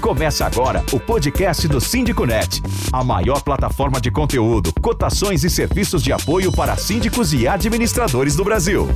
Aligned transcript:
Começa 0.00 0.46
agora 0.46 0.82
o 0.94 0.98
podcast 0.98 1.68
do 1.68 1.78
SíndicoNet, 1.78 2.62
a 2.90 3.04
maior 3.04 3.42
plataforma 3.42 4.00
de 4.00 4.10
conteúdo, 4.10 4.72
cotações 4.80 5.44
e 5.44 5.50
serviços 5.50 6.02
de 6.02 6.10
apoio 6.10 6.50
para 6.50 6.74
síndicos 6.74 7.34
e 7.34 7.46
administradores 7.46 8.34
do 8.34 8.42
Brasil. 8.42 8.88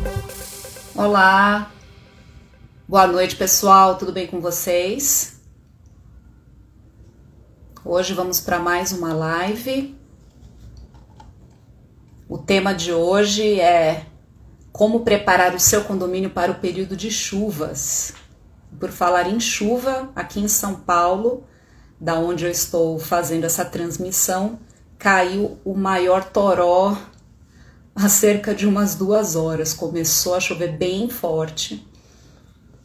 Olá, 0.94 1.70
boa 2.88 3.06
noite 3.06 3.36
pessoal, 3.36 3.98
tudo 3.98 4.12
bem 4.12 4.26
com 4.26 4.40
vocês? 4.40 5.42
Hoje 7.84 8.14
vamos 8.14 8.40
para 8.40 8.58
mais 8.58 8.90
uma 8.90 9.12
live. 9.12 9.94
O 12.26 12.38
tema 12.38 12.72
de 12.72 12.94
hoje 12.94 13.60
é 13.60 14.06
como 14.72 15.00
preparar 15.00 15.54
o 15.54 15.60
seu 15.60 15.84
condomínio 15.84 16.30
para 16.30 16.50
o 16.50 16.54
período 16.54 16.96
de 16.96 17.10
chuvas. 17.10 18.14
Por 18.84 18.90
falar 18.90 19.26
em 19.26 19.40
chuva, 19.40 20.10
aqui 20.14 20.40
em 20.40 20.46
São 20.46 20.74
Paulo, 20.74 21.44
da 21.98 22.18
onde 22.18 22.44
eu 22.44 22.50
estou 22.50 22.98
fazendo 22.98 23.44
essa 23.44 23.64
transmissão, 23.64 24.58
caiu 24.98 25.58
o 25.64 25.72
maior 25.72 26.22
toró 26.22 26.94
há 27.96 28.08
cerca 28.10 28.54
de 28.54 28.66
umas 28.66 28.94
duas 28.94 29.36
horas. 29.36 29.72
Começou 29.72 30.34
a 30.34 30.40
chover 30.40 30.76
bem 30.76 31.08
forte 31.08 31.88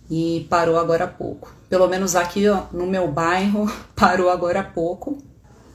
e 0.10 0.48
parou 0.50 0.78
agora 0.78 1.04
há 1.04 1.08
pouco. 1.08 1.54
Pelo 1.68 1.90
menos 1.90 2.16
aqui 2.16 2.48
ó, 2.48 2.68
no 2.72 2.88
meu 2.88 3.12
bairro, 3.12 3.70
parou 3.94 4.30
agora 4.30 4.62
há 4.62 4.64
pouco. 4.64 5.18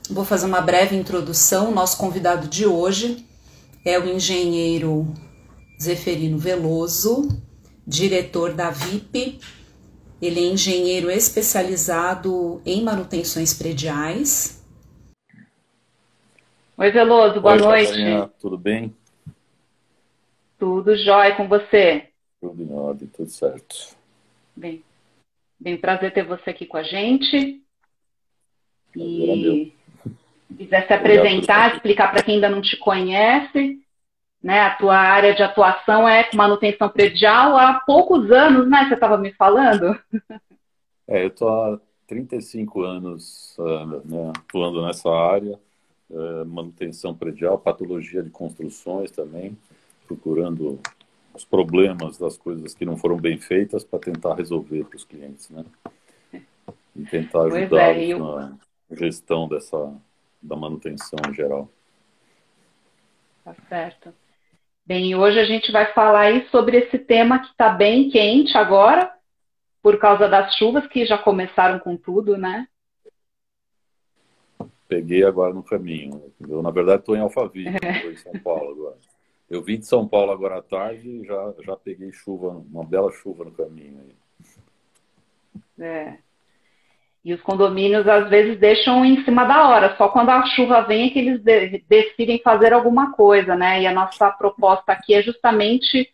Vou 0.09 0.25
fazer 0.25 0.47
uma 0.47 0.59
breve 0.59 0.95
introdução. 0.95 1.71
Nosso 1.71 1.97
convidado 1.97 2.47
de 2.47 2.65
hoje 2.65 3.23
é 3.85 3.99
o 3.99 4.09
engenheiro 4.09 5.07
Zeferino 5.79 6.39
Veloso, 6.39 7.29
diretor 7.85 8.53
da 8.53 8.71
VIP, 8.71 9.39
ele 10.21 10.39
é 10.39 10.43
engenheiro 10.43 11.11
especializado 11.11 12.61
em 12.65 12.83
manutenções 12.83 13.53
prediais. 13.53 14.63
Oi, 16.77 16.91
Veloso, 16.91 17.39
boa 17.39 17.55
Oi, 17.55 17.61
noite. 17.61 17.87
Catarina, 17.87 18.27
tudo 18.39 18.57
bem? 18.57 18.95
Tudo 20.57 20.95
jóia 20.97 21.35
com 21.35 21.47
você? 21.47 22.09
Tudo 22.41 22.63
em 22.63 22.73
ordem, 22.73 23.07
tudo 23.07 23.29
certo. 23.29 23.95
Bem, 24.55 24.83
bem 25.59 25.77
prazer 25.77 26.13
ter 26.13 26.25
você 26.25 26.49
aqui 26.49 26.65
com 26.65 26.77
a 26.77 26.83
gente. 26.83 27.61
É. 28.97 28.99
E 28.99 29.73
quiser 30.57 30.87
se 30.87 30.93
apresentar, 30.93 31.75
explicar 31.75 32.11
para 32.11 32.23
quem 32.23 32.35
ainda 32.35 32.49
não 32.49 32.61
te 32.61 32.77
conhece, 32.77 33.84
né? 34.45 34.61
A 34.61 34.75
tua 34.75 34.95
área 34.95 35.33
de 35.33 35.41
atuação 35.41 36.07
é 36.07 36.23
com 36.23 36.37
manutenção 36.37 36.87
predial 36.87 37.57
há 37.57 37.79
poucos 37.79 38.31
anos, 38.31 38.69
né? 38.69 38.85
Você 38.87 38.93
estava 38.93 39.17
me 39.17 39.33
falando? 39.33 39.99
É, 41.07 41.23
eu 41.23 41.27
estou 41.27 41.49
há 41.49 41.79
35 42.07 42.81
anos 42.81 43.55
né, 44.05 44.31
atuando 44.35 44.83
nessa 44.83 45.07
área, 45.07 45.59
ah, 46.11 46.43
manutenção 46.45 47.13
predial, 47.13 47.59
patologia 47.59 48.23
de 48.23 48.31
construções 48.31 49.11
também, 49.11 49.55
procurando 50.07 50.79
os 51.31 51.45
problemas 51.45 52.17
das 52.17 52.37
coisas 52.37 52.73
que 52.73 52.85
não 52.85 52.97
foram 52.97 53.17
bem 53.17 53.37
feitas 53.37 53.83
para 53.83 53.99
tentar 53.99 54.33
resolver 54.33 54.83
para 54.85 54.97
os 54.97 55.03
clientes, 55.03 55.47
né? 55.51 55.63
E 56.95 57.03
tentar 57.05 57.49
Pois 57.49 57.71
é, 57.71 58.03
eu- 58.05 58.19
na 58.19 58.57
gestão 58.91 59.47
dessa, 59.47 59.93
da 60.41 60.55
manutenção 60.55 61.19
em 61.29 61.33
geral. 61.35 61.69
Tá 63.43 63.53
certo. 63.69 64.24
Bem, 64.87 65.15
hoje 65.15 65.39
a 65.39 65.45
gente 65.45 65.71
vai 65.71 65.91
falar 65.93 66.25
aí 66.25 66.47
sobre 66.49 66.77
esse 66.77 66.99
tema 66.99 67.39
que 67.39 67.47
está 67.47 67.69
bem 67.69 68.07
quente 68.11 68.55
agora, 68.55 69.11
por 69.81 69.97
causa 69.97 70.29
das 70.29 70.55
chuvas 70.57 70.85
que 70.85 71.07
já 71.07 71.17
começaram 71.17 71.79
com 71.79 71.97
tudo, 71.97 72.37
né? 72.37 72.67
Peguei 74.87 75.23
agora 75.23 75.51
no 75.55 75.63
caminho. 75.63 76.31
Eu, 76.39 76.61
na 76.61 76.69
verdade, 76.69 76.99
estou 76.99 77.15
em 77.15 77.19
Alphaville, 77.19 77.75
estou 77.75 78.11
em 78.11 78.17
São 78.17 78.33
Paulo 78.43 78.71
agora. 78.71 78.97
Eu 79.49 79.63
vim 79.63 79.79
de 79.79 79.87
São 79.87 80.07
Paulo 80.07 80.31
agora 80.31 80.59
à 80.59 80.61
tarde 80.61 81.09
e 81.09 81.25
já, 81.25 81.53
já 81.63 81.75
peguei 81.75 82.11
chuva, 82.11 82.49
uma 82.49 82.83
bela 82.83 83.11
chuva 83.11 83.43
no 83.43 83.51
caminho. 83.51 84.01
aí. 85.79 85.83
É. 85.83 86.24
E 87.25 87.33
os 87.33 87.41
condomínios 87.41 88.07
às 88.07 88.29
vezes 88.29 88.59
deixam 88.59 89.03
em 89.03 89.25
cima 89.25 89.45
da 89.45 89.67
hora, 89.67 89.95
só 89.97 90.07
quando 90.09 90.29
a 90.29 90.45
chuva 90.45 90.81
vem 90.83 91.07
é 91.07 91.09
que 91.09 91.17
eles 91.17 91.41
de- 91.41 91.83
decidem 91.89 92.39
fazer 92.43 92.71
alguma 92.71 93.13
coisa, 93.13 93.55
né? 93.55 93.81
E 93.81 93.87
a 93.87 93.91
nossa 93.91 94.29
proposta 94.29 94.91
aqui 94.91 95.15
é 95.15 95.23
justamente 95.23 96.07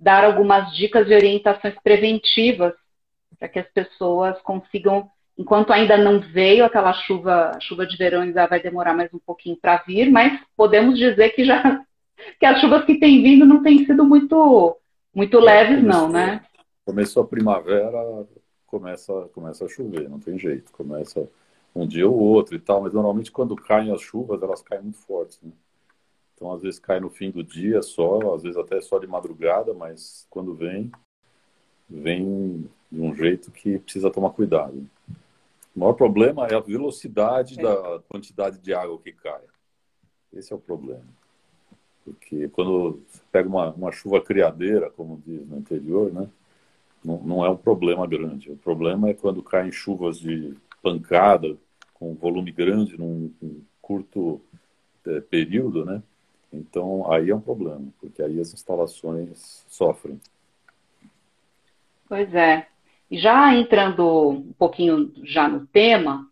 dar 0.00 0.24
algumas 0.24 0.74
dicas 0.74 1.06
e 1.10 1.14
orientações 1.14 1.74
preventivas 1.84 2.72
para 3.38 3.48
que 3.50 3.58
as 3.58 3.68
pessoas 3.68 4.40
consigam, 4.40 5.10
enquanto 5.36 5.74
ainda 5.74 5.98
não 5.98 6.20
veio 6.20 6.64
aquela 6.64 6.94
chuva, 6.94 7.58
chuva 7.60 7.86
de 7.86 7.94
verão 7.98 8.22
ainda 8.22 8.46
vai 8.46 8.58
demorar 8.58 8.94
mais 8.94 9.12
um 9.12 9.18
pouquinho 9.18 9.58
para 9.60 9.82
vir, 9.86 10.10
mas 10.10 10.40
podemos 10.56 10.98
dizer 10.98 11.30
que 11.30 11.44
já 11.44 11.82
que 12.40 12.46
as 12.46 12.58
chuvas 12.62 12.82
que 12.86 12.98
têm 12.98 13.22
vindo 13.22 13.44
não 13.44 13.62
têm 13.62 13.84
sido 13.84 14.02
muito 14.06 14.74
muito 15.14 15.38
leves, 15.38 15.82
não, 15.82 16.08
né? 16.08 16.40
Começou 16.86 17.24
a 17.24 17.26
primavera, 17.26 18.26
começa, 18.78 19.12
começa 19.34 19.64
a 19.64 19.68
chover, 19.68 20.08
não 20.08 20.18
tem 20.18 20.38
jeito. 20.38 20.72
Começa 20.72 21.28
um 21.74 21.86
dia 21.86 22.08
ou 22.08 22.18
outro 22.18 22.54
e 22.54 22.58
tal, 22.58 22.82
mas 22.82 22.92
normalmente 22.92 23.30
quando 23.30 23.56
caem 23.56 23.92
as 23.92 24.00
chuvas, 24.00 24.42
elas 24.42 24.62
caem 24.62 24.82
muito 24.82 24.98
fortes, 24.98 25.38
né? 25.42 25.52
Então, 26.34 26.52
às 26.52 26.60
vezes 26.60 26.78
cai 26.78 27.00
no 27.00 27.08
fim 27.08 27.30
do 27.30 27.42
dia 27.42 27.80
só, 27.80 28.34
às 28.34 28.42
vezes 28.42 28.58
até 28.58 28.80
só 28.80 28.98
de 28.98 29.06
madrugada, 29.06 29.72
mas 29.72 30.26
quando 30.28 30.54
vem, 30.54 30.92
vem 31.88 32.68
de 32.92 33.00
um 33.00 33.14
jeito 33.14 33.50
que 33.50 33.78
precisa 33.78 34.10
tomar 34.10 34.30
cuidado. 34.30 34.86
O 35.74 35.80
maior 35.80 35.94
problema 35.94 36.46
é 36.46 36.54
a 36.54 36.60
velocidade 36.60 37.58
É. 37.58 37.62
da 37.62 38.00
quantidade 38.08 38.58
de 38.58 38.74
água 38.74 38.98
que 38.98 39.12
cai. 39.12 39.40
Esse 40.32 40.52
é 40.52 40.56
o 40.56 40.58
problema. 40.58 41.04
Porque 42.04 42.48
quando 42.50 43.02
você 43.08 43.20
pega 43.32 43.48
uma, 43.48 43.70
uma 43.72 43.92
chuva 43.92 44.20
criadeira, 44.20 44.90
como 44.90 45.20
diz 45.26 45.46
no 45.48 45.58
interior, 45.58 46.12
né? 46.12 46.28
Não, 47.06 47.22
não 47.22 47.44
é 47.46 47.48
um 47.50 47.56
problema 47.56 48.04
grande. 48.04 48.50
O 48.50 48.56
problema 48.56 49.08
é 49.08 49.14
quando 49.14 49.40
caem 49.40 49.70
chuvas 49.70 50.18
de 50.18 50.56
pancada, 50.82 51.56
com 51.94 52.14
volume 52.14 52.50
grande 52.50 52.98
num, 52.98 53.32
num 53.40 53.62
curto 53.80 54.40
eh, 55.06 55.20
período, 55.20 55.84
né? 55.84 56.02
Então, 56.52 57.10
aí 57.12 57.30
é 57.30 57.34
um 57.34 57.40
problema, 57.40 57.86
porque 58.00 58.20
aí 58.22 58.40
as 58.40 58.52
instalações 58.52 59.64
sofrem. 59.68 60.20
Pois 62.08 62.34
é. 62.34 62.66
E 63.08 63.18
já 63.18 63.54
entrando 63.54 64.30
um 64.30 64.52
pouquinho 64.58 65.12
já 65.24 65.48
no 65.48 65.64
tema, 65.68 66.26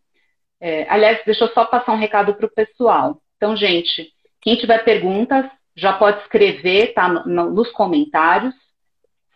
é, 0.60 0.88
aliás, 0.90 1.20
deixa 1.24 1.44
eu 1.44 1.48
só 1.52 1.64
passar 1.64 1.92
um 1.92 1.98
recado 1.98 2.34
para 2.34 2.46
o 2.46 2.50
pessoal. 2.54 3.20
Então, 3.36 3.56
gente, 3.56 4.12
quem 4.40 4.56
tiver 4.56 4.84
perguntas, 4.84 5.46
já 5.76 5.92
pode 5.92 6.20
escrever, 6.22 6.94
tá, 6.94 7.08
no- 7.08 7.50
nos 7.50 7.70
comentários. 7.72 8.54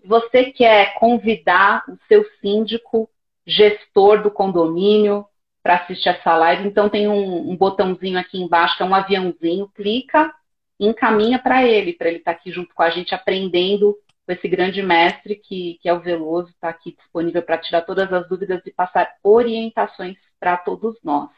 Você 0.05 0.53
quer 0.53 0.95
convidar 0.95 1.85
o 1.89 1.99
seu 2.09 2.25
síndico, 2.41 3.09
gestor 3.47 4.23
do 4.23 4.31
condomínio, 4.31 5.27
para 5.63 5.77
assistir 5.77 6.09
essa 6.09 6.35
live, 6.37 6.67
então 6.67 6.89
tem 6.89 7.09
um, 7.09 7.51
um 7.51 7.57
botãozinho 7.57 8.19
aqui 8.19 8.41
embaixo, 8.41 8.77
que 8.77 8.83
é 8.83 8.87
um 8.87 8.95
aviãozinho, 8.95 9.69
clica 9.75 10.33
e 10.79 10.87
encaminha 10.87 11.39
para 11.39 11.67
ele, 11.67 11.93
para 11.93 12.09
ele 12.09 12.19
estar 12.19 12.31
aqui 12.31 12.51
junto 12.51 12.75
com 12.75 12.83
a 12.83 12.91
gente 12.91 13.15
aprendendo 13.15 13.97
com 14.25 14.33
esse 14.33 14.47
grande 14.47 14.83
mestre 14.83 15.35
que, 15.37 15.79
que 15.83 15.89
é 15.89 15.93
o 15.93 16.01
Veloso, 16.01 16.51
está 16.51 16.69
aqui 16.69 16.95
disponível 16.97 17.43
para 17.43 17.59
tirar 17.59 17.83
todas 17.83 18.13
as 18.13 18.29
dúvidas 18.29 18.63
e 18.65 18.71
passar 18.71 19.15
orientações 19.23 20.17
para 20.39 20.57
todos 20.57 20.97
nós. 21.03 21.31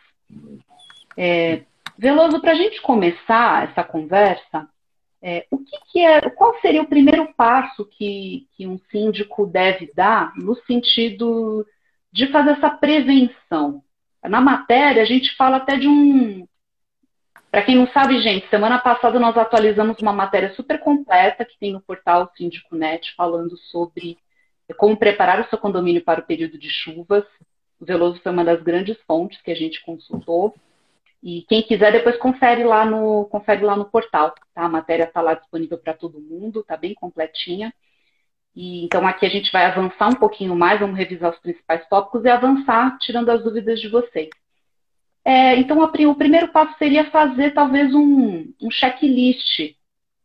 É, 1.16 1.62
Veloso, 1.96 2.40
para 2.40 2.52
a 2.52 2.56
gente 2.56 2.80
começar 2.82 3.68
essa 3.70 3.84
conversa, 3.84 4.68
é, 5.22 5.46
o 5.50 5.58
que, 5.58 5.76
que 5.92 5.98
é, 6.00 6.30
qual 6.30 6.58
seria 6.60 6.82
o 6.82 6.88
primeiro 6.88 7.32
passo 7.34 7.84
que, 7.84 8.46
que 8.56 8.66
um 8.66 8.78
síndico 8.90 9.46
deve 9.46 9.92
dar 9.94 10.32
no 10.36 10.54
sentido 10.64 11.66
de 12.10 12.26
fazer 12.28 12.52
essa 12.52 12.70
prevenção? 12.70 13.82
Na 14.24 14.40
matéria, 14.40 15.02
a 15.02 15.06
gente 15.06 15.34
fala 15.36 15.58
até 15.58 15.76
de 15.76 15.88
um. 15.88 16.46
Para 17.50 17.62
quem 17.62 17.74
não 17.74 17.88
sabe, 17.88 18.20
gente, 18.20 18.48
semana 18.48 18.78
passada 18.78 19.18
nós 19.18 19.36
atualizamos 19.36 19.98
uma 20.00 20.12
matéria 20.12 20.54
super 20.54 20.78
completa 20.78 21.44
que 21.44 21.58
tem 21.58 21.72
no 21.72 21.80
portal 21.80 22.30
Síndico 22.36 22.76
Net 22.76 23.12
falando 23.16 23.56
sobre 23.56 24.18
como 24.76 24.96
preparar 24.96 25.40
o 25.40 25.48
seu 25.48 25.58
condomínio 25.58 26.02
para 26.04 26.20
o 26.20 26.26
período 26.26 26.56
de 26.56 26.70
chuvas. 26.70 27.24
O 27.80 27.84
Veloso 27.84 28.20
foi 28.22 28.30
uma 28.30 28.44
das 28.44 28.62
grandes 28.62 28.96
fontes 29.06 29.40
que 29.42 29.50
a 29.50 29.54
gente 29.54 29.82
consultou. 29.82 30.54
E 31.22 31.42
quem 31.48 31.62
quiser 31.62 31.92
depois 31.92 32.16
confere 32.16 32.64
lá 32.64 32.84
no 32.84 33.26
confere 33.26 33.62
lá 33.62 33.76
no 33.76 33.84
portal, 33.84 34.34
tá? 34.54 34.64
A 34.64 34.68
matéria 34.68 35.04
está 35.04 35.20
lá 35.20 35.34
disponível 35.34 35.78
para 35.78 35.94
todo 35.94 36.20
mundo, 36.20 36.64
tá 36.64 36.76
bem 36.76 36.94
completinha. 36.94 37.72
E 38.54 38.84
então 38.84 39.06
aqui 39.06 39.26
a 39.26 39.28
gente 39.28 39.52
vai 39.52 39.64
avançar 39.66 40.08
um 40.08 40.14
pouquinho 40.14 40.56
mais, 40.56 40.80
vamos 40.80 40.98
revisar 40.98 41.30
os 41.30 41.38
principais 41.38 41.86
tópicos 41.88 42.24
e 42.24 42.28
avançar 42.28 42.98
tirando 42.98 43.30
as 43.30 43.42
dúvidas 43.42 43.80
de 43.80 43.88
vocês. 43.88 44.30
É, 45.24 45.56
então, 45.56 45.82
a 45.82 45.86
o 45.86 46.14
primeiro 46.14 46.48
passo 46.48 46.76
seria 46.78 47.10
fazer 47.10 47.52
talvez 47.52 47.94
um, 47.94 48.52
um 48.60 48.70
checklist 48.70 49.76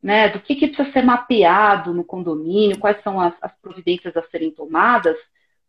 né, 0.02 0.30
do 0.30 0.40
que, 0.40 0.56
que 0.56 0.68
precisa 0.70 0.92
ser 0.94 1.04
mapeado 1.04 1.94
no 1.94 2.04
condomínio, 2.04 2.80
quais 2.80 3.02
são 3.04 3.20
as, 3.20 3.34
as 3.42 3.52
providências 3.62 4.16
a 4.16 4.24
serem 4.30 4.52
tomadas, 4.52 5.18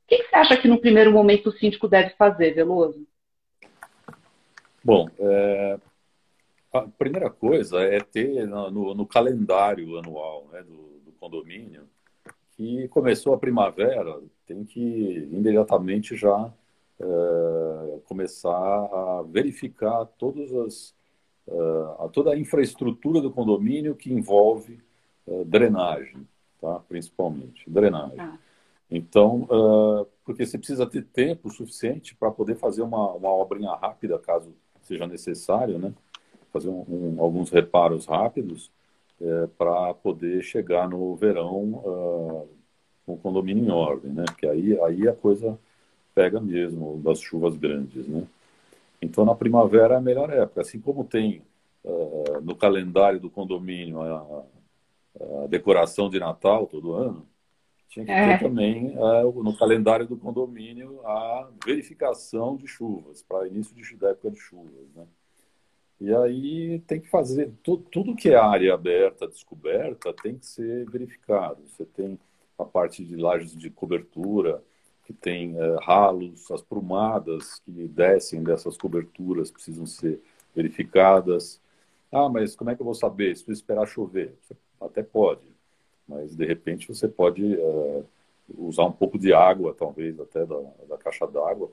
que, 0.07 0.19
que 0.19 0.29
você 0.29 0.37
acha 0.37 0.57
que 0.57 0.69
no 0.69 0.81
primeiro 0.81 1.11
momento 1.13 1.49
o 1.49 1.53
síndico 1.53 1.89
deve 1.89 2.11
fazer, 2.11 2.55
Veloso? 2.55 3.07
Bom, 4.87 5.09
é, 5.19 5.81
a 6.73 6.83
primeira 6.83 7.29
coisa 7.29 7.81
é 7.81 7.99
ter 7.99 8.47
no, 8.47 8.95
no 8.95 9.05
calendário 9.05 9.99
anual 9.99 10.47
né, 10.53 10.63
do, 10.63 11.01
do, 11.05 11.11
condomínio 11.19 11.89
que 12.53 12.87
começou 12.87 13.35
a 13.35 13.39
primavera, 13.39 14.23
tem 14.47 14.65
que 14.65 15.29
imediatamente 15.33 16.15
já 16.15 16.53
é, 17.01 17.99
começar 18.05 18.53
a 18.53 19.25
verificar 19.29 20.05
todas 20.17 20.55
as, 20.55 20.95
é, 21.49 22.09
toda 22.13 22.31
a 22.31 22.39
infraestrutura 22.39 23.21
do 23.21 23.33
condomínio 23.33 23.97
que 23.97 24.13
envolve 24.13 24.79
é, 25.27 25.45
drenagem, 25.47 26.29
tá? 26.61 26.79
principalmente, 26.89 27.69
drenagem. 27.69 28.21
Ah. 28.21 28.39
Então, 28.89 29.49
uh, 29.51 30.07
porque 30.25 30.47
você 30.47 30.57
precisa 30.57 30.87
ter 30.87 31.05
tempo 31.07 31.51
suficiente 31.51 32.15
para 32.15 32.31
poder 32.31 32.55
fazer 32.55 32.83
uma, 32.83 33.15
uma 33.15 33.31
obrinha 33.31 33.75
rápida, 33.75 34.17
caso 34.17 34.55
seja 34.87 35.07
necessário, 35.07 35.79
né? 35.79 35.93
Fazer 36.53 36.69
um, 36.69 36.85
um, 36.89 37.17
alguns 37.21 37.51
reparos 37.51 38.07
rápidos 38.07 38.71
é, 39.21 39.47
para 39.59 39.95
poder 39.95 40.43
chegar 40.43 40.89
no 40.89 41.15
verão 41.17 41.83
uh, 41.85 42.49
com 43.05 43.15
o 43.15 43.19
condomínio 43.19 43.65
em 43.65 43.71
ordem, 43.71 44.13
né? 44.13 44.25
Porque 44.27 44.47
aí, 44.47 44.81
aí 44.83 45.09
a 45.09 45.13
coisa 45.13 45.59
pega 46.15 46.41
mesmo 46.41 46.99
das 47.03 47.21
chuvas 47.21 47.57
grandes, 47.57 48.07
né? 48.09 48.27
Então, 49.03 49.25
na 49.25 49.35
primavera 49.35 49.95
é 49.95 49.97
a 49.99 50.01
melhor 50.01 50.31
época. 50.31 50.63
Assim 50.63 50.81
como 50.81 51.05
tem 51.05 51.43
uh, 51.85 52.41
no 52.43 52.57
calendário 52.57 53.21
do 53.21 53.31
condomínio 53.31 54.01
a, 54.01 54.45
a 55.45 55.47
decoração 55.49 56.09
de 56.09 56.19
Natal 56.19 56.67
todo 56.67 56.93
ano, 56.93 57.27
tinha 57.89 58.05
que 58.05 58.11
é. 58.11 58.37
ter 58.37 58.45
também, 58.45 58.95
é, 58.95 59.23
no 59.23 59.57
calendário 59.57 60.07
do 60.07 60.17
condomínio, 60.17 61.01
a 61.07 61.49
verificação 61.65 62.57
de 62.57 62.67
chuvas, 62.67 63.23
para 63.23 63.47
início 63.47 63.75
de, 63.75 63.97
da 63.97 64.11
época 64.11 64.31
de 64.31 64.39
chuvas. 64.39 64.89
Né? 64.95 65.07
E 66.01 66.15
aí 66.15 66.79
tem 66.81 67.01
que 67.01 67.09
fazer, 67.09 67.53
tudo, 67.63 67.85
tudo 67.91 68.17
que 68.17 68.29
é 68.29 68.37
área 68.37 68.75
aberta, 68.75 69.27
descoberta, 69.27 70.13
tem 70.13 70.37
que 70.37 70.47
ser 70.47 70.89
verificado. 70.91 71.63
Você 71.69 71.85
tem 71.87 72.19
a 72.59 72.65
parte 72.65 73.05
de 73.05 73.17
lajes 73.17 73.57
de 73.57 73.71
cobertura, 73.71 74.63
que 75.05 75.13
tem 75.13 75.57
é, 75.57 75.77
ralos, 75.83 76.51
as 76.51 76.63
prumadas 76.63 77.61
que 77.61 77.71
descem 77.71 78.43
dessas 78.43 78.77
coberturas 78.77 79.51
precisam 79.51 79.87
ser 79.87 80.21
verificadas. 80.55 81.61
Ah, 82.13 82.29
mas 82.29 82.57
como 82.57 82.71
é 82.71 82.75
que 82.75 82.83
eu 82.83 82.87
vou 82.87 82.95
saber? 82.95 83.37
Se 83.37 83.49
eu 83.49 83.53
esperar 83.53 83.87
chover? 83.87 84.35
Até 84.81 85.03
pode 85.03 85.56
mas 86.09 86.35
de 86.35 86.45
repente 86.45 86.89
você 86.89 87.09
pode 87.09 87.57
uh, 87.57 88.05
usar 88.57 88.85
um 88.85 88.93
pouco 88.93 89.19
de 89.19 89.33
água, 89.33 89.75
talvez 89.75 90.19
até 90.21 90.45
da, 90.45 90.61
da 90.89 90.99
caixa 90.99 91.27
d'água, 91.27 91.69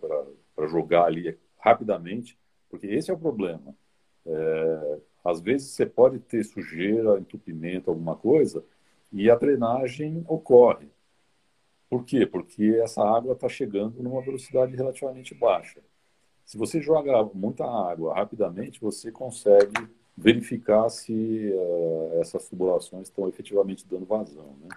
para 0.56 0.68
jogar 0.68 1.06
ali 1.06 1.38
rapidamente, 1.60 2.38
porque 2.70 2.88
esse 2.88 3.12
é 3.12 3.14
o 3.14 3.20
problema. 3.20 3.76
É, 4.26 5.00
às 5.24 5.40
vezes 5.40 5.70
você 5.70 5.86
pode 5.86 6.20
ter 6.20 6.44
sujeira, 6.44 7.20
entupimento, 7.20 7.90
alguma 7.90 8.16
coisa, 8.16 8.64
e 9.12 9.30
a 9.30 9.36
drenagem 9.36 10.24
ocorre. 10.28 10.88
Por 11.90 12.04
quê? 12.04 12.26
Porque 12.26 12.80
essa 12.82 13.04
água 13.04 13.34
está 13.34 13.48
chegando 13.48 14.02
numa 14.02 14.22
velocidade 14.22 14.76
relativamente 14.76 15.36
baixa. 15.36 15.80
Se 16.44 16.58
você 16.58 16.82
joga 16.82 17.24
muita 17.34 17.64
água 17.64 18.16
rapidamente, 18.16 18.82
você 18.82 19.12
consegue 19.12 19.88
verificar 20.16 20.90
se 20.90 21.52
uh, 21.54 22.20
essas 22.20 22.48
tubulações 22.48 23.08
estão 23.08 23.28
efetivamente 23.28 23.86
dando 23.90 24.06
vazão. 24.06 24.56
Né? 24.62 24.70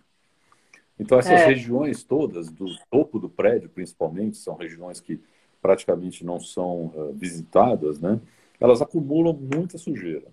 Então, 0.98 1.18
essas 1.18 1.40
é. 1.40 1.46
regiões 1.46 2.02
todas, 2.02 2.50
do 2.50 2.66
topo 2.90 3.18
do 3.18 3.28
prédio 3.28 3.68
principalmente, 3.68 4.38
são 4.38 4.54
regiões 4.54 5.00
que 5.00 5.20
praticamente 5.60 6.24
não 6.24 6.40
são 6.40 6.86
uh, 6.86 7.12
visitadas, 7.12 8.00
né? 8.00 8.20
elas 8.58 8.80
acumulam 8.80 9.34
muita 9.34 9.76
sujeira. 9.76 10.26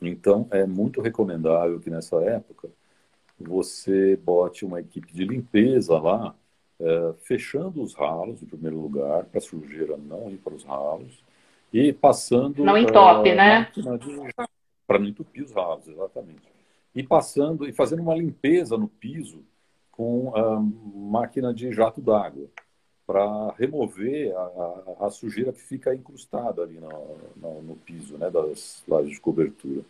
Então, 0.00 0.46
é 0.50 0.66
muito 0.66 1.00
recomendável 1.00 1.80
que 1.80 1.90
nessa 1.90 2.16
época 2.22 2.68
você 3.38 4.16
bote 4.16 4.64
uma 4.64 4.80
equipe 4.80 5.12
de 5.12 5.24
limpeza 5.24 5.98
lá, 5.98 6.34
uh, 6.78 7.14
fechando 7.20 7.82
os 7.82 7.94
ralos, 7.94 8.42
em 8.42 8.46
primeiro 8.46 8.80
lugar, 8.80 9.24
para 9.24 9.38
a 9.38 9.42
sujeira 9.42 9.96
não 9.96 10.30
ir 10.30 10.38
para 10.38 10.54
os 10.54 10.64
ralos, 10.64 11.22
e 11.72 11.92
passando. 11.92 12.62
Não 12.62 12.76
entope, 12.76 13.30
uh, 13.30 13.34
né? 13.34 13.72
Para 14.86 14.98
não 14.98 15.06
entupir 15.06 15.42
os 15.42 15.52
ralos, 15.52 15.88
exatamente. 15.88 16.42
E 16.94 17.02
passando 17.02 17.66
e 17.66 17.72
fazendo 17.72 18.02
uma 18.02 18.14
limpeza 18.14 18.76
no 18.76 18.86
piso 18.86 19.42
com 19.90 20.32
a 20.36 20.60
máquina 20.60 21.52
de 21.54 21.72
jato 21.72 22.00
d'água 22.00 22.48
para 23.06 23.52
remover 23.58 24.34
a, 24.36 25.06
a, 25.06 25.10
sujeira 25.10 25.52
que 25.52 25.60
fica 25.60 25.94
incrustada 25.94 26.62
ali 26.62 26.78
no, 26.78 26.88
no, 27.36 27.62
no, 27.62 27.76
piso 27.76 28.16
né, 28.16 28.30
das 28.30 28.82
lajes 28.86 29.12
de 29.12 29.20
cobertura. 29.20 29.82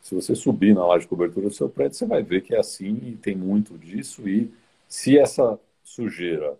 Se 0.00 0.14
você 0.14 0.34
subir 0.34 0.74
na 0.74 0.84
laje 0.84 1.04
de 1.04 1.08
cobertura 1.08 1.48
do 1.48 1.54
seu 1.54 1.68
prédio, 1.68 1.96
você 1.96 2.06
vai 2.06 2.22
ver 2.22 2.42
que 2.42 2.54
é 2.54 2.58
assim 2.58 2.98
e 3.04 3.16
tem 3.16 3.36
muito 3.36 3.78
disso. 3.78 4.28
E 4.28 4.52
se 4.88 5.16
essa 5.16 5.58
sujeira, 5.84 6.56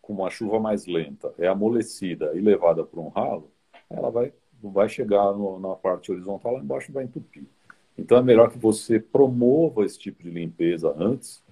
com 0.00 0.14
uma 0.14 0.30
chuva 0.30 0.58
mais 0.58 0.86
lenta, 0.86 1.34
é 1.38 1.46
amolecida 1.46 2.32
e 2.34 2.40
levada 2.40 2.84
para 2.84 3.00
um 3.00 3.08
ralo, 3.08 3.50
ela 3.90 4.10
vai, 4.10 4.32
vai 4.62 4.88
chegar 4.88 5.32
no, 5.32 5.58
na 5.58 5.74
parte 5.74 6.12
horizontal 6.12 6.54
lá 6.54 6.60
embaixo 6.60 6.92
vai 6.92 7.04
entupir. 7.04 7.44
Então 7.98 8.16
é 8.16 8.22
melhor 8.22 8.50
que 8.50 8.58
você 8.58 8.98
promova 8.98 9.84
esse 9.84 9.98
tipo 9.98 10.22
de 10.22 10.30
limpeza 10.30 10.94
antes, 10.96 11.42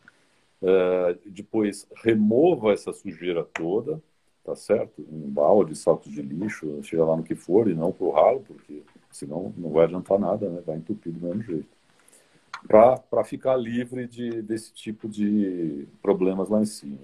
é, 0.62 1.16
depois 1.26 1.86
remova 2.02 2.72
essa 2.72 2.92
sujeira 2.92 3.44
toda, 3.44 4.02
tá 4.44 4.56
certo? 4.56 5.06
Um 5.10 5.28
balde, 5.28 5.76
sacos 5.76 6.10
de 6.10 6.22
lixo, 6.22 6.82
seja 6.82 7.04
lá 7.04 7.16
no 7.16 7.22
que 7.22 7.34
for, 7.34 7.68
e 7.68 7.74
não 7.74 7.92
para 7.92 8.06
o 8.06 8.10
ralo, 8.10 8.40
porque 8.46 8.82
senão 9.10 9.52
não 9.56 9.70
vai 9.70 9.84
adiantar 9.84 10.18
nada, 10.18 10.48
né? 10.48 10.62
vai 10.66 10.76
entupir 10.76 11.12
do 11.12 11.26
mesmo 11.26 11.42
jeito. 11.42 11.68
Para 12.66 13.24
ficar 13.24 13.56
livre 13.56 14.06
de, 14.06 14.42
desse 14.42 14.72
tipo 14.72 15.08
de 15.08 15.86
problemas 16.02 16.48
lá 16.48 16.60
em 16.60 16.66
cima. 16.66 16.98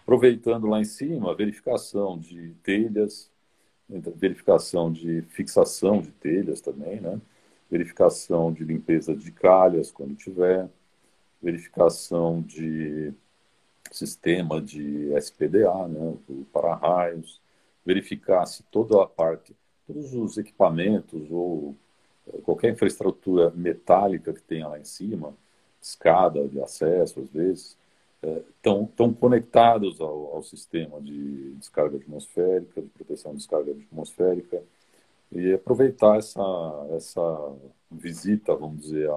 Aproveitando 0.00 0.68
lá 0.68 0.80
em 0.80 0.84
cima, 0.84 1.32
a 1.32 1.34
verificação 1.34 2.18
de 2.18 2.54
telhas, 2.62 3.30
verificação 3.88 4.92
de 4.92 5.22
fixação 5.22 6.00
de 6.00 6.10
telhas 6.10 6.60
também, 6.60 7.00
né? 7.00 7.20
verificação 7.70 8.52
de 8.52 8.64
limpeza 8.64 9.14
de 9.14 9.30
calhas 9.32 9.90
quando 9.90 10.14
tiver, 10.14 10.68
verificação 11.42 12.40
de 12.42 13.12
sistema 13.92 14.60
de 14.60 15.12
SPDA, 15.16 15.88
né, 15.88 16.14
o 16.28 16.44
para-raios, 16.52 17.40
verificar 17.84 18.46
se 18.46 18.62
toda 18.64 19.02
a 19.02 19.06
parte, 19.06 19.54
todos 19.86 20.12
os 20.14 20.38
equipamentos 20.38 21.30
ou 21.30 21.74
eh, 22.28 22.38
qualquer 22.42 22.72
infraestrutura 22.72 23.50
metálica 23.50 24.32
que 24.32 24.42
tenha 24.42 24.66
lá 24.68 24.78
em 24.78 24.84
cima, 24.84 25.34
escada 25.80 26.46
de 26.48 26.60
acesso 26.60 27.20
às 27.20 27.28
vezes, 27.28 27.76
estão 28.22 28.90
é, 28.98 29.14
conectados 29.20 30.00
ao, 30.00 30.36
ao, 30.36 30.42
sistema 30.42 31.00
de 31.00 31.54
descarga 31.54 31.96
atmosférica, 31.96 32.82
de 32.82 32.88
proteção 32.88 33.32
de 33.32 33.38
descarga 33.38 33.72
atmosférica, 33.72 34.62
e 35.32 35.52
aproveitar 35.52 36.16
essa, 36.16 36.42
essa 36.90 37.56
visita, 37.90 38.54
vamos 38.54 38.80
dizer, 38.80 39.10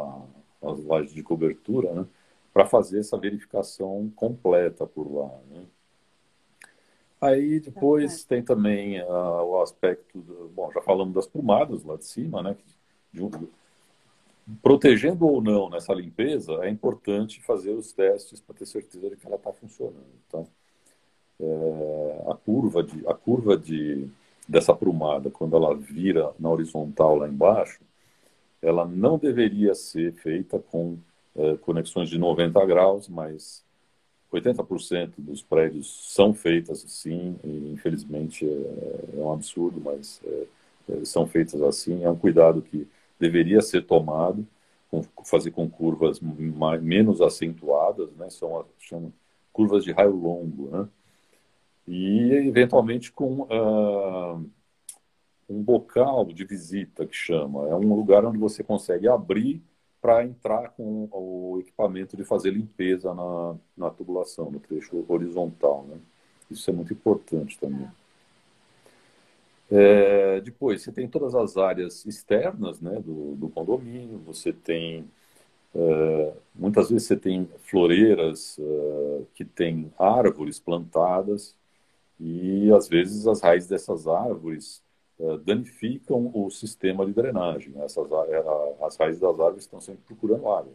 às 0.61 0.83
lajes 0.85 1.13
de 1.13 1.23
cobertura, 1.23 1.93
né, 1.93 2.05
para 2.53 2.65
fazer 2.65 2.99
essa 2.99 3.17
verificação 3.17 4.11
completa 4.15 4.85
por 4.85 5.11
lá. 5.11 5.31
Né. 5.49 5.65
Aí 7.21 7.59
depois 7.59 8.23
tem 8.23 8.43
também 8.43 9.01
uh, 9.01 9.43
o 9.43 9.61
aspecto, 9.61 10.19
do, 10.19 10.49
bom, 10.49 10.71
já 10.71 10.81
falamos 10.81 11.13
das 11.13 11.27
plumadas 11.27 11.83
lá 11.83 11.95
de 11.95 12.05
cima, 12.05 12.41
né, 12.41 12.55
de, 13.13 13.21
protegendo 14.61 15.25
ou 15.27 15.41
não 15.41 15.69
nessa 15.69 15.93
limpeza, 15.93 16.53
é 16.63 16.69
importante 16.69 17.41
fazer 17.41 17.71
os 17.71 17.91
testes 17.91 18.39
para 18.39 18.55
ter 18.55 18.65
certeza 18.65 19.09
de 19.09 19.15
que 19.15 19.25
ela 19.25 19.35
está 19.35 19.51
funcionando. 19.51 20.07
Então, 20.27 20.47
é, 21.39 22.23
a 22.31 22.35
curva 22.35 22.83
de 22.83 23.07
a 23.07 23.13
curva 23.13 23.57
de 23.57 24.09
dessa 24.47 24.73
prumada, 24.75 25.29
quando 25.29 25.55
ela 25.55 25.75
vira 25.75 26.33
na 26.39 26.49
horizontal 26.49 27.15
lá 27.15 27.27
embaixo, 27.27 27.81
ela 28.61 28.85
não 28.85 29.17
deveria 29.17 29.75
ser 29.75 30.13
feita 30.13 30.59
com 30.59 30.97
é, 31.35 31.55
conexões 31.57 32.09
de 32.09 32.17
90 32.17 32.65
graus, 32.65 33.07
mas 33.07 33.63
80% 34.31 35.13
dos 35.17 35.41
prédios 35.41 36.13
são 36.13 36.33
feitas 36.33 36.83
assim, 36.83 37.39
e 37.43 37.71
infelizmente 37.73 38.45
é, 38.45 39.17
é 39.17 39.19
um 39.19 39.31
absurdo, 39.31 39.79
mas 39.79 40.21
é, 40.25 40.45
é, 40.89 41.05
são 41.05 41.27
feitas 41.27 41.61
assim. 41.61 42.03
É 42.03 42.09
um 42.09 42.15
cuidado 42.15 42.61
que 42.61 42.87
deveria 43.19 43.61
ser 43.61 43.85
tomado, 43.85 44.47
com, 44.89 45.03
fazer 45.23 45.51
com 45.51 45.69
curvas 45.69 46.19
mais, 46.19 46.81
menos 46.81 47.21
acentuadas, 47.21 48.11
né? 48.15 48.29
São 48.29 48.65
chamam 48.79 49.13
curvas 49.51 49.83
de 49.83 49.91
raio 49.91 50.15
longo, 50.15 50.69
né? 50.69 50.87
E 51.87 52.31
eventualmente 52.47 53.11
com 53.11 53.41
uh, 53.41 54.49
um 55.49 55.63
bocal 55.63 56.25
de 56.25 56.45
visita 56.45 57.05
que 57.05 57.15
chama, 57.15 57.67
é 57.67 57.75
um 57.75 57.93
lugar 57.95 58.23
onde 58.25 58.37
você 58.37 58.63
consegue 58.63 59.07
abrir 59.07 59.61
para 60.01 60.23
entrar 60.23 60.69
com 60.69 61.09
o 61.11 61.57
equipamento 61.59 62.15
de 62.15 62.23
fazer 62.23 62.51
limpeza 62.51 63.13
na, 63.13 63.55
na 63.75 63.89
tubulação, 63.89 64.49
no 64.49 64.59
trecho 64.59 65.03
horizontal. 65.07 65.85
Né? 65.89 65.97
Isso 66.49 66.69
é 66.69 66.73
muito 66.73 66.93
importante 66.93 67.59
também. 67.59 67.83
É, 67.83 67.91
depois, 70.43 70.81
você 70.81 70.91
tem 70.91 71.07
todas 71.07 71.35
as 71.35 71.57
áreas 71.57 72.05
externas 72.05 72.81
né, 72.81 72.99
do, 73.01 73.35
do 73.35 73.49
condomínio, 73.49 74.19
você 74.19 74.51
tem. 74.53 75.05
É, 75.75 76.33
muitas 76.55 76.89
vezes 76.89 77.07
você 77.07 77.15
tem 77.15 77.47
floreiras 77.59 78.57
é, 78.59 79.21
que 79.35 79.45
têm 79.45 79.93
árvores 79.99 80.59
plantadas 80.59 81.55
e 82.19 82.71
às 82.73 82.87
vezes 82.89 83.27
as 83.27 83.41
raízes 83.41 83.69
dessas 83.69 84.07
árvores 84.07 84.83
é, 85.19 85.37
danificam 85.39 86.31
o 86.33 86.49
sistema 86.49 87.05
de 87.05 87.13
drenagem. 87.13 87.73
Essas, 87.81 88.07
é, 88.11 88.85
as 88.85 88.97
raízes 88.97 89.21
das 89.21 89.39
árvores 89.39 89.65
estão 89.65 89.81
sempre 89.81 90.01
procurando 90.05 90.49
água. 90.49 90.73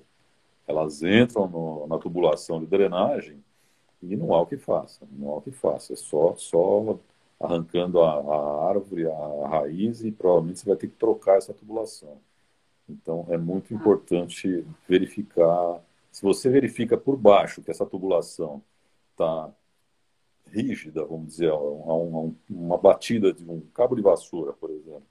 Elas 0.66 1.02
entram 1.02 1.48
no, 1.48 1.86
na 1.86 1.98
tubulação 1.98 2.60
de 2.60 2.66
drenagem 2.66 3.42
e 4.02 4.16
não 4.16 4.34
há 4.34 4.42
o 4.42 4.46
que 4.46 4.56
faça. 4.56 5.06
Não 5.12 5.30
há 5.30 5.36
o 5.38 5.42
que 5.42 5.50
faça. 5.50 5.92
É 5.92 5.96
só, 5.96 6.34
só 6.36 6.98
arrancando 7.44 8.00
a, 8.00 8.12
a 8.12 8.68
árvore, 8.68 9.06
a, 9.06 9.48
raiz 9.48 10.02
e 10.02 10.10
provavelmente 10.10 10.60
você 10.60 10.66
vai 10.66 10.76
ter 10.76 10.88
que 10.88 10.96
trocar 10.96 11.38
essa 11.38 11.52
tubulação. 11.52 12.18
Então 12.88 13.26
é 13.28 13.36
muito 13.36 13.72
ah. 13.72 13.76
importante 13.76 14.64
verificar. 14.88 15.80
Se 16.10 16.22
você 16.22 16.48
verifica 16.48 16.96
por 16.96 17.16
baixo 17.16 17.62
que 17.62 17.70
essa 17.70 17.86
tubulação 17.86 18.62
está 19.12 19.50
rígida, 20.46 21.04
vamos 21.04 21.28
dizer, 21.28 21.50
a 21.50 21.56
uma, 21.56 22.32
uma, 22.48 22.78
batida 22.78 23.32
de 23.32 23.48
um 23.48 23.60
cabo 23.74 23.96
de 23.96 24.02
vassoura, 24.02 24.52
por 24.52 24.70
exemplo, 24.70 25.02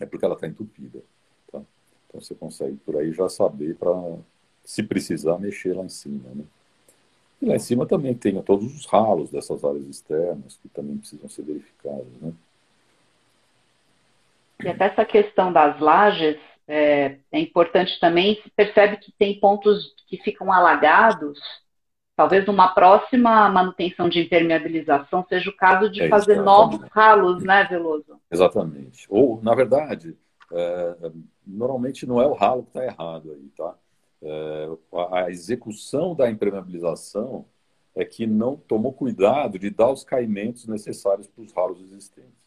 é 0.00 0.06
porque 0.06 0.24
ela 0.24 0.34
está 0.34 0.46
entupida. 0.46 1.02
Tá? 1.50 1.60
Então 2.06 2.20
você 2.20 2.34
consegue 2.34 2.76
por 2.76 2.96
aí 2.96 3.12
já 3.12 3.28
saber 3.28 3.76
para, 3.76 3.90
se 4.64 4.82
precisar, 4.82 5.38
mexer 5.38 5.76
lá 5.76 5.84
em 5.84 5.88
cima. 5.88 6.30
Né? 6.34 6.44
E 7.40 7.46
lá 7.46 7.56
em 7.56 7.60
cima 7.60 7.86
também 7.86 8.14
tem 8.14 8.40
todos 8.42 8.74
os 8.74 8.86
ralos 8.86 9.30
dessas 9.30 9.64
áreas 9.64 9.86
externas 9.86 10.58
que 10.60 10.68
também 10.68 10.96
precisam 10.98 11.28
ser 11.28 11.42
verificados. 11.42 12.20
Né? 12.20 12.32
E 14.64 14.68
até 14.68 14.86
essa 14.86 15.04
questão 15.04 15.52
das 15.52 15.78
lajes 15.80 16.36
é, 16.66 17.16
é 17.30 17.38
importante 17.38 17.98
também, 18.00 18.40
se 18.42 18.50
percebe 18.50 18.96
que 18.96 19.12
tem 19.12 19.38
pontos 19.38 19.94
que 20.08 20.16
ficam 20.18 20.52
alagados 20.52 21.38
Talvez 22.18 22.44
numa 22.44 22.74
próxima 22.74 23.48
manutenção 23.48 24.08
de 24.08 24.18
impermeabilização 24.18 25.24
seja 25.28 25.50
o 25.50 25.56
caso 25.56 25.88
de 25.88 26.02
é 26.02 26.08
fazer 26.08 26.42
novos 26.42 26.80
ralos, 26.90 27.44
né, 27.44 27.62
Veloso? 27.70 28.20
Exatamente. 28.28 29.06
Ou, 29.08 29.40
na 29.40 29.54
verdade, 29.54 30.16
é, 30.52 31.12
normalmente 31.46 32.04
não 32.08 32.20
é 32.20 32.26
o 32.26 32.32
ralo 32.32 32.64
que 32.64 32.70
está 32.70 32.84
errado 32.84 33.30
aí, 33.30 33.48
tá? 33.56 33.72
É, 34.22 34.68
a 35.12 35.30
execução 35.30 36.14
da 36.14 36.30
impermeabilização 36.30 37.44
é 37.94 38.04
que 38.04 38.26
não 38.26 38.56
tomou 38.56 38.92
cuidado 38.92 39.58
de 39.58 39.70
dar 39.70 39.90
os 39.90 40.04
caimentos 40.04 40.66
necessários 40.66 41.26
para 41.26 41.42
os 41.42 41.52
ralos 41.52 41.80
existentes. 41.80 42.38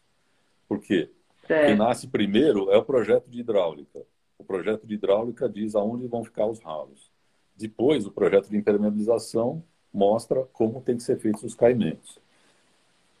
Por 0.68 0.80
quê? 0.80 1.10
Certo. 1.46 1.66
Quem 1.66 1.76
nasce 1.76 2.06
primeiro 2.06 2.70
é 2.70 2.76
o 2.76 2.84
projeto 2.84 3.28
de 3.28 3.40
hidráulica. 3.40 4.02
O 4.38 4.44
projeto 4.44 4.86
de 4.86 4.94
hidráulica 4.94 5.48
diz 5.48 5.74
aonde 5.74 6.06
vão 6.06 6.24
ficar 6.24 6.46
os 6.46 6.60
ralos. 6.60 7.10
Depois, 7.56 8.06
o 8.06 8.10
projeto 8.10 8.48
de 8.48 8.56
impermeabilização 8.56 9.62
mostra 9.92 10.42
como 10.52 10.80
tem 10.80 10.96
que 10.96 11.02
ser 11.02 11.18
feitos 11.18 11.42
os 11.42 11.54
caimentos. 11.54 12.18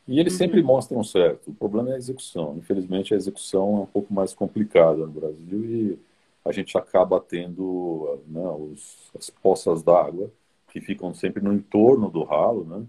E 0.08 0.18
eles 0.18 0.32
uhum. 0.32 0.38
sempre 0.38 0.62
mostram 0.62 1.04
certo. 1.04 1.50
O 1.50 1.54
problema 1.54 1.90
é 1.90 1.94
a 1.94 1.98
execução. 1.98 2.56
Infelizmente, 2.56 3.14
a 3.14 3.16
execução 3.16 3.76
é 3.76 3.80
um 3.80 3.86
pouco 3.86 4.12
mais 4.12 4.34
complicada 4.34 5.06
no 5.06 5.12
Brasil 5.12 5.64
e 5.64 5.98
a 6.44 6.52
gente 6.52 6.76
acaba 6.76 7.20
tendo 7.20 8.20
né, 8.26 8.46
os, 8.48 9.10
as 9.16 9.30
poças 9.30 9.82
d'água 9.82 10.30
que 10.68 10.80
ficam 10.80 11.14
sempre 11.14 11.42
no 11.42 11.52
entorno 11.52 12.10
do 12.10 12.24
ralo, 12.24 12.64
né? 12.64 12.86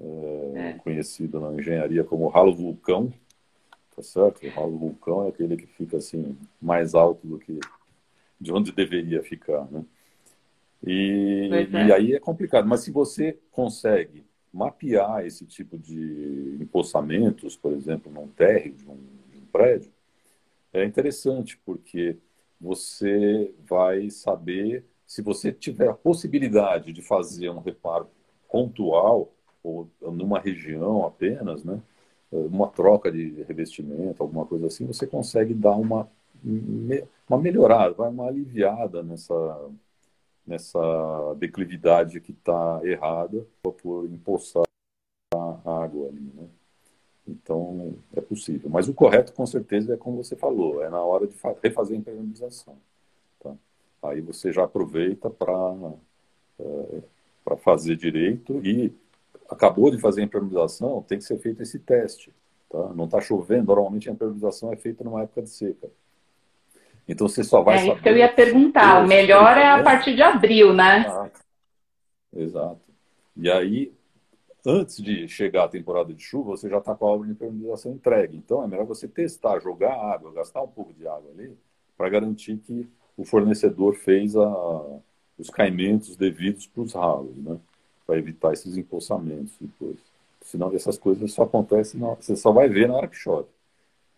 É, 0.00 0.52
é. 0.56 0.72
Conhecido 0.74 1.40
na 1.40 1.54
engenharia 1.54 2.04
como 2.04 2.28
ralo 2.28 2.54
vulcão, 2.54 3.12
tá 3.94 4.02
certo? 4.02 4.46
O 4.46 4.50
ralo 4.50 4.78
vulcão 4.78 5.24
é 5.24 5.28
aquele 5.28 5.56
que 5.56 5.66
fica 5.66 5.96
assim 5.96 6.36
mais 6.60 6.94
alto 6.94 7.26
do 7.26 7.38
que 7.38 7.58
de 8.40 8.52
onde 8.52 8.70
deveria 8.72 9.22
ficar, 9.22 9.66
né? 9.70 9.84
E, 10.86 11.50
é. 11.52 11.86
e 11.86 11.92
aí 11.92 12.14
é 12.14 12.20
complicado. 12.20 12.68
Mas 12.68 12.80
se 12.80 12.90
você 12.90 13.36
consegue 13.50 14.24
mapear 14.52 15.26
esse 15.26 15.44
tipo 15.44 15.76
de 15.76 16.58
empoçamentos, 16.60 17.56
por 17.56 17.72
exemplo, 17.72 18.12
num 18.12 18.28
térreo 18.28 18.72
de 18.74 18.88
um, 18.88 18.98
de 19.30 19.38
um 19.38 19.46
prédio, 19.50 19.92
é 20.72 20.84
interessante, 20.84 21.58
porque 21.64 22.16
você 22.60 23.54
vai 23.66 24.10
saber 24.10 24.84
se 25.06 25.22
você 25.22 25.52
tiver 25.52 25.88
a 25.88 25.94
possibilidade 25.94 26.92
de 26.92 27.02
fazer 27.02 27.50
um 27.50 27.60
reparo 27.60 28.08
pontual 28.50 29.32
ou 29.62 29.88
numa 30.00 30.38
região 30.38 31.06
apenas, 31.06 31.64
né, 31.64 31.80
uma 32.30 32.68
troca 32.68 33.10
de 33.10 33.42
revestimento, 33.42 34.22
alguma 34.22 34.44
coisa 34.46 34.66
assim, 34.66 34.86
você 34.86 35.06
consegue 35.06 35.54
dar 35.54 35.76
uma 35.76 36.08
uma 37.28 37.38
melhorada, 37.38 38.02
uma 38.02 38.26
aliviada 38.28 39.02
nessa 39.02 39.70
nessa 40.46 41.34
declividade 41.36 42.20
que 42.20 42.32
está 42.32 42.80
errada 42.82 43.46
por 43.62 44.06
empoçar 44.06 44.62
a 45.34 45.82
água 45.84 46.08
ali, 46.08 46.32
né? 46.34 46.37
Então, 47.28 47.94
é 48.16 48.20
possível. 48.22 48.70
Mas 48.70 48.88
o 48.88 48.94
correto, 48.94 49.34
com 49.34 49.44
certeza, 49.44 49.92
é 49.92 49.96
como 49.96 50.16
você 50.16 50.34
falou, 50.34 50.82
é 50.82 50.88
na 50.88 51.02
hora 51.02 51.26
de 51.26 51.34
refazer 51.62 51.96
a 51.96 52.00
impermeabilização. 52.00 52.76
Tá? 53.38 53.52
Aí 54.04 54.22
você 54.22 54.50
já 54.50 54.64
aproveita 54.64 55.28
para 55.28 55.74
é, 56.58 57.00
para 57.44 57.56
fazer 57.56 57.96
direito 57.96 58.60
e 58.62 58.92
acabou 59.48 59.90
de 59.90 59.98
fazer 59.98 60.20
a 60.20 60.24
impermeabilização, 60.24 61.02
tem 61.02 61.18
que 61.18 61.24
ser 61.24 61.38
feito 61.38 61.62
esse 61.62 61.78
teste. 61.78 62.32
Tá? 62.68 62.92
Não 62.94 63.06
está 63.06 63.20
chovendo, 63.20 63.66
normalmente 63.66 64.08
a 64.08 64.12
impermeabilização 64.12 64.72
é 64.72 64.76
feita 64.76 65.02
numa 65.02 65.22
época 65.22 65.42
de 65.42 65.50
seca. 65.50 65.88
Então 67.08 67.26
você 67.26 67.42
só 67.42 67.62
vai 67.62 67.76
é 67.76 67.78
saber. 67.78 67.90
É 67.90 67.94
isso 67.94 68.02
que 68.02 68.08
eu 68.10 68.16
ia 68.18 68.32
perguntar. 68.32 69.02
O 69.02 69.08
melhor 69.08 69.56
é 69.56 69.66
a 69.66 69.82
partir 69.82 70.14
de 70.14 70.22
abril, 70.22 70.74
né? 70.74 71.06
Exato. 71.06 71.40
Exato. 72.36 72.80
E 73.34 73.50
aí, 73.50 73.92
antes 74.66 75.02
de 75.02 75.28
chegar 75.28 75.64
a 75.64 75.68
temporada 75.68 76.12
de 76.12 76.22
chuva, 76.22 76.50
você 76.50 76.68
já 76.68 76.78
está 76.78 76.94
com 76.94 77.06
a 77.06 77.10
obra 77.10 77.26
de 77.26 77.32
impermeabilização 77.32 77.92
entregue. 77.92 78.36
Então 78.36 78.62
é 78.62 78.66
melhor 78.66 78.86
você 78.86 79.08
testar, 79.08 79.60
jogar 79.60 79.94
água, 79.94 80.32
gastar 80.32 80.62
um 80.62 80.68
pouco 80.68 80.92
de 80.92 81.06
água 81.06 81.30
ali, 81.32 81.56
para 81.96 82.08
garantir 82.08 82.58
que 82.58 82.88
o 83.16 83.24
fornecedor 83.24 83.94
fez 83.94 84.36
a, 84.36 85.00
os 85.38 85.50
caimentos 85.50 86.16
devidos 86.16 86.66
para 86.66 86.82
os 86.82 86.92
ralos, 86.92 87.36
né? 87.36 87.58
Para 88.06 88.18
evitar 88.18 88.52
esses 88.52 88.76
empoçamentos 88.76 89.52
depois. 89.60 89.98
Senão 90.42 90.74
essas 90.74 90.96
coisas 90.96 91.32
só 91.32 91.42
acontecem, 91.42 92.00
na, 92.00 92.14
você 92.14 92.34
só 92.36 92.52
vai 92.52 92.68
ver 92.68 92.88
na 92.88 92.94
hora 92.94 93.08
que 93.08 93.16
chove. 93.16 93.48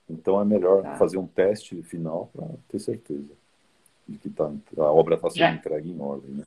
Então 0.08 0.40
é 0.40 0.44
melhor 0.44 0.82
tá. 0.82 0.96
fazer 0.96 1.18
um 1.18 1.26
teste 1.26 1.82
final 1.82 2.30
para 2.32 2.46
ter 2.68 2.78
certeza 2.78 3.30
de 4.08 4.18
que 4.18 4.30
tá, 4.30 4.50
a 4.78 4.92
obra 4.92 5.14
está 5.14 5.30
sendo 5.30 5.38
já. 5.38 5.52
entregue 5.52 5.90
em 5.90 6.00
ordem. 6.00 6.30
Né? 6.30 6.44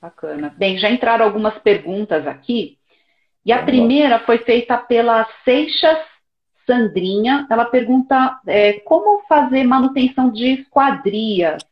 Bacana. 0.00 0.54
Bem, 0.56 0.78
já 0.78 0.90
entraram 0.90 1.24
algumas 1.24 1.58
perguntas 1.58 2.26
aqui. 2.26 2.78
E 3.44 3.52
a 3.52 3.56
Vamos 3.56 3.70
primeira 3.70 4.16
lá. 4.16 4.20
foi 4.20 4.38
feita 4.38 4.76
pela 4.76 5.26
Seixas 5.44 5.98
Sandrinha. 6.66 7.46
Ela 7.50 7.64
pergunta 7.64 8.40
é, 8.46 8.74
como 8.80 9.26
fazer 9.26 9.64
manutenção 9.64 10.30
de 10.30 10.60
esquadrias. 10.60 11.62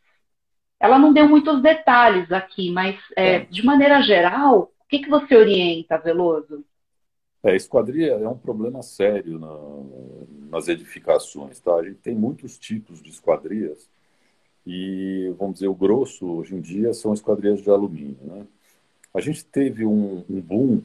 Ela 0.80 0.99
não 0.99 1.12
deu 1.12 1.28
muitos 1.28 1.62
detalhes 1.62 2.30
aqui, 2.33 2.71
mas 2.71 2.99
é, 3.16 3.40
de 3.40 3.64
maneira 3.64 4.02
geral, 4.02 4.73
o 4.80 4.88
que, 4.88 4.99
que 4.99 5.09
você 5.09 5.35
orienta, 5.37 5.97
Veloso? 5.99 6.64
É, 7.42 7.54
esquadria 7.54 8.12
é 8.12 8.28
um 8.28 8.37
problema 8.37 8.83
sério 8.83 9.38
na, 9.38 9.56
nas 10.50 10.68
edificações, 10.68 11.61
tá? 11.61 11.75
A 11.76 11.83
gente 11.85 11.99
tem 11.99 12.14
muitos 12.14 12.59
tipos 12.59 13.00
de 13.02 13.11
esquadrias 13.11 13.88
e, 14.66 15.32
vamos 15.38 15.54
dizer, 15.54 15.68
o 15.68 15.75
grosso 15.75 16.26
hoje 16.26 16.54
em 16.54 16.61
dia 16.61 16.92
são 16.92 17.14
esquadrias 17.14 17.62
de 17.62 17.70
alumínio, 17.70 18.18
né? 18.23 18.46
A 19.14 19.20
gente 19.20 19.44
teve 19.44 19.87
um, 19.87 20.25
um 20.28 20.40
boom 20.40 20.82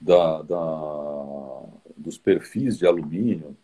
da, 0.00 0.42
da, 0.42 1.62
dos 1.96 2.16
perfis 2.16 2.78
de 2.78 2.86
alumínio 2.86 3.56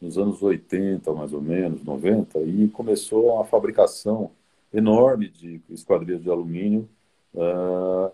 nos 0.00 0.18
anos 0.18 0.42
80, 0.42 1.12
mais 1.12 1.32
ou 1.32 1.40
menos, 1.40 1.84
90, 1.84 2.40
e 2.40 2.66
começou 2.68 3.40
a 3.40 3.44
fabricação 3.44 4.32
enorme 4.74 5.28
de 5.28 5.60
esquadrias 5.70 6.20
de 6.20 6.28
alumínio 6.28 6.88
uh, 7.34 8.10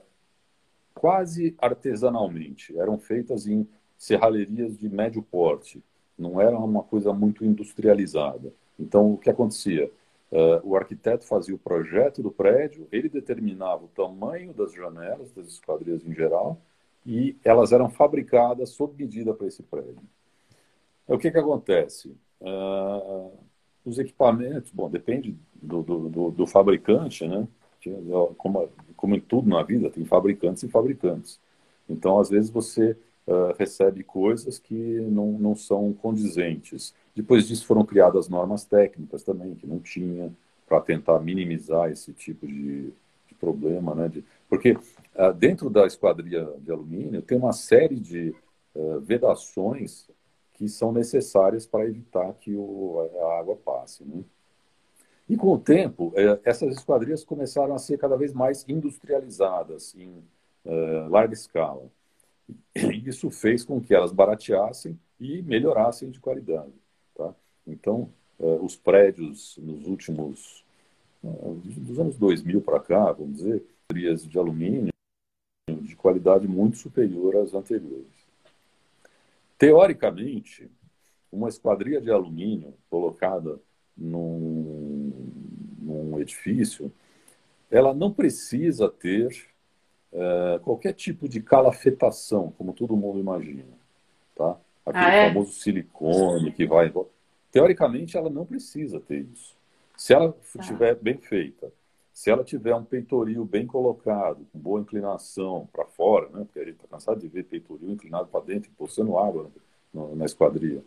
quase 0.95 1.55
artesanalmente. 1.59 2.77
Eram 2.77 2.99
feitas 2.99 3.47
em 3.47 3.67
serralherias 3.97 4.77
de 4.77 4.89
médio 4.89 5.23
porte, 5.23 5.83
não 6.19 6.41
era 6.41 6.59
uma 6.59 6.83
coisa 6.83 7.13
muito 7.13 7.45
industrializada. 7.45 8.53
Então, 8.79 9.13
o 9.13 9.17
que 9.17 9.31
acontecia? 9.31 9.91
Uh, 10.31 10.61
o 10.63 10.77
arquiteto 10.77 11.25
fazia 11.25 11.55
o 11.55 11.59
projeto 11.59 12.23
do 12.23 12.31
prédio, 12.31 12.87
ele 12.93 13.09
determinava 13.09 13.85
o 13.85 13.89
tamanho 13.89 14.53
das 14.53 14.75
janelas, 14.75 15.33
das 15.33 15.47
esquadrias 15.47 16.05
em 16.05 16.15
geral, 16.15 16.61
e 17.07 17.35
elas 17.43 17.73
eram 17.73 17.89
fabricadas 17.89 18.71
sob 18.71 18.95
medida 19.03 19.33
para 19.33 19.47
esse 19.47 19.63
prédio. 19.63 20.03
O 21.07 21.17
que, 21.17 21.31
que 21.31 21.39
acontece? 21.39 22.15
Uh, 22.41 23.33
os 23.85 23.99
equipamentos, 23.99 24.71
bom, 24.71 24.91
depende 24.91 25.35
do, 25.55 25.83
do, 25.83 26.09
do, 26.11 26.31
do 26.31 26.47
fabricante, 26.47 27.27
né? 27.27 27.49
Como, 28.37 28.69
como 28.97 29.15
em 29.15 29.21
tudo 29.21 29.49
na 29.49 29.63
vida, 29.63 29.89
tem 29.89 30.05
fabricantes 30.05 30.63
e 30.63 30.69
fabricantes. 30.69 31.41
Então, 31.89 32.19
às 32.19 32.29
vezes, 32.29 32.51
você 32.51 32.97
uh, 33.29 33.55
recebe 33.59 34.03
coisas 34.03 34.59
que 34.59 34.75
não, 34.75 35.33
não 35.33 35.55
são 35.55 35.93
condizentes. 35.93 36.95
Depois 37.15 37.47
disso, 37.47 37.67
foram 37.67 37.85
criadas 37.85 38.29
normas 38.29 38.65
técnicas 38.65 39.23
também, 39.23 39.55
que 39.55 39.67
não 39.67 39.79
tinha, 39.79 40.33
para 40.67 40.81
tentar 40.81 41.21
minimizar 41.21 41.91
esse 41.91 42.13
tipo 42.13 42.47
de, 42.47 42.91
de 43.27 43.35
problema. 43.39 43.95
Né? 43.95 44.09
De, 44.09 44.25
porque 44.49 44.73
uh, 44.73 45.33
dentro 45.37 45.69
da 45.69 45.87
esquadria 45.87 46.49
de 46.61 46.73
alumínio 46.73 47.21
tem 47.21 47.37
uma 47.37 47.53
série 47.53 48.01
de 48.01 48.35
uh, 48.75 49.01
vedações 49.01 50.09
que 50.55 50.69
são 50.69 50.91
necessárias 50.91 51.67
para 51.67 51.87
evitar 51.87 52.33
que 52.35 52.55
o, 52.55 53.09
a 53.23 53.39
água 53.39 53.57
passe. 53.57 54.03
Né? 54.05 54.25
E 55.29 55.37
com 55.37 55.53
o 55.53 55.59
tempo, 55.59 56.13
eh, 56.17 56.41
essas 56.43 56.75
esquadrias 56.75 57.23
começaram 57.23 57.75
a 57.75 57.79
ser 57.79 57.99
cada 57.99 58.17
vez 58.17 58.33
mais 58.33 58.65
industrializadas 58.67 59.95
em 59.95 60.25
larga 61.09 61.35
escala. 61.35 61.89
E 62.75 63.09
isso 63.09 63.31
fez 63.31 63.65
com 63.65 63.81
que 63.81 63.95
elas 63.95 64.13
barateassem 64.13 64.99
e 65.21 65.43
melhorassem 65.43 66.11
de 66.11 66.21
qualidade. 66.21 66.73
Tá? 67.15 67.35
Então, 67.67 68.13
os 68.39 68.77
prédios 68.77 69.59
nos 69.59 69.87
últimos, 69.87 70.65
dos 71.23 71.99
anos 71.99 72.17
2000 72.17 72.61
para 72.61 72.81
cá, 72.81 73.13
vamos 73.13 73.39
dizer, 73.39 73.65
esquadrias 73.83 74.27
de 74.27 74.39
alumínio 74.39 74.93
de 75.83 75.97
qualidade 75.97 76.47
muito 76.47 76.77
superior 76.79 77.37
às 77.37 77.53
anteriores. 77.53 78.07
Teoricamente, 79.59 80.71
uma 81.33 81.49
esquadria 81.49 82.01
de 82.01 82.11
alumínio 82.11 82.73
colocada 82.89 83.59
num, 83.97 85.13
num 85.79 86.21
edifício, 86.21 86.93
ela 87.71 87.93
não 87.93 88.13
precisa 88.13 88.89
ter 88.89 89.49
é, 90.13 90.61
qualquer 90.63 90.93
tipo 90.93 91.29
de 91.29 91.41
calafetação, 91.41 92.53
como 92.57 92.73
todo 92.73 92.97
mundo 92.97 93.19
imagina. 93.19 93.65
Tá? 94.35 94.57
Aquele 94.85 95.05
ah, 95.05 95.13
é? 95.13 95.29
famoso 95.29 95.53
silicone 95.53 96.53
que 96.53 96.67
vai. 96.67 96.93
Teoricamente, 97.51 98.17
ela 98.17 98.31
não 98.31 98.47
precisa 98.47 99.01
ter 99.01 99.27
isso. 99.33 99.57
Se 99.97 100.15
ela 100.15 100.35
estiver 100.59 100.93
ah. 100.93 100.99
bem 101.01 101.19
feita, 101.19 101.73
se 102.13 102.31
ela 102.31 102.43
tiver 102.43 102.75
um 102.75 102.85
peitoril 102.85 103.45
bem 103.45 103.67
colocado, 103.67 104.45
com 104.53 104.59
boa 104.59 104.81
inclinação 104.81 105.69
para 105.73 105.85
fora, 105.85 106.29
né? 106.31 106.45
porque 106.45 106.59
a 106.59 106.65
gente 106.65 106.75
está 106.75 106.89
cansado 106.89 107.21
de 107.21 107.29
ver 107.29 107.45
peitoril 107.45 107.91
inclinado 107.91 108.27
para 108.29 108.45
dentro, 108.45 108.71
pulsando 108.77 109.17
água 109.17 109.51
na, 109.95 110.07
na 110.17 110.25
esquadria, 110.25 110.83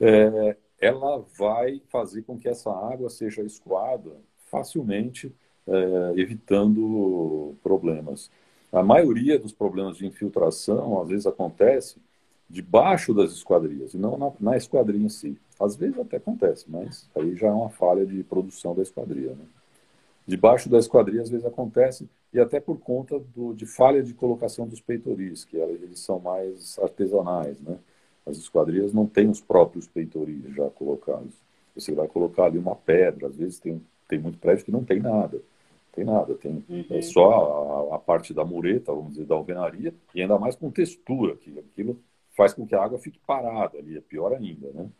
é, 0.00 0.56
ela 0.80 1.24
vai 1.38 1.80
fazer 1.88 2.22
com 2.22 2.36
que 2.38 2.48
essa 2.48 2.70
água 2.70 3.08
seja 3.10 3.42
escoada 3.42 4.10
facilmente, 4.46 5.32
é, 5.66 6.12
evitando 6.20 7.54
problemas. 7.62 8.30
A 8.72 8.82
maioria 8.82 9.38
dos 9.38 9.52
problemas 9.52 9.96
de 9.96 10.06
infiltração, 10.06 11.00
às 11.00 11.08
vezes, 11.08 11.26
acontece 11.26 11.96
debaixo 12.48 13.14
das 13.14 13.32
esquadrias, 13.32 13.94
e 13.94 13.98
não 13.98 14.18
na, 14.18 14.32
na 14.38 14.56
esquadria 14.56 15.00
em 15.00 15.08
si. 15.08 15.38
Às 15.58 15.76
vezes 15.76 15.98
até 15.98 16.16
acontece, 16.16 16.66
mas 16.68 17.08
aí 17.14 17.34
já 17.36 17.48
é 17.48 17.52
uma 17.52 17.70
falha 17.70 18.04
de 18.04 18.22
produção 18.24 18.74
da 18.74 18.82
esquadria. 18.82 19.30
Né? 19.30 19.44
Debaixo 20.26 20.68
da 20.68 20.78
esquadria, 20.78 21.22
às 21.22 21.30
vezes 21.30 21.46
acontece, 21.46 22.08
e 22.32 22.40
até 22.40 22.58
por 22.58 22.78
conta 22.78 23.20
do, 23.34 23.54
de 23.54 23.66
falha 23.66 24.02
de 24.02 24.12
colocação 24.12 24.66
dos 24.66 24.80
peitoris, 24.80 25.44
que 25.44 25.56
eles 25.56 26.00
são 26.00 26.18
mais 26.18 26.78
artesanais, 26.80 27.60
né? 27.60 27.78
As 28.26 28.38
esquadrias 28.38 28.92
não 28.92 29.06
têm 29.06 29.28
os 29.28 29.40
próprios 29.40 29.86
peitoris 29.86 30.42
já 30.54 30.68
colocados. 30.70 31.34
Você 31.74 31.92
vai 31.92 32.08
colocar 32.08 32.46
ali 32.46 32.58
uma 32.58 32.74
pedra, 32.74 33.28
às 33.28 33.36
vezes 33.36 33.58
tem, 33.58 33.80
tem 34.08 34.18
muito 34.18 34.38
prédio 34.38 34.64
que 34.64 34.72
não 34.72 34.82
tem 34.82 34.98
nada. 34.98 35.40
Tem 35.94 36.04
nada, 36.04 36.34
tem 36.34 36.64
uhum. 36.68 36.84
é 36.90 37.00
só 37.02 37.90
a, 37.92 37.94
a, 37.94 37.98
parte 38.00 38.34
da 38.34 38.44
mureta, 38.44 38.92
vamos 38.92 39.12
dizer, 39.12 39.26
da 39.26 39.36
alvenaria, 39.36 39.94
e 40.12 40.20
ainda 40.20 40.36
mais 40.38 40.56
com 40.56 40.68
textura, 40.68 41.36
que 41.36 41.56
aquilo 41.56 42.00
faz 42.36 42.52
com 42.52 42.66
que 42.66 42.74
a 42.74 42.82
água 42.82 42.98
fique 42.98 43.20
parada 43.24 43.78
ali, 43.78 43.96
é 43.96 44.00
pior 44.00 44.32
ainda, 44.32 44.70
né? 44.72 44.90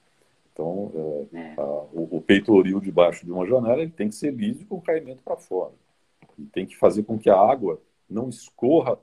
Então, 0.53 0.93
é, 1.33 1.37
é. 1.37 1.55
A, 1.59 1.63
o, 1.65 2.17
o, 2.19 2.21
peitoril 2.21 2.81
debaixo 2.81 3.27
de 3.27 3.33
uma 3.33 3.45
janela 3.45 3.83
ele 3.83 3.91
tem 3.91 4.09
que 4.09 4.15
ser 4.15 4.33
liso 4.33 4.65
com 4.67 4.81
caimento 4.81 5.21
para 5.25 5.37
fora. 5.37 5.73
E 6.39 6.45
tem 6.45 6.65
que 6.65 6.77
fazer 6.77 7.03
com 7.03 7.19
que 7.19 7.29
a 7.29 7.37
água 7.37 7.81
não 8.09 8.29
escorra 8.29 8.97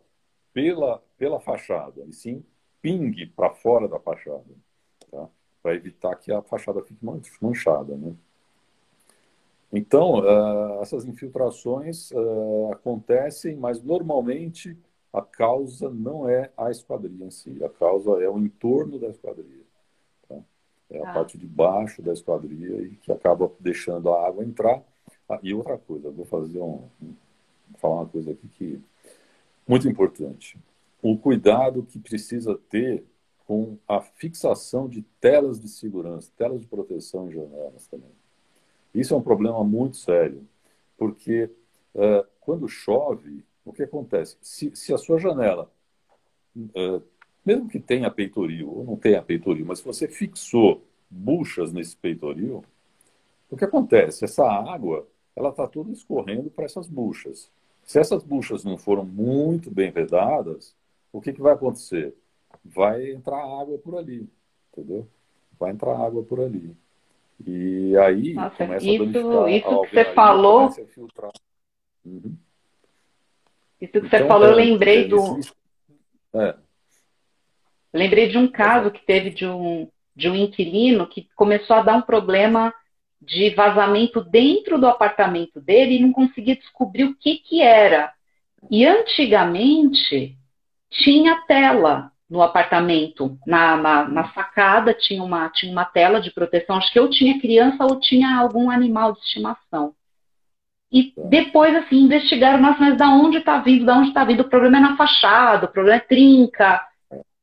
pela, 0.54 1.04
pela 1.18 1.42
fachada, 1.42 2.06
e 2.08 2.14
sim 2.14 2.42
pingue 2.82 3.26
para 3.26 3.50
fora 3.50 3.88
da 3.90 4.00
fachada, 4.00 4.46
tá? 5.12 5.28
para 5.62 5.76
evitar 5.76 6.16
que 6.16 6.32
a 6.32 6.42
fachada 6.42 6.82
fique 6.82 7.06
manchada. 7.42 7.96
Né? 7.98 8.14
Então, 9.72 10.20
uh, 10.20 10.82
essas 10.82 11.06
infiltrações 11.06 12.12
uh, 12.12 12.72
acontecem, 12.74 13.56
mas 13.56 13.82
normalmente 13.82 14.78
a 15.14 15.22
causa 15.22 15.90
não 15.90 16.28
é 16.28 16.52
a 16.58 16.70
esquadria 16.70 17.26
em 17.26 17.32
si, 17.32 17.64
a 17.64 17.70
causa 17.70 18.12
é 18.22 18.30
o 18.30 18.38
entorno 18.38 19.00
da 19.00 19.08
esquadria 19.08 19.62
é 20.92 21.00
a 21.00 21.10
ah. 21.10 21.14
parte 21.14 21.38
de 21.38 21.48
baixo 21.48 22.02
da 22.02 22.12
esquadria 22.12 22.82
e 22.82 22.96
que 22.98 23.12
acaba 23.12 23.52
deixando 23.60 24.12
a 24.12 24.28
água 24.28 24.44
entrar. 24.44 24.84
Ah, 25.28 25.40
e 25.42 25.54
outra 25.54 25.78
coisa, 25.78 26.12
vou 26.12 26.26
fazer 26.26 26.60
um, 26.60 26.84
um, 27.02 27.14
falar 27.78 27.96
uma 27.96 28.08
coisa 28.08 28.32
aqui 28.32 28.48
que 28.50 28.82
muito 29.68 29.88
importante. 29.88 30.58
O 31.02 31.18
cuidado 31.18 31.84
que 31.84 31.98
precisa 31.98 32.60
ter 32.70 33.06
com 33.48 33.78
a 33.88 34.02
fixação 34.02 34.88
de 34.88 35.02
telas 35.20 35.60
de 35.60 35.70
segurança, 35.70 36.32
telas 36.38 36.62
de 36.62 36.68
proteção 36.68 37.28
em 37.28 37.32
janelas 37.32 37.88
também. 37.88 38.12
Isso 38.94 39.14
é 39.14 39.18
um 39.18 39.22
problema 39.22 39.64
muito 39.64 39.98
sério, 39.98 40.48
porque 40.98 41.50
uh, 41.96 42.26
quando 42.40 42.68
chove, 42.68 43.46
o 43.64 43.72
que 43.72 43.84
acontece? 43.84 44.38
Se, 44.42 44.76
se 44.76 44.94
a 44.94 44.98
sua 44.98 45.18
janela 45.18 45.72
uh, 46.56 47.02
mesmo 47.46 47.68
que 47.68 47.80
tenha 47.80 48.10
peitoril 48.12 48.70
ou 48.70 48.84
não 48.84 48.96
tenha 48.96 49.22
peitoril, 49.22 49.66
mas 49.66 49.80
se 49.80 49.86
você 49.86 50.08
fixou 50.08 50.84
buchas 51.10 51.74
nesse 51.74 51.96
peitoril, 51.96 52.64
o 53.50 53.58
que 53.58 53.66
acontece? 53.66 54.24
Essa 54.24 54.48
água, 54.48 55.08
ela 55.36 55.50
está 55.50 55.68
toda 55.68 55.92
escorrendo 55.92 56.50
para 56.50 56.66
essas 56.66 56.88
buchas. 56.88 57.52
Se 57.84 58.00
essas 58.00 58.24
buchas 58.24 58.64
não 58.64 58.78
foram 58.78 59.04
muito 59.04 59.72
bem 59.72 59.92
vedadas, 59.92 60.76
o 61.12 61.20
que, 61.20 61.34
que 61.34 61.42
vai 61.42 61.54
acontecer? 61.54 62.16
Vai 62.64 63.12
entrar 63.12 63.40
água 63.40 63.78
por 63.78 63.98
ali, 63.98 64.30
entendeu? 64.72 65.08
Vai 65.60 65.72
entrar 65.72 65.98
água 65.98 66.24
por 66.24 66.40
ali. 66.40 66.76
E 67.48 67.98
aí 67.98 68.34
Nossa, 68.34 68.56
começa 68.56 68.86
isso, 68.86 69.04
a 69.04 69.06
danificar 69.06 69.50
isso 69.50 69.82
que 69.82 69.96
você 69.96 70.14
falou. 70.14 70.70
Uhum. 72.06 72.38
Isso 73.80 73.92
que 73.92 73.98
então, 73.98 74.10
você 74.10 74.28
falou, 74.28 74.48
é, 74.48 74.52
eu 74.52 74.56
lembrei 74.56 75.06
é, 75.06 75.08
do. 75.08 75.40
É. 76.36 76.56
Lembrei 77.94 78.30
de 78.30 78.38
um 78.38 78.48
caso 78.48 78.92
que 78.92 79.06
teve 79.06 79.32
de 79.32 79.46
um, 79.46 79.90
de 80.16 80.30
um 80.30 80.36
inquilino 80.36 81.08
que 81.08 81.28
começou 81.36 81.76
a 81.76 81.82
dar 81.82 81.96
um 81.96 82.02
problema 82.02 82.74
de 83.22 83.50
vazamento 83.52 84.24
dentro 84.24 84.80
do 84.80 84.88
apartamento 84.88 85.60
dele 85.60 85.96
e 85.96 86.00
não 86.00 86.12
conseguia 86.12 86.56
descobrir 86.56 87.04
o 87.04 87.16
que, 87.16 87.38
que 87.38 87.62
era. 87.62 88.14
E 88.70 88.86
antigamente 88.86 90.38
tinha 90.90 91.42
tela 91.48 92.11
no 92.32 92.42
apartamento, 92.42 93.38
na, 93.46 93.76
na, 93.76 94.08
na, 94.08 94.34
sacada 94.34 94.94
tinha 94.94 95.22
uma, 95.22 95.50
tinha 95.50 95.70
uma 95.70 95.84
tela 95.84 96.22
de 96.22 96.32
proteção, 96.32 96.78
acho 96.78 96.92
que 96.94 96.98
eu 96.98 97.10
tinha 97.10 97.42
criança 97.42 97.84
ou 97.84 98.00
tinha 98.00 98.38
algum 98.38 98.72
animal 98.72 99.12
de 99.12 99.20
estimação. 99.20 99.94
E 100.90 101.14
depois, 101.30 101.76
assim, 101.76 101.98
investigaram, 101.98 102.58
mas 102.62 102.98
da 102.98 103.10
onde 103.10 103.40
está 103.40 103.58
vindo, 103.58 103.86
da 103.86 103.98
onde 103.98 104.08
está 104.08 104.24
vindo? 104.24 104.40
O 104.42 104.50
problema 104.50 104.78
é 104.78 104.80
na 104.80 104.96
fachada, 104.96 105.66
o 105.66 105.72
problema 105.72 105.98
é 105.98 106.00
trinca, 106.00 106.82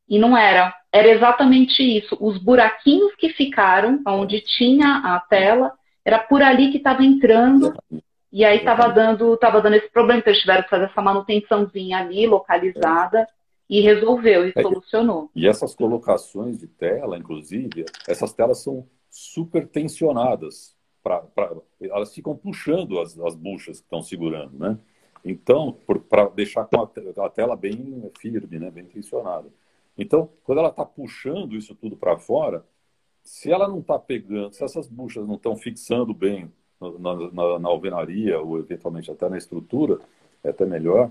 e 0.08 0.18
não 0.18 0.34
era. 0.34 0.74
Era 0.90 1.08
exatamente 1.08 1.82
isso. 1.82 2.16
Os 2.18 2.38
buraquinhos 2.38 3.14
que 3.16 3.28
ficaram, 3.28 4.00
onde 4.06 4.40
tinha 4.40 5.02
a 5.04 5.20
tela, 5.20 5.72
era 6.02 6.18
por 6.18 6.42
ali 6.42 6.70
que 6.70 6.78
estava 6.78 7.04
entrando. 7.04 7.74
E 8.32 8.42
aí 8.42 8.58
estava 8.58 8.88
dando, 8.88 9.36
tava 9.36 9.60
dando 9.60 9.74
esse 9.74 9.90
problema. 9.90 10.20
Então 10.20 10.30
eles 10.30 10.40
tiveram 10.40 10.62
que 10.62 10.70
fazer 10.70 10.86
essa 10.86 11.02
manutençãozinha 11.02 11.98
ali, 11.98 12.26
localizada. 12.26 13.26
E 13.68 13.80
resolveu, 13.80 14.46
e 14.46 14.52
é, 14.54 14.62
solucionou. 14.62 15.30
E 15.34 15.46
essas 15.46 15.74
colocações 15.74 16.58
de 16.58 16.66
tela, 16.66 17.18
inclusive, 17.18 17.84
essas 18.06 18.32
telas 18.32 18.58
são 18.58 18.86
super 19.10 19.66
tensionadas. 19.66 20.76
Pra, 21.02 21.20
pra 21.20 21.54
elas 21.80 22.14
ficam 22.14 22.36
puxando 22.36 22.98
as, 22.98 23.18
as 23.18 23.34
buchas 23.34 23.80
que 23.80 23.86
estão 23.86 24.02
segurando, 24.02 24.58
né? 24.58 24.78
Então, 25.24 25.76
para 26.08 26.28
deixar 26.28 26.64
com 26.64 26.80
a, 26.80 27.26
a, 27.26 27.30
tela 27.30 27.56
bem 27.56 28.10
firme, 28.18 28.58
né? 28.58 28.70
bem 28.70 28.84
tensionada. 28.84 29.48
Então, 29.96 30.30
quando 30.44 30.58
ela 30.58 30.68
está 30.68 30.84
puxando 30.84 31.56
isso 31.56 31.74
tudo 31.74 31.96
para 31.96 32.16
fora, 32.16 32.64
se 33.22 33.50
ela 33.50 33.68
não 33.68 33.80
está 33.80 33.98
pegando, 33.98 34.54
se 34.54 34.64
essas 34.64 34.86
buchas 34.86 35.26
não 35.26 35.34
estão 35.34 35.56
fixando 35.56 36.14
bem 36.14 36.50
na, 36.80 37.16
na, 37.32 37.58
na, 37.58 37.68
alvenaria 37.68 38.40
ou 38.40 38.58
eventualmente 38.58 39.10
até 39.10 39.28
na 39.28 39.36
estrutura, 39.36 39.98
é 40.42 40.50
até 40.50 40.64
melhor, 40.64 41.10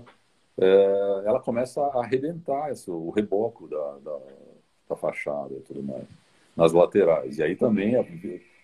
é, 0.60 1.22
ela 1.24 1.38
começa 1.40 1.80
a 1.80 2.00
arrebentar 2.00 2.72
isso, 2.72 2.92
o 2.92 3.10
reboco 3.10 3.68
da, 3.68 3.98
da, 3.98 4.18
da, 4.88 4.96
fachada 4.96 5.54
e 5.54 5.60
tudo 5.60 5.82
mais, 5.82 6.04
nas 6.56 6.72
laterais. 6.72 7.38
E 7.38 7.42
aí 7.42 7.54
também 7.54 7.94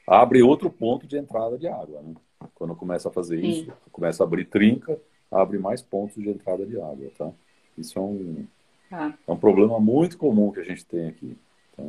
abre 0.07 0.43
outro 0.43 0.69
ponto 0.71 1.07
de 1.07 1.17
entrada 1.17 1.57
de 1.57 1.69
água. 1.69 2.03
Né? 2.03 2.15
Quando 2.55 2.75
começa 2.75 3.09
a 3.09 3.13
fazer 3.13 3.41
Sim. 3.41 3.49
isso, 3.49 3.73
começa 3.93 4.25
a 4.25 4.27
abrir 4.27 4.47
trinca, 4.47 4.99
abre 5.31 5.57
mais 5.59 5.83
pontos 5.83 6.21
de 6.21 6.29
entrada 6.29 6.67
de 6.67 6.77
água. 6.81 7.11
Tá? 7.17 7.31
Isso 7.79 7.97
é 7.97 8.03
um, 8.03 8.45
ah. 8.91 9.13
é 9.27 9.33
um 9.33 9.37
problema 9.37 9.79
muito 9.79 10.19
comum 10.19 10.51
que 10.51 10.61
a 10.61 10.65
gente 10.65 10.85
tem 10.85 11.07
aqui. 11.07 11.39
Tá? 11.77 11.85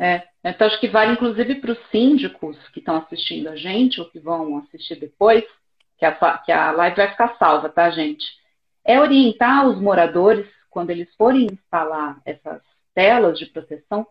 É, 0.00 0.26
então 0.42 0.66
acho 0.66 0.80
que 0.80 0.88
vale 0.88 1.12
inclusive 1.12 1.56
para 1.56 1.72
os 1.72 1.90
síndicos 1.90 2.58
que 2.70 2.80
estão 2.80 2.96
assistindo 2.96 3.48
a 3.48 3.54
gente 3.54 4.00
ou 4.00 4.10
que 4.10 4.18
vão 4.18 4.58
assistir 4.58 4.98
depois, 4.98 5.44
que 5.96 6.04
a, 6.04 6.38
que 6.38 6.50
a 6.50 6.72
live 6.72 6.96
vai 6.96 7.10
ficar 7.10 7.36
salva, 7.38 7.68
tá, 7.68 7.88
gente? 7.88 8.41
É 8.84 9.00
orientar 9.00 9.66
os 9.66 9.80
moradores, 9.80 10.46
quando 10.70 10.90
eles 10.90 11.14
forem 11.16 11.46
instalar 11.46 12.20
essas 12.24 12.62
telas 12.94 13.38
de 13.38 13.46
proteção, 13.46 14.06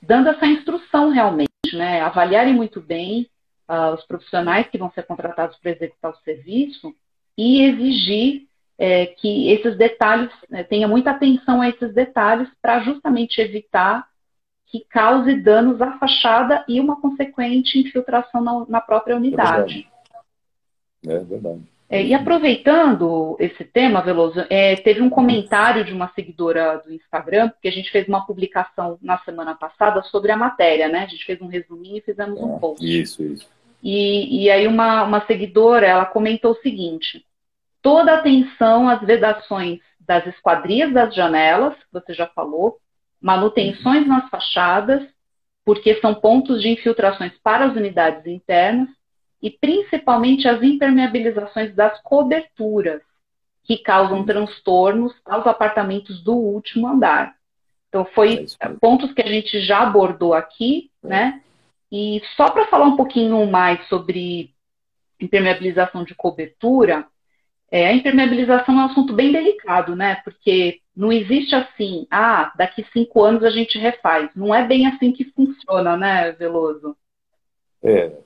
dando 0.00 0.28
essa 0.28 0.46
instrução 0.46 1.10
realmente, 1.10 1.50
né? 1.72 2.00
Avaliarem 2.00 2.54
muito 2.54 2.80
bem 2.80 3.28
uh, 3.68 3.94
os 3.94 4.04
profissionais 4.06 4.68
que 4.68 4.78
vão 4.78 4.90
ser 4.92 5.04
contratados 5.04 5.56
para 5.58 5.72
executar 5.72 6.12
o 6.12 6.18
serviço 6.24 6.94
e 7.36 7.62
exigir 7.62 8.46
é, 8.78 9.06
que 9.06 9.50
esses 9.50 9.76
detalhes, 9.76 10.30
né, 10.50 10.62
tenha 10.62 10.86
muita 10.86 11.10
atenção 11.10 11.60
a 11.62 11.68
esses 11.68 11.94
detalhes 11.94 12.48
para 12.60 12.80
justamente 12.80 13.40
evitar 13.40 14.06
que 14.66 14.84
cause 14.90 15.34
danos 15.40 15.80
à 15.80 15.98
fachada 15.98 16.64
e 16.68 16.80
uma 16.80 17.00
consequente 17.00 17.78
infiltração 17.78 18.42
na, 18.42 18.66
na 18.68 18.80
própria 18.80 19.16
unidade. 19.16 19.88
É 21.04 21.08
verdade. 21.08 21.20
É 21.20 21.24
verdade. 21.24 21.75
É, 21.88 22.02
e 22.04 22.12
aproveitando 22.12 23.36
esse 23.38 23.64
tema, 23.64 24.02
Veloso, 24.02 24.44
é, 24.50 24.74
teve 24.76 25.00
um 25.00 25.08
comentário 25.08 25.84
de 25.84 25.92
uma 25.92 26.10
seguidora 26.14 26.82
do 26.84 26.92
Instagram, 26.92 27.48
porque 27.50 27.68
a 27.68 27.72
gente 27.72 27.90
fez 27.92 28.08
uma 28.08 28.26
publicação 28.26 28.98
na 29.00 29.18
semana 29.18 29.54
passada 29.54 30.02
sobre 30.02 30.32
a 30.32 30.36
matéria, 30.36 30.88
né? 30.88 31.04
A 31.04 31.06
gente 31.06 31.24
fez 31.24 31.40
um 31.40 31.46
resuminho 31.46 31.98
e 31.98 32.02
fizemos 32.02 32.40
um 32.40 32.58
post. 32.58 32.84
Isso, 32.84 33.22
isso. 33.22 33.48
E, 33.82 34.44
e 34.44 34.50
aí 34.50 34.66
uma, 34.66 35.04
uma 35.04 35.24
seguidora, 35.26 35.86
ela 35.86 36.04
comentou 36.04 36.52
o 36.52 36.60
seguinte, 36.60 37.24
toda 37.80 38.14
atenção 38.14 38.88
às 38.88 39.00
vedações 39.00 39.78
das 40.00 40.26
esquadrias 40.26 40.92
das 40.92 41.14
janelas, 41.14 41.74
que 41.74 41.92
você 41.92 42.12
já 42.12 42.26
falou, 42.26 42.78
manutenções 43.20 44.06
nas 44.06 44.28
fachadas, 44.28 45.06
porque 45.64 46.00
são 46.00 46.14
pontos 46.14 46.62
de 46.62 46.68
infiltrações 46.68 47.32
para 47.42 47.66
as 47.66 47.76
unidades 47.76 48.26
internas, 48.26 48.88
e 49.42 49.50
principalmente 49.50 50.48
as 50.48 50.62
impermeabilizações 50.62 51.74
das 51.74 52.00
coberturas, 52.02 53.02
que 53.64 53.78
causam 53.78 54.24
transtornos 54.24 55.12
aos 55.24 55.46
apartamentos 55.46 56.22
do 56.22 56.34
último 56.34 56.86
andar. 56.86 57.34
Então, 57.88 58.04
foi 58.04 58.46
é 58.60 58.68
pontos 58.80 59.12
que 59.12 59.22
a 59.22 59.26
gente 59.26 59.60
já 59.60 59.80
abordou 59.80 60.34
aqui, 60.34 60.90
é. 61.04 61.08
né? 61.08 61.42
E 61.90 62.20
só 62.36 62.50
para 62.50 62.66
falar 62.66 62.86
um 62.86 62.96
pouquinho 62.96 63.44
mais 63.46 63.86
sobre 63.88 64.50
impermeabilização 65.20 66.04
de 66.04 66.14
cobertura, 66.14 67.06
é, 67.70 67.88
a 67.88 67.92
impermeabilização 67.92 68.78
é 68.78 68.82
um 68.84 68.86
assunto 68.86 69.12
bem 69.12 69.32
delicado, 69.32 69.96
né? 69.96 70.16
Porque 70.16 70.80
não 70.96 71.12
existe 71.12 71.54
assim, 71.54 72.06
ah, 72.10 72.52
daqui 72.56 72.84
cinco 72.92 73.22
anos 73.22 73.42
a 73.42 73.50
gente 73.50 73.78
refaz. 73.78 74.30
Não 74.34 74.54
é 74.54 74.64
bem 74.64 74.86
assim 74.86 75.12
que 75.12 75.24
funciona, 75.32 75.96
né, 75.96 76.32
Veloso? 76.32 76.96
É, 77.86 78.18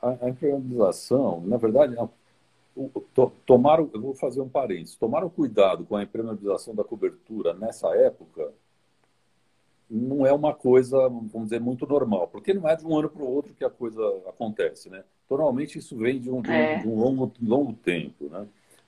a, 0.00 0.16
a 0.22 0.28
impermeabilização, 0.28 1.40
na 1.40 1.56
verdade, 1.56 1.96
to, 3.12 3.32
tomaram, 3.44 3.90
eu 3.92 4.00
vou 4.00 4.14
fazer 4.14 4.40
um 4.40 4.48
parênteses, 4.48 4.94
tomaram 4.94 5.28
cuidado 5.28 5.84
com 5.84 5.96
a 5.96 6.04
impermeabilização 6.04 6.72
da 6.72 6.84
cobertura 6.84 7.52
nessa 7.52 7.88
época, 7.96 8.52
não 9.90 10.24
é 10.24 10.32
uma 10.32 10.54
coisa, 10.54 10.96
vamos 11.08 11.44
dizer, 11.44 11.60
muito 11.60 11.84
normal, 11.84 12.28
porque 12.28 12.54
não 12.54 12.68
é 12.68 12.76
de 12.76 12.86
um 12.86 12.96
ano 12.96 13.10
para 13.10 13.24
o 13.24 13.28
outro 13.28 13.52
que 13.54 13.64
a 13.64 13.70
coisa 13.70 14.00
acontece, 14.28 14.88
né? 14.88 15.02
Normalmente 15.28 15.76
isso 15.76 15.96
vem 15.96 16.20
de 16.20 16.30
um, 16.30 16.40
de 16.40 16.50
um, 16.50 16.54
é. 16.54 16.78
de 16.78 16.88
um 16.88 16.94
longo, 16.94 17.32
longo 17.42 17.72
tempo, 17.72 18.28
né? 18.28 18.46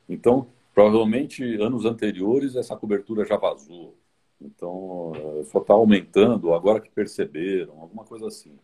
Então, 0.09 0.47
provavelmente, 0.73 1.43
anos 1.61 1.85
anteriores, 1.85 2.55
essa 2.55 2.77
cobertura 2.77 3.25
já 3.25 3.37
vazou. 3.37 3.97
Então, 4.41 5.13
eh, 5.17 5.45
só 5.45 5.59
está 5.59 5.75
aumentando 5.75 6.55
agora 6.55 6.81
que 6.81 6.91
perceberam, 6.91 7.81
alguma 7.81 8.05
coisa 8.05 8.29
assim 8.29 8.57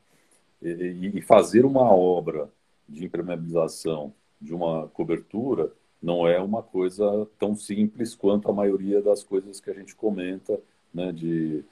e, 0.63 1.21
fazer 1.23 1.65
uma 1.65 1.93
obra 1.93 2.49
de 2.89 3.05
impermeabilização 3.05 4.13
de 4.41 4.55
uma 4.55 4.89
cobertura 4.89 5.73
não 6.03 6.27
é 6.27 6.39
uma 6.41 6.63
coisa 6.63 7.29
tão 7.39 7.55
simples 7.57 8.15
quanto 8.15 8.49
a 8.49 8.53
maioria 8.53 9.03
das 9.03 9.23
coisas 9.23 9.61
que 9.61 9.71
a 9.71 9.75
gente 9.75 9.95
comenta, 9.97 10.59
né, 10.95 11.13
de 11.13 11.65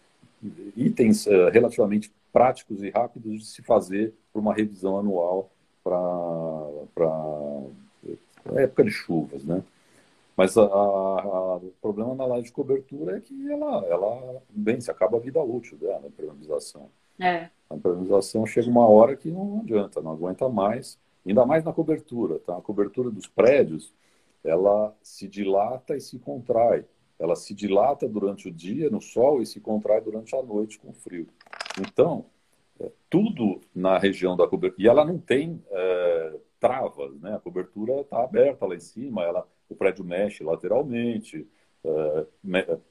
itens 0.77 1.27
uh, 1.27 1.49
relativamente 1.51 2.12
práticos 2.33 2.83
e 2.83 2.90
rápidos 2.90 3.40
de 3.40 3.46
se 3.46 3.62
fazer 3.62 4.12
para 4.33 4.40
uma 4.40 4.53
revisão 4.55 4.99
anual 4.99 5.51
para 5.83 6.66
época 8.57 8.85
de 8.85 8.90
chuvas, 8.90 9.44
né? 9.44 9.62
Mas 10.37 10.55
o 10.57 11.72
problema 11.81 12.14
na 12.14 12.27
laje 12.27 12.44
de 12.44 12.53
cobertura 12.53 13.16
é 13.16 13.20
que 13.20 13.51
ela, 13.51 13.87
ela 13.87 14.42
bem, 14.51 14.81
se 14.81 14.90
acaba 14.90 15.16
a 15.16 15.20
vida 15.20 15.40
útil 15.40 15.79
dela, 15.79 16.03
a 16.05 16.09
impermeabilização. 16.09 16.90
É. 17.20 17.48
A 17.68 17.74
impermeabilização 17.74 18.46
chega 18.46 18.68
uma 18.68 18.87
hora 18.87 19.16
que 19.16 19.31
não 19.31 19.61
adianta, 19.61 20.00
não 20.00 20.12
aguenta 20.12 20.48
mais, 20.48 20.98
ainda 21.26 21.44
mais 21.44 21.64
na 21.64 21.72
cobertura. 21.72 22.38
Tá? 22.38 22.57
A 22.57 22.61
cobertura 22.61 23.11
dos 23.11 23.26
prédios, 23.26 23.92
ela 24.44 24.94
se 25.02 25.26
dilata 25.26 25.96
e 25.96 26.00
se 26.00 26.18
contrai. 26.18 26.85
Ela 27.18 27.35
se 27.35 27.55
dilata 27.55 28.07
durante 28.07 28.48
o 28.48 28.52
dia 28.52 28.90
no 28.90 29.00
sol 29.00 29.40
e 29.40 29.46
se 29.46 29.59
contrai 29.61 30.00
durante 30.00 30.37
a 30.37 30.42
noite 30.42 30.79
com 30.79 30.92
frio. 30.92 31.26
Então, 31.81 32.26
é, 32.79 32.90
tudo 33.09 33.61
na 33.74 33.98
região 33.98 34.37
da 34.37 34.46
cobertura. 34.46 34.83
E 34.83 34.88
ela 34.88 35.05
não 35.05 35.18
tem 35.18 35.62
é, 35.70 36.35
travas, 36.61 37.18
né? 37.20 37.35
A 37.35 37.38
cobertura 37.38 38.00
está 38.00 38.22
aberta 38.22 38.66
lá 38.66 38.74
em 38.74 38.81
cima, 38.81 39.22
ela, 39.22 39.46
o 39.68 39.74
prédio 39.74 40.05
mexe 40.05 40.44
lateralmente, 40.44 41.48
é, 41.85 42.26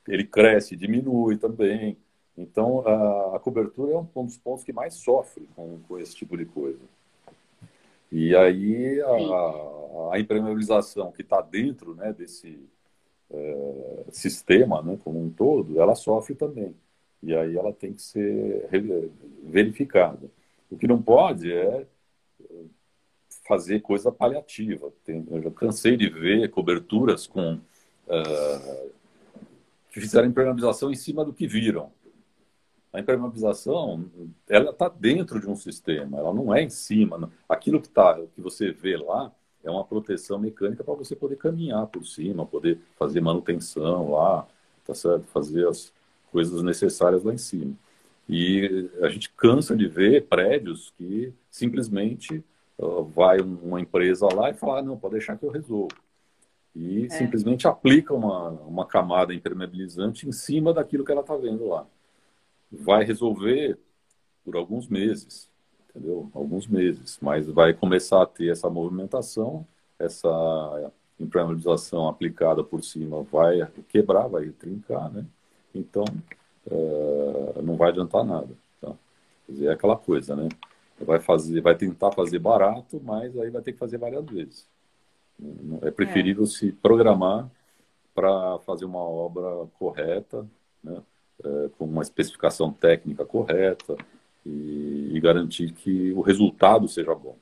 ele 0.07 0.23
cresce, 0.23 0.75
diminui 0.75 1.37
também. 1.37 1.97
Então, 2.37 2.85
a, 2.85 3.37
a, 3.37 3.39
cobertura 3.39 3.93
é 3.93 3.97
um, 3.97 4.25
dos 4.25 4.37
pontos 4.37 4.63
que 4.63 4.73
mais 4.73 4.95
sofre 4.95 5.47
com, 5.55 5.79
com 5.87 5.97
esse 5.97 6.15
tipo 6.15 6.35
de 6.35 6.45
coisa. 6.45 6.79
E 8.11 8.35
aí, 8.35 9.01
a, 9.01 10.13
a 10.13 10.19
impermeabilização 10.19 11.11
que 11.11 11.21
está 11.21 11.41
dentro 11.41 11.95
né, 11.95 12.13
desse 12.13 12.59
é, 13.31 14.05
sistema 14.11 14.81
né, 14.81 14.97
como 15.03 15.21
um 15.21 15.29
todo, 15.29 15.79
ela 15.79 15.95
sofre 15.95 16.35
também. 16.35 16.75
E 17.23 17.35
aí 17.35 17.57
ela 17.57 17.73
tem 17.73 17.93
que 17.93 18.01
ser 18.01 18.69
verificada. 19.43 20.29
O 20.69 20.77
que 20.77 20.87
não 20.87 21.01
pode 21.01 21.51
é 21.51 21.85
fazer 23.47 23.81
coisa 23.81 24.11
paliativa. 24.11 24.91
Tem, 25.03 25.25
eu 25.29 25.41
já 25.41 25.51
cansei 25.51 25.95
de 25.95 26.09
ver 26.09 26.49
coberturas 26.49 27.25
com 27.27 27.53
uh, 27.53 28.91
que 29.91 30.01
fizeram 30.01 30.27
impermeabilização 30.27 30.91
em 30.91 30.95
cima 30.95 31.23
do 31.23 31.33
que 31.33 31.47
viram. 31.47 31.91
A 32.95 32.99
impermeabilização, 33.01 34.05
ela 34.47 34.71
está 34.71 34.87
dentro 34.87 35.41
de 35.41 35.49
um 35.49 35.55
sistema, 35.55 36.17
ela 36.17 36.33
não 36.33 36.55
é 36.55 36.63
em 36.63 36.69
cima. 36.69 37.29
Aquilo 37.47 37.81
que, 37.81 37.89
tá, 37.89 38.17
que 38.33 38.39
você 38.39 38.71
vê 38.71 38.95
lá 38.95 39.33
é 39.61 39.69
uma 39.69 39.83
proteção 39.83 40.39
mecânica 40.39 40.81
para 40.81 40.93
você 40.93 41.13
poder 41.13 41.35
caminhar 41.35 41.87
por 41.87 42.05
cima, 42.05 42.45
poder 42.45 42.79
fazer 42.97 43.19
manutenção 43.19 44.11
lá, 44.11 44.47
tá 44.85 44.93
certo? 44.93 45.25
Fazer 45.25 45.67
as 45.67 45.91
coisas 46.31 46.63
necessárias 46.63 47.21
lá 47.25 47.33
em 47.33 47.37
cima. 47.37 47.73
E 48.29 48.89
a 49.01 49.09
gente 49.09 49.29
cansa 49.31 49.75
de 49.75 49.89
ver 49.89 50.27
prédios 50.27 50.93
que 50.97 51.33
simplesmente 51.49 52.41
uh, 52.77 53.03
vai 53.03 53.41
uma 53.41 53.81
empresa 53.81 54.25
lá 54.33 54.51
e 54.51 54.53
fala, 54.53 54.79
ah, 54.79 54.81
não, 54.81 54.97
pode 54.97 55.15
deixar 55.15 55.37
que 55.37 55.43
eu 55.43 55.51
resolvo. 55.51 55.89
E 56.73 57.07
é. 57.07 57.09
simplesmente 57.09 57.67
aplica 57.67 58.13
uma, 58.13 58.51
uma 58.51 58.85
camada 58.85 59.33
impermeabilizante 59.33 60.25
em 60.25 60.31
cima 60.31 60.73
daquilo 60.73 61.03
que 61.03 61.11
ela 61.11 61.21
está 61.21 61.35
vendo 61.35 61.67
lá 61.67 61.85
vai 62.71 63.03
resolver 63.03 63.77
por 64.43 64.55
alguns 64.55 64.87
meses, 64.87 65.49
entendeu? 65.89 66.29
Alguns 66.33 66.67
meses, 66.67 67.17
mas 67.21 67.47
vai 67.47 67.73
começar 67.73 68.21
a 68.21 68.25
ter 68.25 68.51
essa 68.51 68.69
movimentação, 68.69 69.65
essa 69.97 70.91
impermeabilização 71.19 72.07
aplicada 72.07 72.63
por 72.63 72.83
cima 72.83 73.23
vai 73.23 73.65
quebrar, 73.87 74.27
vai 74.27 74.49
trincar, 74.49 75.09
né? 75.11 75.25
Então, 75.73 76.05
é, 76.69 77.61
não 77.61 77.75
vai 77.75 77.89
adiantar 77.89 78.23
nada. 78.23 78.49
Tá? 78.81 78.93
Quer 79.45 79.51
dizer, 79.51 79.65
é 79.67 79.71
aquela 79.71 79.97
coisa, 79.97 80.35
né? 80.35 80.49
Vai 80.99 81.19
fazer, 81.19 81.61
vai 81.61 81.75
tentar 81.75 82.11
fazer 82.11 82.39
barato, 82.39 83.01
mas 83.03 83.37
aí 83.37 83.49
vai 83.49 83.61
ter 83.61 83.73
que 83.73 83.79
fazer 83.79 83.97
várias 83.97 84.25
vezes. 84.25 84.67
É 85.81 85.91
preferível 85.91 86.43
é. 86.43 86.47
se 86.47 86.71
programar 86.71 87.49
para 88.13 88.59
fazer 88.59 88.85
uma 88.85 89.01
obra 89.01 89.67
correta, 89.77 90.47
né? 90.81 91.01
É, 91.43 91.69
com 91.77 91.85
uma 91.85 92.01
especificação 92.01 92.71
técnica 92.71 93.25
correta 93.25 93.97
e, 94.45 95.11
e, 95.13 95.19
garantir 95.19 95.71
que 95.71 96.11
o 96.13 96.21
resultado 96.21 96.87
seja 96.87 97.13
bom. 97.13 97.37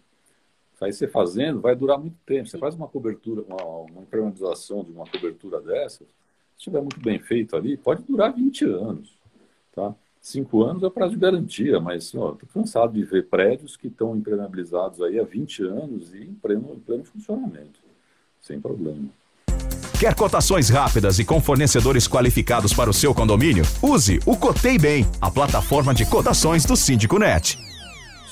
Aí 0.82 0.92
você 0.92 1.08
fazendo, 1.08 1.62
vai 1.62 1.76
durar 1.76 1.98
muito 1.98 2.18
tempo. 2.26 2.50
Você 2.50 2.58
faz 2.58 2.76
uma 2.76 2.90
cobertura, 2.90 3.42
uma, 3.44 3.64
uma 3.64 4.02
impermeabilização 4.02 4.84
de 4.84 4.92
uma 4.92 5.06
cobertura 5.06 5.62
dessas, 5.62 6.06
se 6.08 6.58
estiver 6.58 6.82
muito 6.82 7.00
bem 7.00 7.20
feito 7.20 7.56
ali, 7.56 7.78
pode 7.78 8.04
durar 8.04 8.34
20 8.34 8.66
anos. 8.66 9.18
Tá? 9.74 9.96
Cinco 10.22 10.64
anos 10.64 10.84
é 10.84 10.90
prazo 10.90 11.14
de 11.14 11.20
garantia, 11.20 11.80
mas 11.80 12.06
estou 12.06 12.38
cansado 12.54 12.94
de 12.94 13.04
ver 13.04 13.28
prédios 13.28 13.76
que 13.78 13.88
estão 13.88 14.16
impermeabilizados 14.16 15.02
aí 15.02 15.20
há 15.20 15.24
20 15.24 15.64
anos 15.64 16.14
e 16.14 16.24
em 16.24 16.34
pleno, 16.34 16.74
em 16.74 16.80
pleno 16.80 17.04
funcionamento, 17.04 17.80
sem 18.42 18.60
problema. 18.60 19.10
Quer 20.04 20.16
cotações 20.16 20.70
rápidas 20.70 21.18
e 21.18 21.24
com 21.24 21.40
fornecedores 21.40 22.10
qualificados 22.10 22.74
para 22.74 22.90
o 22.90 22.94
seu 22.94 23.16
condomínio? 23.16 23.64
Use 23.82 24.20
o 24.26 24.38
Cotei 24.38 24.78
Bem, 24.78 25.06
a 25.22 25.32
plataforma 25.32 25.94
de 25.94 26.06
cotações 26.06 26.66
do 26.66 26.76
Síndico 26.76 27.18
Net. 27.18 27.58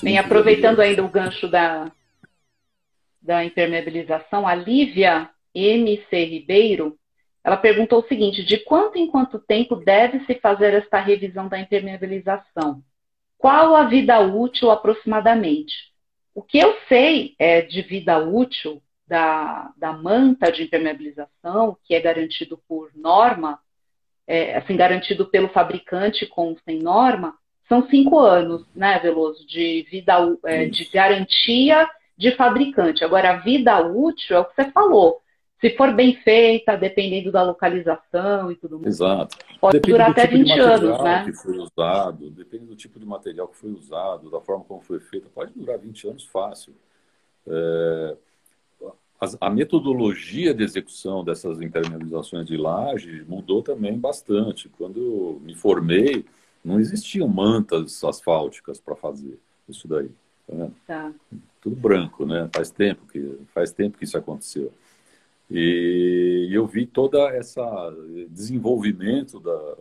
Bem, 0.03 0.17
aproveitando 0.17 0.81
ainda 0.81 1.01
o 1.01 1.07
gancho 1.07 1.47
da, 1.47 1.89
da 3.21 3.45
impermeabilização, 3.45 4.45
a 4.45 4.53
Lívia 4.53 5.29
MC 5.55 6.25
Ribeiro 6.25 6.97
ela 7.41 7.55
perguntou 7.55 8.01
o 8.01 8.07
seguinte: 8.09 8.43
de 8.43 8.57
quanto 8.57 8.97
em 8.97 9.07
quanto 9.07 9.39
tempo 9.39 9.77
deve-se 9.77 10.41
fazer 10.41 10.73
esta 10.73 10.99
revisão 10.99 11.47
da 11.47 11.57
impermeabilização? 11.57 12.83
Qual 13.37 13.77
a 13.77 13.85
vida 13.85 14.19
útil 14.19 14.71
aproximadamente? 14.71 15.73
O 16.35 16.41
que 16.41 16.57
eu 16.57 16.75
sei 16.89 17.33
é 17.39 17.61
de 17.61 17.81
vida 17.81 18.17
útil 18.17 18.81
da, 19.11 19.73
da 19.75 19.91
manta 19.91 20.49
de 20.49 20.63
impermeabilização, 20.63 21.77
que 21.83 21.93
é 21.93 21.99
garantido 21.99 22.57
por 22.65 22.89
norma, 22.95 23.59
é, 24.25 24.55
assim, 24.55 24.77
garantido 24.77 25.25
pelo 25.25 25.49
fabricante 25.49 26.25
com 26.25 26.55
sem 26.63 26.79
norma, 26.79 27.35
são 27.67 27.85
cinco 27.89 28.19
anos, 28.19 28.65
né, 28.73 28.97
Veloso, 28.99 29.45
de 29.45 29.85
vida 29.91 30.13
é, 30.45 30.65
de 30.65 30.85
garantia 30.85 31.89
de 32.17 32.31
fabricante. 32.31 33.03
Agora, 33.03 33.31
a 33.31 33.37
vida 33.39 33.85
útil 33.85 34.37
é 34.37 34.39
o 34.39 34.45
que 34.45 34.55
você 34.55 34.71
falou 34.71 35.21
se 35.59 35.75
for 35.75 35.93
bem 35.93 36.15
feita, 36.15 36.75
dependendo 36.77 37.33
da 37.33 37.43
localização 37.43 38.49
e 38.49 38.55
tudo 38.55 38.79
mais. 38.79 38.95
Exato. 38.95 39.37
Pode 39.59 39.73
depende 39.73 39.91
durar 39.91 40.09
até 40.09 40.25
tipo 40.25 40.37
20 40.37 40.59
anos, 40.59 41.03
né? 41.03 41.25
que 41.25 41.33
foi 41.33 41.57
usado, 41.57 42.31
depende 42.31 42.65
do 42.65 42.75
tipo 42.75 42.97
de 42.97 43.05
material 43.05 43.47
que 43.49 43.57
foi 43.57 43.71
usado, 43.71 44.31
da 44.31 44.39
forma 44.39 44.63
como 44.63 44.81
foi 44.81 44.99
feita, 45.01 45.29
pode 45.29 45.51
durar 45.53 45.77
20 45.77 46.07
anos 46.07 46.25
fácil. 46.25 46.73
É, 47.45 48.17
a, 49.21 49.47
a, 49.47 49.49
metodologia 49.49 50.53
de 50.53 50.63
execução 50.63 51.23
dessas 51.23 51.61
impermeabilizações 51.61 52.47
de 52.47 52.57
laje 52.57 53.23
mudou 53.27 53.61
também 53.61 53.97
bastante. 53.97 54.67
Quando 54.69 54.99
eu 54.99 55.41
me 55.43 55.53
formei, 55.53 56.25
não 56.65 56.79
existiam 56.79 57.27
mantas 57.27 58.03
asfálticas 58.03 58.79
para 58.79 58.95
fazer 58.95 59.37
isso 59.69 59.87
daí. 59.87 60.09
Tá, 60.47 60.69
tá. 60.87 61.13
Tudo 61.61 61.75
branco, 61.75 62.25
né? 62.25 62.49
Faz 62.53 62.71
tempo 62.71 63.05
que 63.05 63.37
faz 63.53 63.71
tempo 63.71 63.97
que 63.97 64.05
isso 64.05 64.17
aconteceu. 64.17 64.73
E 65.49 66.49
eu 66.51 66.65
vi 66.65 66.87
toda 66.87 67.29
essa 67.29 67.63
desenvolvimento 68.29 69.39
da, 69.39 69.77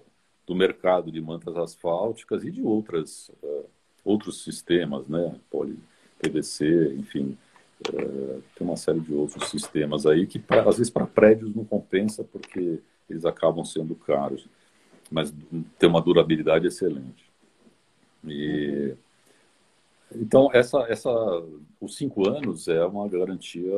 do 0.46 0.55
mercado 0.55 1.11
de 1.11 1.20
mantas 1.20 1.57
asfálticas 1.57 2.44
e 2.44 2.50
de 2.50 2.62
outras 2.62 3.31
uh, 3.42 3.64
outros 4.05 4.42
sistemas, 4.42 5.07
né, 5.09 5.35
poli 5.50 5.79
PVC, 6.18 6.94
enfim, 6.94 7.37
uh, 7.88 8.42
tem 8.54 8.66
uma 8.66 8.76
série 8.76 9.00
de 9.00 9.12
outros 9.14 9.48
sistemas 9.48 10.06
aí 10.06 10.26
que 10.26 10.38
pra, 10.38 10.68
às 10.68 10.76
vezes 10.76 10.90
para 10.90 11.06
prédios 11.06 11.54
não 11.54 11.64
compensa 11.64 12.24
porque 12.24 12.80
eles 13.08 13.24
acabam 13.24 13.64
sendo 13.64 13.94
caros, 13.94 14.46
mas 15.10 15.32
tem 15.78 15.88
uma 15.88 16.00
durabilidade 16.00 16.66
excelente. 16.66 17.24
E 18.24 18.94
então 20.14 20.50
essa 20.52 20.80
essa 20.88 21.10
os 21.80 21.96
cinco 21.96 22.28
anos 22.28 22.68
é 22.68 22.84
uma 22.84 23.08
garantia 23.08 23.72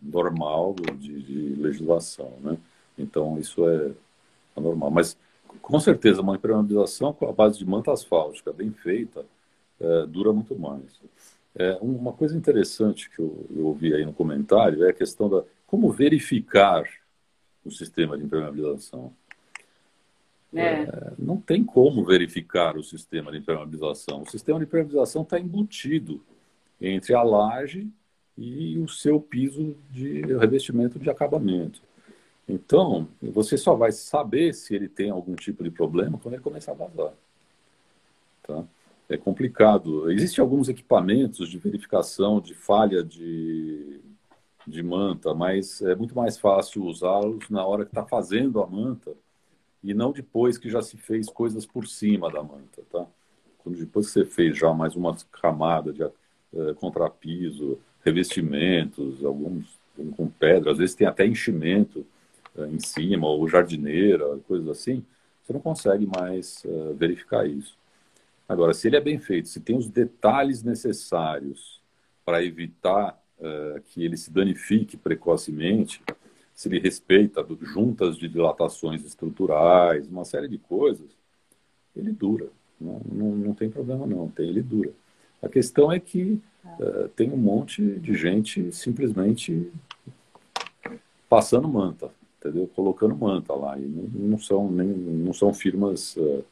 normal 0.00 0.74
de, 0.96 1.22
de 1.22 1.60
legislação, 1.60 2.32
né? 2.40 2.56
Então 2.98 3.38
isso 3.38 3.68
é, 3.68 3.92
normal. 4.56 4.90
Mas 4.90 5.16
com 5.60 5.80
certeza 5.80 6.20
uma 6.20 6.36
impermeabilização 6.36 7.12
com 7.12 7.28
a 7.28 7.32
base 7.32 7.58
de 7.58 7.66
manta 7.66 7.92
asfáltica 7.92 8.52
bem 8.52 8.70
feita 8.70 9.24
é, 9.80 10.06
dura 10.06 10.32
muito 10.32 10.58
mais. 10.58 11.00
É, 11.54 11.76
uma 11.80 12.12
coisa 12.12 12.36
interessante 12.36 13.10
que 13.10 13.18
eu, 13.18 13.46
eu 13.54 13.66
ouvi 13.66 13.92
aí 13.92 14.04
no 14.04 14.12
comentário 14.12 14.84
é 14.84 14.90
a 14.90 14.94
questão 14.94 15.28
da 15.28 15.42
como 15.66 15.90
verificar 15.90 16.84
o 17.64 17.70
sistema 17.70 18.16
de 18.16 18.24
impermeabilização. 18.24 19.12
É. 20.54 20.82
É, 20.82 21.12
não 21.18 21.40
tem 21.40 21.62
como 21.62 22.04
verificar 22.04 22.76
o 22.76 22.82
sistema 22.82 23.30
de 23.30 23.38
impermeabilização. 23.38 24.22
O 24.22 24.30
sistema 24.30 24.58
de 24.58 24.64
impermeabilização 24.64 25.22
está 25.22 25.38
embutido 25.38 26.20
entre 26.80 27.14
a 27.14 27.22
laje 27.22 27.88
e 28.36 28.78
o 28.78 28.88
seu 28.88 29.20
piso 29.20 29.76
de 29.90 30.22
revestimento 30.22 30.98
de 30.98 31.10
acabamento. 31.10 31.82
Então, 32.48 33.06
você 33.22 33.56
só 33.56 33.74
vai 33.74 33.92
saber 33.92 34.54
se 34.54 34.74
ele 34.74 34.88
tem 34.88 35.10
algum 35.10 35.36
tipo 35.36 35.62
de 35.62 35.70
problema 35.70 36.18
quando 36.18 36.34
ele 36.34 36.42
começar 36.42 36.72
a 36.72 36.74
vazar. 36.74 37.12
Tá? 38.42 38.64
É 39.10 39.16
complicado. 39.16 40.08
Existem 40.08 40.40
alguns 40.40 40.68
equipamentos 40.68 41.48
de 41.48 41.58
verificação 41.58 42.40
de 42.40 42.54
falha 42.54 43.02
de, 43.02 44.00
de 44.64 44.82
manta, 44.84 45.34
mas 45.34 45.82
é 45.82 45.96
muito 45.96 46.14
mais 46.14 46.38
fácil 46.38 46.84
usá-los 46.84 47.50
na 47.50 47.66
hora 47.66 47.84
que 47.84 47.90
está 47.90 48.06
fazendo 48.06 48.62
a 48.62 48.66
manta 48.68 49.12
e 49.82 49.92
não 49.92 50.12
depois 50.12 50.56
que 50.56 50.70
já 50.70 50.80
se 50.80 50.96
fez 50.96 51.28
coisas 51.28 51.66
por 51.66 51.88
cima 51.88 52.30
da 52.30 52.40
manta. 52.40 52.82
Tá? 52.88 53.04
Quando 53.58 53.78
depois 53.78 54.06
que 54.06 54.12
você 54.12 54.24
fez 54.24 54.56
já 54.56 54.72
mais 54.72 54.94
uma 54.94 55.16
camada 55.32 55.92
de 55.92 56.04
uh, 56.04 56.74
contrapiso, 56.76 57.80
revestimentos, 58.04 59.24
alguns 59.24 59.76
com 60.16 60.28
pedra, 60.28 60.70
às 60.70 60.78
vezes 60.78 60.94
tem 60.94 61.08
até 61.08 61.26
enchimento 61.26 62.06
uh, 62.54 62.64
em 62.66 62.78
cima, 62.78 63.26
ou 63.26 63.48
jardineira, 63.48 64.38
coisas 64.46 64.68
assim, 64.68 65.04
você 65.42 65.52
não 65.52 65.60
consegue 65.60 66.06
mais 66.06 66.62
uh, 66.64 66.94
verificar 66.94 67.44
isso. 67.44 67.79
Agora, 68.50 68.74
se 68.74 68.88
ele 68.88 68.96
é 68.96 69.00
bem 69.00 69.16
feito, 69.16 69.48
se 69.48 69.60
tem 69.60 69.76
os 69.76 69.88
detalhes 69.88 70.64
necessários 70.64 71.80
para 72.24 72.42
evitar 72.44 73.16
uh, 73.38 73.80
que 73.82 74.04
ele 74.04 74.16
se 74.16 74.28
danifique 74.28 74.96
precocemente, 74.96 76.02
se 76.52 76.66
ele 76.66 76.80
respeita 76.80 77.46
juntas 77.62 78.18
de 78.18 78.28
dilatações 78.28 79.04
estruturais, 79.04 80.08
uma 80.08 80.24
série 80.24 80.48
de 80.48 80.58
coisas, 80.58 81.06
ele 81.94 82.10
dura. 82.10 82.48
Não, 82.80 83.00
não, 83.08 83.36
não 83.36 83.54
tem 83.54 83.70
problema 83.70 84.04
não, 84.04 84.28
tem, 84.28 84.48
ele 84.48 84.62
dura. 84.62 84.90
A 85.40 85.48
questão 85.48 85.92
é 85.92 86.00
que 86.00 86.40
uh, 86.64 87.08
tem 87.14 87.30
um 87.30 87.36
monte 87.36 88.00
de 88.00 88.14
gente 88.14 88.72
simplesmente 88.72 89.70
passando 91.28 91.68
manta, 91.68 92.10
entendeu? 92.40 92.68
Colocando 92.74 93.14
manta 93.14 93.54
lá 93.54 93.78
e 93.78 93.82
não, 93.82 94.30
não 94.30 94.38
são 94.40 94.68
nem 94.68 94.88
não 94.88 95.32
são 95.32 95.54
firmas 95.54 96.16
uh, 96.16 96.44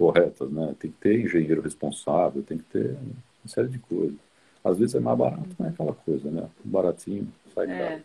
corretas, 0.00 0.50
né? 0.50 0.74
Tem 0.80 0.90
que 0.90 0.96
ter 0.96 1.20
engenheiro 1.20 1.60
responsável, 1.60 2.42
tem 2.42 2.56
que 2.56 2.64
ter 2.64 2.96
uma 3.44 3.48
série 3.48 3.68
de 3.68 3.78
coisas. 3.78 4.16
Às 4.64 4.78
vezes 4.78 4.94
é 4.94 5.00
mais 5.00 5.18
barato, 5.18 5.48
não 5.58 5.66
é 5.66 5.68
aquela 5.68 5.92
coisa, 5.92 6.30
né? 6.30 6.48
Baratinho, 6.64 7.30
sai 7.54 7.70
é. 7.70 7.78
caro. 7.78 8.02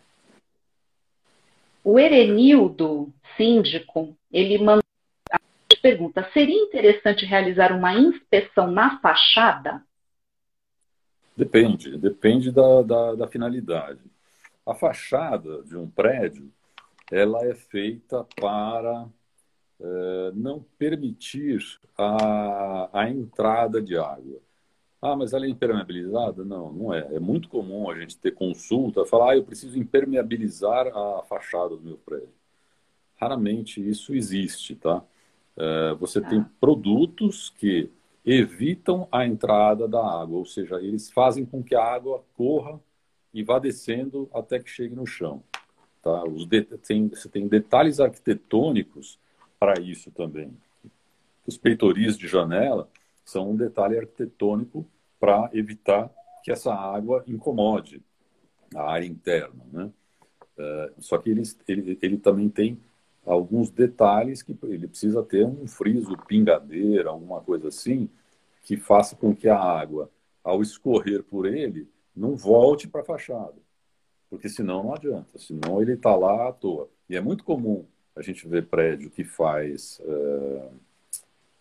O 1.82 1.98
Erenildo, 1.98 3.10
síndico, 3.34 4.14
ele 4.30 4.58
mandou 4.58 4.82
a 5.30 5.38
pergunta: 5.80 6.28
seria 6.34 6.62
interessante 6.62 7.24
realizar 7.24 7.72
uma 7.72 7.94
inspeção 7.94 8.70
na 8.70 9.00
fachada? 9.00 9.82
Depende, 11.34 11.96
depende 11.96 12.52
da, 12.52 12.82
da, 12.82 13.14
da, 13.14 13.28
finalidade. 13.28 14.00
A 14.66 14.74
fachada 14.74 15.62
de 15.62 15.76
um 15.76 15.88
prédio, 15.88 16.50
ela 17.10 17.46
é 17.46 17.54
feita 17.54 18.26
para 18.38 19.06
é, 19.80 20.32
não 20.34 20.64
permitir 20.78 21.60
a, 21.96 22.88
a 22.92 23.10
entrada 23.10 23.80
de 23.80 23.96
água. 23.96 24.40
Ah, 25.00 25.14
mas 25.14 25.32
ela 25.32 25.46
é 25.46 25.48
impermeabilizada? 25.48 26.44
Não, 26.44 26.72
não 26.72 26.94
é. 26.94 27.14
É 27.14 27.20
muito 27.20 27.48
comum 27.48 27.90
a 27.90 27.98
gente 27.98 28.16
ter 28.16 28.32
consulta, 28.32 29.04
falar, 29.04 29.32
ah, 29.32 29.36
eu 29.36 29.44
preciso 29.44 29.78
impermeabilizar 29.78 30.86
a 30.88 31.22
fachada 31.28 31.76
do 31.76 31.82
meu 31.82 31.98
prédio. 31.98 32.28
Raramente 33.16 33.86
isso 33.86 34.14
existe, 34.14 34.74
tá? 34.74 35.02
É, 35.56 35.94
você 35.94 36.20
tem 36.20 36.42
tá. 36.42 36.50
produtos 36.60 37.50
que 37.50 37.90
evitam 38.24 39.06
a 39.12 39.24
entrada 39.24 39.86
da 39.86 40.00
água, 40.00 40.38
ou 40.38 40.44
seja, 40.44 40.76
eles 40.82 41.10
fazem 41.10 41.46
com 41.46 41.62
que 41.62 41.74
a 41.74 41.84
água 41.84 42.24
corra 42.36 42.80
e 43.32 43.42
vá 43.42 43.58
descendo 43.58 44.28
até 44.34 44.58
que 44.58 44.68
chegue 44.68 44.94
no 44.94 45.06
chão. 45.06 45.42
Tá? 46.02 46.24
Os 46.24 46.46
de... 46.46 46.62
tem, 46.62 47.08
você 47.08 47.28
tem 47.28 47.46
detalhes 47.46 48.00
arquitetônicos 48.00 49.18
para 49.58 49.80
isso 49.80 50.10
também. 50.10 50.56
Os 51.46 51.56
peitoris 51.56 52.16
de 52.16 52.26
janela 52.26 52.88
são 53.24 53.50
um 53.50 53.56
detalhe 53.56 53.98
arquitetônico 53.98 54.86
para 55.18 55.50
evitar 55.52 56.10
que 56.42 56.50
essa 56.50 56.72
água 56.74 57.24
incomode 57.26 58.02
a 58.74 58.90
área 58.90 59.06
interna. 59.06 59.64
Né? 59.72 59.90
É, 60.58 60.92
só 60.98 61.18
que 61.18 61.30
ele, 61.30 61.42
ele, 61.66 61.98
ele 62.02 62.18
também 62.18 62.48
tem 62.48 62.78
alguns 63.24 63.70
detalhes 63.70 64.42
que 64.42 64.56
ele 64.62 64.86
precisa 64.86 65.22
ter 65.22 65.44
um 65.44 65.66
friso, 65.66 66.16
pingadeira, 66.26 67.10
alguma 67.10 67.40
coisa 67.40 67.68
assim, 67.68 68.08
que 68.62 68.76
faça 68.76 69.16
com 69.16 69.34
que 69.34 69.48
a 69.48 69.58
água, 69.58 70.10
ao 70.42 70.62
escorrer 70.62 71.22
por 71.22 71.46
ele, 71.46 71.88
não 72.14 72.36
volte 72.36 72.88
para 72.88 73.00
a 73.00 73.04
fachada. 73.04 73.56
Porque 74.30 74.48
senão 74.48 74.84
não 74.84 74.94
adianta, 74.94 75.38
senão 75.38 75.80
ele 75.80 75.94
está 75.94 76.14
lá 76.14 76.48
à 76.48 76.52
toa. 76.52 76.88
E 77.08 77.16
é 77.16 77.20
muito 77.20 77.44
comum 77.44 77.84
a 78.16 78.22
gente 78.22 78.48
ver 78.48 78.66
prédio 78.66 79.10
que 79.10 79.22
faz. 79.22 80.00
Uh, 80.00 80.70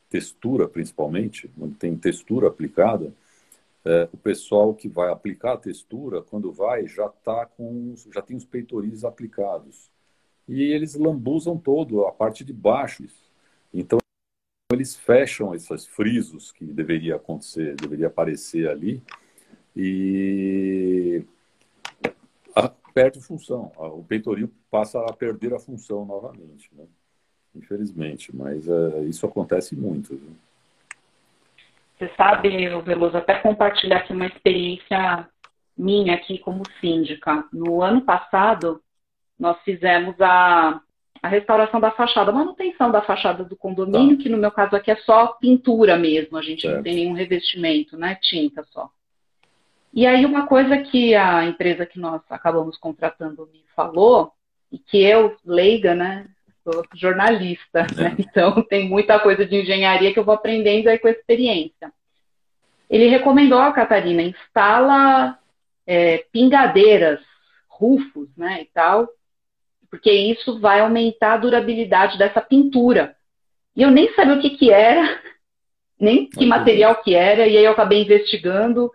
textura 0.10 0.68
principalmente, 0.68 1.52
onde 1.60 1.76
tem 1.76 1.98
textura 1.98 2.48
aplicada, 2.48 3.12
é, 3.84 4.08
o 4.12 4.18
pessoal 4.18 4.74
que 4.74 4.88
vai 4.88 5.12
aplicar 5.12 5.54
a 5.54 5.58
textura, 5.58 6.22
quando 6.22 6.52
vai, 6.52 6.88
já 6.88 7.08
tá 7.10 7.46
com, 7.46 7.94
já 8.14 8.22
tem 8.22 8.38
os 8.38 8.46
peitoris 8.46 9.04
aplicados. 9.04 9.92
E 10.48 10.64
eles 10.64 10.96
lambuzam 10.96 11.58
todo 11.58 12.06
a 12.06 12.12
parte 12.12 12.44
de 12.44 12.54
baixo. 12.54 13.04
Então 13.74 14.00
eles 14.72 14.96
fecham 14.96 15.54
esses 15.54 15.86
frisos 15.86 16.52
que 16.52 16.66
deveria 16.66 17.18
acontecer, 17.18 17.76
deveria 17.76 18.08
aparecer 18.08 18.68
ali 18.68 19.04
e 19.76 21.24
perde 22.96 23.20
função. 23.20 23.74
O 23.78 24.02
peitoril 24.04 24.50
passa 24.72 25.02
a 25.02 25.12
perder 25.12 25.54
a 25.54 25.60
função 25.60 26.06
novamente, 26.06 26.70
né? 26.72 26.86
infelizmente. 27.54 28.34
Mas 28.34 28.68
é, 28.68 29.02
isso 29.02 29.26
acontece 29.26 29.76
muito. 29.76 30.16
Viu? 30.16 30.36
Você 31.98 32.10
sabe, 32.16 32.50
Veloso, 32.82 33.18
até 33.18 33.36
compartilhar 33.40 33.98
aqui 33.98 34.14
uma 34.14 34.26
experiência 34.26 35.28
minha 35.78 36.16
aqui 36.16 36.40
como 36.40 36.64
síndica. 36.80 37.44
No 37.52 37.82
ano 37.82 38.02
passado, 38.02 38.82
nós 39.38 39.58
fizemos 39.64 40.20
a, 40.22 40.80
a 41.22 41.28
restauração 41.28 41.82
da 41.82 41.92
fachada, 41.92 42.32
a 42.32 42.34
manutenção 42.34 42.92
da 42.92 43.02
fachada 43.02 43.44
do 43.44 43.58
condomínio, 43.58 44.18
tá. 44.18 44.24
que 44.24 44.30
no 44.30 44.38
meu 44.38 44.52
caso 44.52 44.76
aqui 44.76 44.90
é 44.90 44.96
só 44.98 45.28
pintura 45.34 45.98
mesmo, 45.98 46.38
a 46.38 46.42
gente 46.42 46.62
certo. 46.62 46.76
não 46.76 46.84
tem 46.84 46.96
nenhum 46.96 47.14
revestimento, 47.14 47.98
né? 47.98 48.18
Tinta 48.22 48.64
só. 48.72 48.90
E 49.96 50.06
aí 50.06 50.26
uma 50.26 50.46
coisa 50.46 50.78
que 50.78 51.16
a 51.16 51.46
empresa 51.46 51.86
que 51.86 51.98
nós 51.98 52.22
acabamos 52.30 52.78
contratando 52.78 53.50
me 53.54 53.64
falou, 53.74 54.34
e 54.70 54.78
que 54.78 55.02
eu, 55.02 55.38
leiga, 55.46 55.96
né? 55.96 56.28
Sou 56.66 56.84
jornalista, 56.94 57.88
né? 57.96 58.14
É. 58.18 58.22
Então 58.22 58.62
tem 58.68 58.90
muita 58.90 59.18
coisa 59.22 59.46
de 59.46 59.56
engenharia 59.56 60.12
que 60.12 60.20
eu 60.20 60.26
vou 60.26 60.36
aprendendo 60.36 60.90
aí 60.90 61.00
com 61.00 61.08
a 61.08 61.12
experiência. 61.12 61.94
Ele 62.90 63.08
recomendou 63.08 63.58
a 63.58 63.72
Catarina, 63.72 64.22
instala 64.22 65.40
é, 65.88 66.26
pingadeiras, 66.30 67.22
rufos, 67.70 68.28
né, 68.36 68.64
e 68.64 68.66
tal, 68.66 69.08
porque 69.90 70.12
isso 70.12 70.60
vai 70.60 70.82
aumentar 70.82 71.34
a 71.34 71.38
durabilidade 71.38 72.18
dessa 72.18 72.42
pintura. 72.42 73.16
E 73.76 73.82
eu 73.82 73.92
nem 73.92 74.14
sabia 74.14 74.36
o 74.36 74.42
que, 74.42 74.52
que 74.52 74.72
era, 74.72 75.22
nem 75.98 76.30
que 76.30 76.46
material 76.46 77.02
que 77.02 77.16
era, 77.16 77.48
e 77.48 77.58
aí 77.58 77.64
eu 77.64 77.72
acabei 77.72 78.02
investigando, 78.02 78.92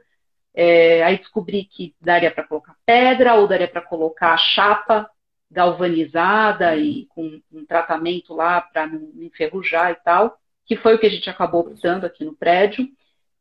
é, 0.62 1.02
aí 1.02 1.16
descobri 1.16 1.64
que 1.64 1.94
daria 1.98 2.30
para 2.30 2.44
colocar 2.44 2.76
pedra 2.84 3.34
ou 3.36 3.48
daria 3.48 3.66
para 3.66 3.80
colocar 3.80 4.36
chapa 4.36 5.10
galvanizada 5.50 6.76
e 6.76 7.06
com 7.06 7.40
um 7.50 7.64
tratamento 7.64 8.34
lá 8.34 8.60
para 8.60 8.86
não 8.86 9.10
enferrujar 9.22 9.92
e 9.92 9.94
tal, 9.94 10.38
que 10.66 10.76
foi 10.76 10.94
o 10.94 10.98
que 10.98 11.06
a 11.06 11.10
gente 11.10 11.30
acabou 11.30 11.62
optando 11.62 12.04
aqui 12.04 12.26
no 12.26 12.36
prédio. 12.36 12.86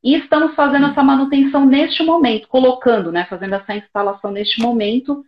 E 0.01 0.15
estamos 0.15 0.55
fazendo 0.55 0.87
essa 0.87 1.03
manutenção 1.03 1.65
neste 1.65 2.03
momento, 2.03 2.47
colocando, 2.47 3.11
né, 3.11 3.27
fazendo 3.29 3.55
essa 3.55 3.75
instalação 3.75 4.31
neste 4.31 4.61
momento. 4.61 5.25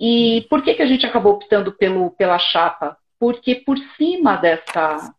E 0.00 0.46
por 0.48 0.62
que, 0.62 0.72
que 0.72 0.82
a 0.82 0.86
gente 0.86 1.04
acabou 1.04 1.34
optando 1.34 1.70
pelo, 1.70 2.12
pela 2.12 2.38
chapa? 2.38 2.96
Porque 3.18 3.56
por 3.56 3.76
cima 3.98 4.36
dessa, 4.36 5.14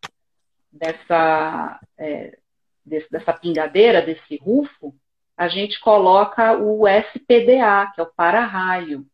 dessa, 0.72 1.80
é, 1.96 2.40
desse, 2.84 3.12
dessa 3.12 3.34
pingadeira, 3.34 4.02
desse 4.02 4.36
rufo, 4.38 4.96
a 5.38 5.48
gente 5.48 5.80
coloca 5.80 6.58
o 6.58 6.88
SPDA, 6.88 7.92
que 7.94 8.00
é 8.00 8.04
o 8.04 8.14
para-raio. 8.16 9.06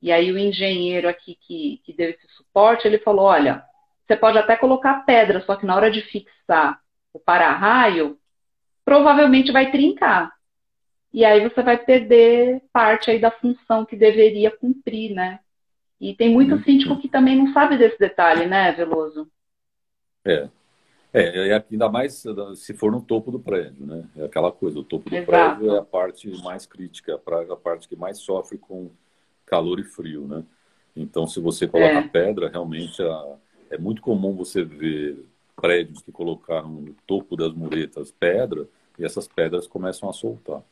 E 0.00 0.12
aí 0.12 0.30
o 0.30 0.38
engenheiro 0.38 1.08
aqui 1.08 1.36
que, 1.40 1.80
que 1.84 1.92
deu 1.92 2.10
esse 2.10 2.28
suporte, 2.36 2.86
ele 2.86 2.98
falou, 2.98 3.26
olha, 3.26 3.64
você 4.06 4.16
pode 4.16 4.38
até 4.38 4.56
colocar 4.56 5.04
pedra, 5.04 5.40
só 5.42 5.56
que 5.56 5.66
na 5.66 5.74
hora 5.74 5.90
de 5.90 6.02
fixar 6.02 6.80
o 7.12 7.18
para-raio, 7.18 8.18
provavelmente 8.84 9.50
vai 9.50 9.70
trincar. 9.70 10.32
E 11.12 11.24
aí 11.24 11.42
você 11.42 11.62
vai 11.62 11.78
perder 11.78 12.62
parte 12.72 13.10
aí 13.10 13.18
da 13.18 13.30
função 13.30 13.84
que 13.84 13.96
deveria 13.96 14.50
cumprir, 14.50 15.14
né? 15.14 15.40
E 16.00 16.14
tem 16.14 16.30
muito 16.30 16.62
síndico 16.62 17.00
que 17.00 17.08
também 17.08 17.36
não 17.36 17.52
sabe 17.52 17.76
desse 17.76 17.98
detalhe, 17.98 18.46
né, 18.46 18.72
Veloso? 18.72 19.28
É. 20.24 20.48
É, 21.18 21.64
ainda 21.70 21.88
mais 21.88 22.24
se 22.56 22.74
for 22.74 22.92
no 22.92 23.00
topo 23.00 23.30
do 23.30 23.38
prédio, 23.38 23.86
né? 23.86 24.04
É 24.16 24.24
aquela 24.24 24.52
coisa, 24.52 24.78
o 24.78 24.84
topo 24.84 25.08
do 25.08 25.16
Exato. 25.16 25.30
prédio 25.30 25.74
é 25.74 25.78
a 25.78 25.82
parte 25.82 26.28
mais 26.42 26.66
crítica, 26.66 27.14
a 27.14 27.56
parte 27.56 27.88
que 27.88 27.96
mais 27.96 28.18
sofre 28.18 28.58
com 28.58 28.90
calor 29.46 29.80
e 29.80 29.84
frio, 29.84 30.26
né? 30.26 30.44
Então, 30.94 31.26
se 31.26 31.40
você 31.40 31.66
coloca 31.66 31.98
é. 31.98 32.08
pedra, 32.08 32.48
realmente 32.48 33.00
é 33.70 33.78
muito 33.78 34.02
comum 34.02 34.34
você 34.34 34.64
ver 34.64 35.24
prédios 35.54 36.02
que 36.02 36.12
colocaram 36.12 36.68
no 36.68 36.94
topo 37.06 37.36
das 37.36 37.52
muretas 37.52 38.10
pedra 38.10 38.66
e 38.98 39.04
essas 39.04 39.26
pedras 39.26 39.66
começam 39.66 40.08
a 40.08 40.12
soltar. 40.12 40.62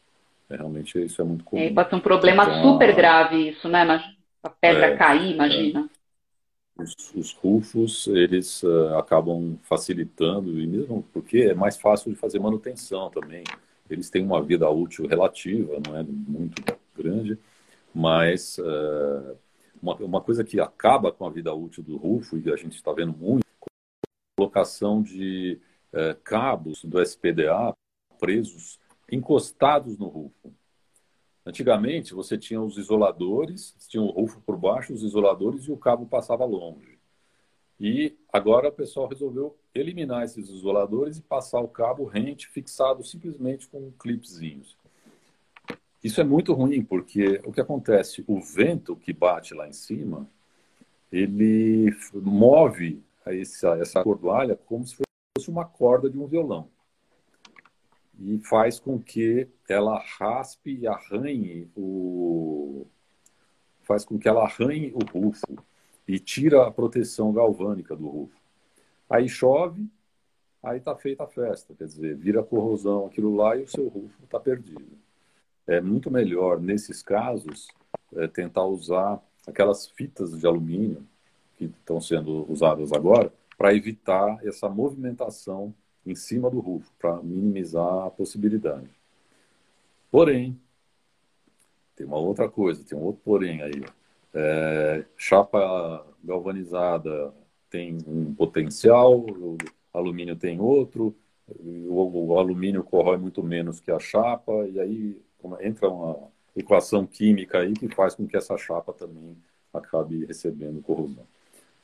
É, 0.48 0.56
realmente 0.56 1.02
isso 1.02 1.20
é 1.20 1.24
muito 1.24 1.44
comum. 1.44 1.62
É, 1.62 1.72
pode 1.72 1.90
ser 1.90 1.96
um 1.96 2.00
problema 2.00 2.44
então, 2.44 2.72
super 2.72 2.90
a... 2.90 2.92
grave 2.92 3.48
isso, 3.50 3.68
né? 3.68 3.82
A 4.42 4.48
pedra 4.48 4.86
é, 4.86 4.96
cair, 4.96 5.32
imagina. 5.34 5.88
Os, 6.78 6.94
os 7.14 7.32
rufos, 7.32 8.06
eles 8.06 8.62
uh, 8.62 8.96
acabam 8.98 9.58
facilitando, 9.62 10.60
e 10.60 10.66
mesmo 10.66 11.02
porque 11.12 11.38
é 11.38 11.54
mais 11.54 11.78
fácil 11.78 12.12
de 12.12 12.18
fazer 12.18 12.38
manutenção 12.38 13.10
também. 13.10 13.44
Eles 13.88 14.10
têm 14.10 14.24
uma 14.24 14.42
vida 14.42 14.68
útil 14.68 15.06
relativa, 15.06 15.80
não 15.86 15.96
é 15.96 16.02
muito 16.02 16.62
grande, 16.94 17.38
mas 17.94 18.58
uh, 18.58 19.38
uma, 19.80 19.94
uma 19.96 20.20
coisa 20.20 20.44
que 20.44 20.60
acaba 20.60 21.10
com 21.10 21.26
a 21.26 21.30
vida 21.30 21.54
útil 21.54 21.82
do 21.82 21.96
rufo, 21.96 22.36
e 22.36 22.52
a 22.52 22.56
gente 22.56 22.74
está 22.74 22.92
vendo 22.92 23.16
muito, 23.16 23.46
colocação 24.36 25.02
de 25.02 25.58
uh, 25.94 26.14
cabos 26.22 26.84
do 26.84 27.00
SPDA 27.00 27.74
presos, 28.18 28.78
encostados 29.10 29.96
no 29.96 30.08
rufo. 30.08 30.52
Antigamente, 31.46 32.12
você 32.12 32.36
tinha 32.36 32.60
os 32.60 32.76
isoladores, 32.76 33.72
tinha 33.88 34.02
o 34.02 34.10
rufo 34.10 34.40
por 34.40 34.56
baixo, 34.56 34.92
os 34.92 35.04
isoladores 35.04 35.66
e 35.66 35.70
o 35.70 35.76
cabo 35.76 36.04
passava 36.04 36.44
longe. 36.44 36.98
E 37.78 38.16
agora 38.32 38.68
o 38.68 38.72
pessoal 38.72 39.06
resolveu 39.06 39.56
eliminar 39.72 40.24
esses 40.24 40.48
isoladores 40.48 41.18
e 41.18 41.22
passar 41.22 41.60
o 41.60 41.68
cabo 41.68 42.04
rente 42.04 42.48
fixado 42.48 43.04
simplesmente 43.04 43.68
com 43.68 43.92
clipezinhos. 43.92 44.76
Isso 46.02 46.20
é 46.20 46.24
muito 46.24 46.52
ruim, 46.52 46.82
porque 46.82 47.40
o 47.44 47.52
que 47.52 47.60
acontece? 47.60 48.24
O 48.26 48.40
vento 48.40 48.96
que 48.96 49.12
bate 49.12 49.54
lá 49.54 49.68
em 49.68 49.72
cima, 49.72 50.28
ele 51.12 51.94
move 52.12 53.00
essa, 53.24 53.76
essa 53.78 54.02
cordoalha 54.02 54.56
como 54.56 54.84
se 54.84 54.96
fosse 54.96 55.48
uma 55.48 55.64
corda 55.64 56.10
de 56.10 56.18
um 56.18 56.26
violão. 56.26 56.68
E 58.18 58.38
faz 58.38 58.80
com 58.80 58.98
que 58.98 59.48
ela 59.72 59.98
raspe 60.18 60.78
e 60.78 60.86
arranhe 60.86 61.68
o. 61.76 62.86
faz 63.82 64.04
com 64.04 64.18
que 64.18 64.28
ela 64.28 64.44
arranhe 64.44 64.92
o 64.94 65.04
rufo 65.04 65.56
e 66.06 66.18
tira 66.18 66.66
a 66.66 66.70
proteção 66.70 67.32
galvânica 67.32 67.96
do 67.96 68.08
rufo. 68.08 68.40
Aí 69.08 69.28
chove, 69.28 69.88
aí 70.62 70.78
está 70.78 70.94
feita 70.96 71.24
a 71.24 71.28
festa, 71.28 71.74
quer 71.74 71.84
dizer, 71.84 72.16
vira 72.16 72.42
corrosão 72.42 73.06
aquilo 73.06 73.34
lá 73.34 73.56
e 73.56 73.62
o 73.62 73.68
seu 73.68 73.88
rufo 73.88 74.24
está 74.24 74.38
perdido 74.40 75.06
é 75.66 75.80
muito 75.80 76.10
melhor, 76.10 76.60
nesses 76.60 77.02
casos, 77.02 77.68
é, 78.14 78.28
tentar 78.28 78.64
usar 78.64 79.20
aquelas 79.46 79.86
fitas 79.88 80.38
de 80.38 80.46
alumínio 80.46 81.04
que 81.56 81.64
estão 81.64 82.00
sendo 82.00 82.50
usadas 82.50 82.92
agora 82.92 83.32
para 83.58 83.74
evitar 83.74 84.38
essa 84.46 84.68
movimentação 84.68 85.74
em 86.04 86.14
cima 86.14 86.48
do 86.48 86.60
rufo, 86.60 86.92
para 86.98 87.20
minimizar 87.22 88.06
a 88.06 88.10
possibilidade. 88.10 88.88
Porém, 90.10 90.58
tem 91.94 92.06
uma 92.06 92.18
outra 92.18 92.48
coisa, 92.48 92.84
tem 92.84 92.96
um 92.96 93.02
outro 93.02 93.22
porém 93.24 93.62
aí. 93.62 93.82
É, 94.34 95.04
chapa 95.16 96.06
galvanizada 96.22 97.32
tem 97.70 97.98
um 98.06 98.34
potencial, 98.34 99.18
o 99.18 99.56
alumínio 99.92 100.36
tem 100.36 100.60
outro, 100.60 101.14
o, 101.48 102.26
o 102.28 102.38
alumínio 102.38 102.82
corrói 102.84 103.16
muito 103.16 103.42
menos 103.42 103.80
que 103.80 103.90
a 103.90 103.98
chapa, 103.98 104.52
e 104.68 104.78
aí 104.78 105.22
entra 105.60 105.88
uma 105.88 106.28
equação 106.54 107.06
química 107.06 107.58
aí 107.58 107.72
que 107.72 107.88
faz 107.88 108.14
com 108.14 108.26
que 108.26 108.36
essa 108.36 108.56
chapa 108.56 108.92
também 108.92 109.36
acabe 109.72 110.24
recebendo 110.24 110.82
corrosão. 110.82 111.26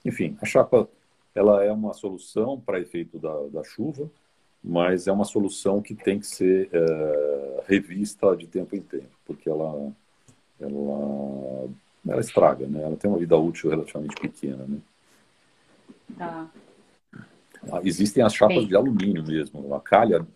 Enfim, 0.04 0.36
a 0.40 0.46
chapa 0.46 0.88
ela 1.34 1.64
é 1.64 1.72
uma 1.72 1.94
solução 1.94 2.60
para 2.60 2.80
efeito 2.80 3.18
da, 3.18 3.46
da 3.48 3.64
chuva, 3.64 4.10
mas 4.62 5.06
é 5.06 5.12
uma 5.12 5.24
solução 5.24 5.82
que 5.82 5.94
tem 5.94 6.18
que 6.18 6.26
ser 6.26 6.68
é, 6.72 7.64
revista 7.66 8.36
de 8.36 8.46
tempo 8.46 8.76
em 8.76 8.80
tempo, 8.80 9.10
porque 9.26 9.48
ela, 9.48 9.92
ela, 10.60 11.68
ela 12.06 12.20
estraga, 12.20 12.66
né? 12.66 12.82
Ela 12.82 12.96
tem 12.96 13.10
uma 13.10 13.18
vida 13.18 13.36
útil 13.36 13.70
relativamente 13.70 14.14
pequena, 14.20 14.64
né? 14.64 14.78
Tá. 16.16 16.50
Ah, 17.70 17.80
existem 17.84 18.22
as 18.22 18.34
chapas 18.34 18.66
de 18.66 18.76
alumínio 18.76 19.24
mesmo, 19.24 19.74
a 19.74 19.80
calha 19.80 20.26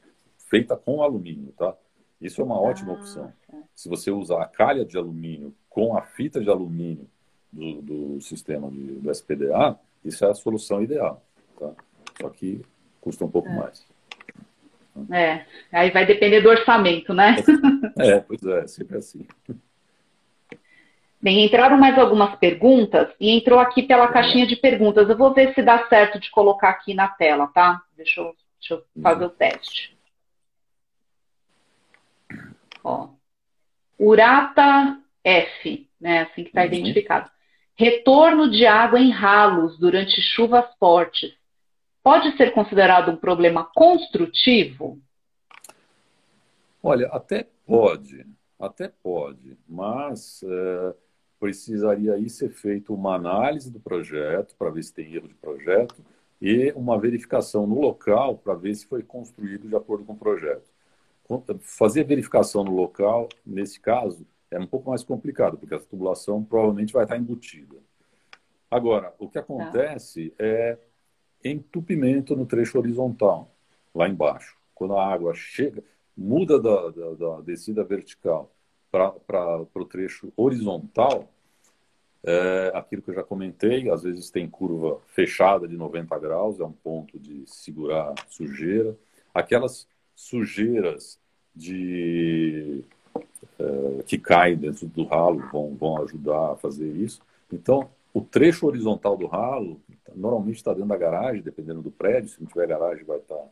feita 0.48 0.76
com 0.76 1.02
alumínio, 1.02 1.52
tá? 1.56 1.74
Isso 2.20 2.40
é 2.40 2.44
uma 2.44 2.60
ótima 2.60 2.92
ah, 2.92 2.94
opção. 2.94 3.32
Tá. 3.48 3.58
Se 3.74 3.88
você 3.88 4.10
usar 4.10 4.42
a 4.42 4.46
calha 4.46 4.84
de 4.84 4.96
alumínio 4.96 5.54
com 5.68 5.96
a 5.96 6.02
fita 6.02 6.40
de 6.40 6.48
alumínio 6.48 7.06
do, 7.52 7.82
do 7.82 8.20
sistema 8.20 8.70
de, 8.70 9.00
do 9.00 9.10
SPDA, 9.10 9.78
isso 10.04 10.24
é 10.24 10.30
a 10.30 10.34
solução 10.34 10.82
ideal. 10.82 11.22
Tá? 11.58 11.72
Só 12.20 12.28
que 12.30 12.60
custa 13.00 13.24
um 13.24 13.30
pouco 13.30 13.48
é. 13.48 13.56
mais. 13.56 13.86
É, 15.12 15.44
aí 15.72 15.90
vai 15.90 16.06
depender 16.06 16.40
do 16.40 16.48
orçamento, 16.48 17.12
né? 17.12 17.36
É, 17.98 18.20
pois 18.20 18.42
é, 18.44 18.66
sempre 18.66 18.98
assim. 18.98 19.26
Bem, 21.20 21.44
entraram 21.44 21.78
mais 21.78 21.98
algumas 21.98 22.36
perguntas 22.36 23.08
e 23.18 23.30
entrou 23.30 23.58
aqui 23.58 23.82
pela 23.82 24.08
caixinha 24.08 24.46
de 24.46 24.54
perguntas. 24.54 25.08
Eu 25.08 25.16
vou 25.16 25.32
ver 25.32 25.54
se 25.54 25.62
dá 25.62 25.88
certo 25.88 26.20
de 26.20 26.30
colocar 26.30 26.68
aqui 26.68 26.92
na 26.92 27.08
tela, 27.08 27.46
tá? 27.48 27.82
Deixa 27.96 28.20
eu, 28.20 28.36
deixa 28.60 28.74
eu 28.74 29.02
fazer 29.02 29.24
o 29.24 29.30
teste. 29.30 29.96
Ó. 32.84 33.08
Urata 33.98 34.98
F, 35.24 35.88
né? 35.98 36.22
Assim 36.22 36.42
que 36.42 36.50
está 36.50 36.60
uhum. 36.60 36.66
identificado. 36.66 37.30
Retorno 37.74 38.50
de 38.50 38.66
água 38.66 39.00
em 39.00 39.10
ralos 39.10 39.78
durante 39.78 40.20
chuvas 40.20 40.66
fortes 40.78 41.34
pode 42.06 42.36
ser 42.36 42.52
considerado 42.52 43.10
um 43.10 43.16
problema 43.16 43.68
construtivo? 43.74 44.96
Olha, 46.80 47.08
até 47.08 47.48
pode, 47.66 48.24
até 48.60 48.86
pode, 49.02 49.58
mas 49.68 50.40
é, 50.44 50.94
precisaria 51.40 52.14
aí 52.14 52.30
ser 52.30 52.50
feita 52.50 52.92
uma 52.92 53.16
análise 53.16 53.72
do 53.72 53.80
projeto 53.80 54.54
para 54.56 54.70
ver 54.70 54.84
se 54.84 54.94
tem 54.94 55.12
erro 55.12 55.26
de 55.26 55.34
projeto 55.34 55.96
e 56.40 56.72
uma 56.76 56.96
verificação 56.96 57.66
no 57.66 57.80
local 57.80 58.38
para 58.38 58.54
ver 58.54 58.76
se 58.76 58.86
foi 58.86 59.02
construído 59.02 59.66
de 59.66 59.74
acordo 59.74 60.04
com 60.04 60.12
o 60.12 60.16
projeto. 60.16 60.70
Fazer 61.58 62.04
verificação 62.04 62.62
no 62.62 62.70
local, 62.70 63.28
nesse 63.44 63.80
caso, 63.80 64.24
é 64.48 64.60
um 64.60 64.66
pouco 64.68 64.90
mais 64.90 65.02
complicado, 65.02 65.58
porque 65.58 65.74
a 65.74 65.80
tubulação 65.80 66.44
provavelmente 66.44 66.92
vai 66.92 67.02
estar 67.02 67.16
embutida. 67.16 67.74
Agora, 68.70 69.12
o 69.18 69.26
que 69.26 69.34
tá. 69.34 69.40
acontece 69.40 70.32
é 70.38 70.78
entupimento 71.42 72.34
no 72.36 72.46
trecho 72.46 72.78
horizontal, 72.78 73.50
lá 73.94 74.08
embaixo. 74.08 74.56
Quando 74.74 74.96
a 74.96 75.06
água 75.06 75.34
chega, 75.34 75.82
muda 76.16 76.60
da, 76.60 76.90
da, 76.90 77.14
da 77.14 77.40
descida 77.40 77.84
vertical 77.84 78.50
para 78.90 79.66
o 79.74 79.84
trecho 79.84 80.32
horizontal, 80.36 81.28
é 82.24 82.72
aquilo 82.74 83.02
que 83.02 83.10
eu 83.10 83.14
já 83.14 83.22
comentei, 83.22 83.88
às 83.88 84.02
vezes 84.02 84.30
tem 84.30 84.48
curva 84.48 85.00
fechada 85.06 85.68
de 85.68 85.76
90 85.76 86.18
graus, 86.18 86.58
é 86.58 86.64
um 86.64 86.72
ponto 86.72 87.18
de 87.18 87.44
segurar 87.46 88.14
sujeira. 88.28 88.96
Aquelas 89.32 89.86
sujeiras 90.14 91.20
de, 91.54 92.82
é, 93.58 94.02
que 94.06 94.18
caem 94.18 94.56
dentro 94.56 94.86
do 94.88 95.04
ralo 95.04 95.38
vão, 95.52 95.74
vão 95.76 96.02
ajudar 96.02 96.52
a 96.52 96.56
fazer 96.56 96.88
isso. 96.96 97.20
Então, 97.52 97.88
o 98.16 98.22
trecho 98.22 98.66
horizontal 98.66 99.14
do 99.14 99.26
ralo 99.26 99.78
normalmente 100.14 100.56
está 100.56 100.72
dentro 100.72 100.88
da 100.88 100.96
garagem, 100.96 101.42
dependendo 101.42 101.82
do 101.82 101.90
prédio. 101.90 102.30
Se 102.30 102.40
não 102.40 102.48
tiver 102.48 102.66
garagem, 102.66 103.04
vai 103.04 103.18
estar 103.18 103.36
tá 103.36 103.46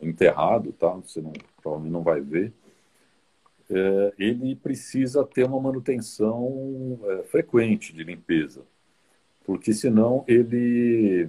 enterrado, 0.00 0.72
tá? 0.72 0.90
Você 0.90 1.20
não, 1.20 1.32
provavelmente 1.60 1.92
não 1.92 2.02
vai 2.04 2.20
ver. 2.20 2.52
É, 3.68 4.14
ele 4.16 4.54
precisa 4.54 5.24
ter 5.24 5.44
uma 5.44 5.58
manutenção 5.58 7.00
é, 7.02 7.24
frequente 7.24 7.92
de 7.92 8.04
limpeza, 8.04 8.62
porque 9.44 9.72
senão 9.72 10.24
ele 10.28 11.28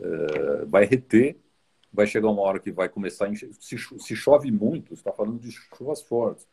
é, 0.00 0.64
vai 0.64 0.84
reter, 0.84 1.36
vai 1.92 2.08
chegar 2.08 2.28
uma 2.28 2.42
hora 2.42 2.58
que 2.58 2.72
vai 2.72 2.88
começar 2.88 3.26
a 3.26 3.28
encher. 3.28 3.50
Se, 3.60 3.78
se 3.78 4.16
chove 4.16 4.50
muito, 4.50 4.94
está 4.94 5.12
falando 5.12 5.38
de 5.38 5.52
chuvas 5.52 6.02
fortes. 6.02 6.44